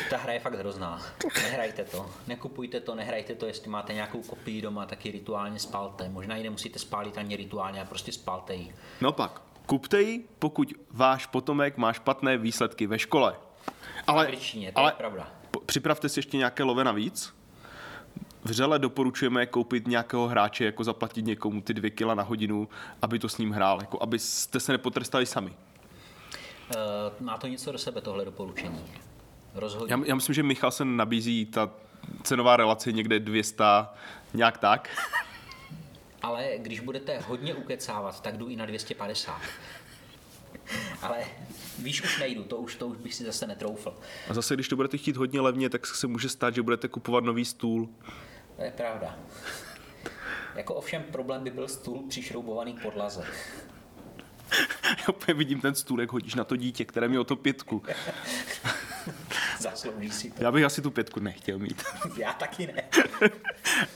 Ta 0.10 0.18
hra 0.18 0.34
je 0.34 0.40
fakt 0.40 0.54
hrozná. 0.54 1.02
Nehrajte 1.44 1.84
to. 1.84 2.10
Nekupujte 2.28 2.80
to, 2.80 2.96
nehrajte 2.96 3.36
to, 3.36 3.46
jestli 3.46 3.70
máte 3.70 3.94
nějakou 3.94 4.22
kopii 4.22 4.62
doma, 4.62 4.86
tak 4.86 5.06
ji 5.06 5.12
rituálně 5.12 5.60
spalte. 5.60 6.10
Možná 6.10 6.36
ji 6.36 6.44
nemusíte 6.44 6.80
spálit 6.80 7.18
ani 7.18 7.36
rituálně, 7.36 7.82
a 7.82 7.86
prostě 7.86 8.12
spalte 8.12 8.54
ji. 8.54 8.76
No 9.02 9.12
pak, 9.12 9.42
kupte 9.66 10.02
ji, 10.02 10.28
pokud 10.40 10.74
váš 10.92 11.26
potomek 11.26 11.78
má 11.78 11.94
špatné 11.94 12.38
výsledky 12.38 12.88
ve 12.88 13.00
škole. 13.00 13.36
Ale, 14.10 14.26
angličtině, 14.26 14.72
to 14.72 14.86
je 14.86 14.92
pravda. 14.92 15.28
připravte 15.66 16.10
si 16.10 16.20
ještě 16.20 16.38
nějaké 16.38 16.64
love 16.64 16.84
navíc. 16.84 17.34
Vřele 18.44 18.80
doporučujeme 18.80 19.46
koupit 19.46 19.88
nějakého 19.88 20.28
hráče, 20.28 20.66
jako 20.66 20.84
zaplatit 20.84 21.26
někomu 21.26 21.62
ty 21.62 21.74
dvě 21.74 21.90
kila 21.90 22.16
na 22.16 22.24
hodinu, 22.24 22.70
aby 23.02 23.20
to 23.20 23.30
s 23.30 23.38
ním 23.38 23.52
hrál, 23.52 23.78
jako 23.82 24.02
abyste 24.04 24.60
se 24.60 24.72
nepotrestali 24.72 25.26
sami. 25.26 25.54
Eh, 26.76 26.76
Má 27.20 27.38
to 27.38 27.48
něco 27.48 27.72
do 27.72 27.78
sebe, 27.78 28.02
tohle 28.02 28.26
doporučení? 28.26 28.86
Rozhodně. 29.56 29.94
Já, 29.94 30.00
já 30.06 30.16
myslím, 30.16 30.34
že 30.36 30.44
Michal 30.44 30.72
se 30.72 30.86
nabízí 30.86 31.46
ta 31.46 31.70
cenová 32.24 32.58
relace 32.58 32.92
někde 32.92 33.20
200, 33.20 33.64
nějak 34.34 34.58
tak. 34.58 34.90
Ale 36.22 36.50
když 36.58 36.80
budete 36.80 37.20
hodně 37.20 37.54
ukecávat, 37.56 38.22
tak 38.22 38.38
jdu 38.38 38.48
i 38.48 38.56
na 38.56 38.66
250. 38.66 39.42
Ale 41.02 41.18
víš, 41.80 42.04
už 42.04 42.20
nejdu, 42.20 42.44
to 42.44 42.58
už, 42.58 42.76
to 42.76 42.88
už 42.88 42.98
bych 42.98 43.16
si 43.16 43.24
zase 43.24 43.48
netroufl. 43.48 43.94
A 44.30 44.34
zase, 44.34 44.54
když 44.54 44.68
to 44.68 44.76
budete 44.76 44.98
chtít 44.98 45.18
hodně 45.18 45.42
levně, 45.42 45.70
tak 45.70 45.88
se 45.88 46.08
může 46.08 46.30
stát, 46.30 46.56
že 46.56 46.62
budete 46.62 46.88
kupovat 46.88 47.24
nový 47.24 47.46
stůl. 47.46 47.90
To 48.56 48.64
je 48.64 48.72
pravda. 48.72 49.20
Jako 50.56 50.76
ovšem 50.76 51.04
problém 51.04 51.44
by 51.44 51.52
byl 51.52 51.68
stůl 51.68 52.04
přišroubovaný 52.10 52.74
k 52.74 52.82
podlaze. 52.82 53.24
Já 55.00 55.10
úplně 55.10 55.34
vidím 55.34 55.62
ten 55.62 55.76
stůl, 55.76 56.02
jak 56.02 56.12
hodíš 56.12 56.36
na 56.36 56.44
to 56.44 56.56
dítě, 56.56 56.86
které 56.86 57.08
mělo 57.08 57.24
to 57.24 57.36
pětku. 57.36 57.84
Zaslouží 59.60 60.12
si 60.12 60.32
to. 60.32 60.44
Já 60.44 60.52
bych 60.52 60.64
asi 60.64 60.82
tu 60.82 60.92
pětku 60.92 61.20
nechtěl 61.20 61.60
mít. 61.60 61.84
Já 62.18 62.34
taky 62.34 62.68
ne. 62.68 62.84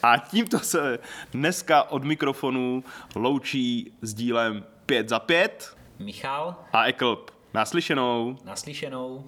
A 0.04 0.18
tímto 0.18 0.60
se 0.60 1.00
dneska 1.32 1.84
od 1.84 2.04
mikrofonu 2.04 2.84
loučí 3.16 3.94
s 4.02 4.14
dílem 4.14 4.66
5 4.86 5.10
za 5.10 5.20
5 5.20 5.76
Michal, 6.00 6.56
a 6.74 6.86
Eklb. 6.86 7.32
Naslyšenou. 7.54 8.38
naslyšenou. 8.46 9.24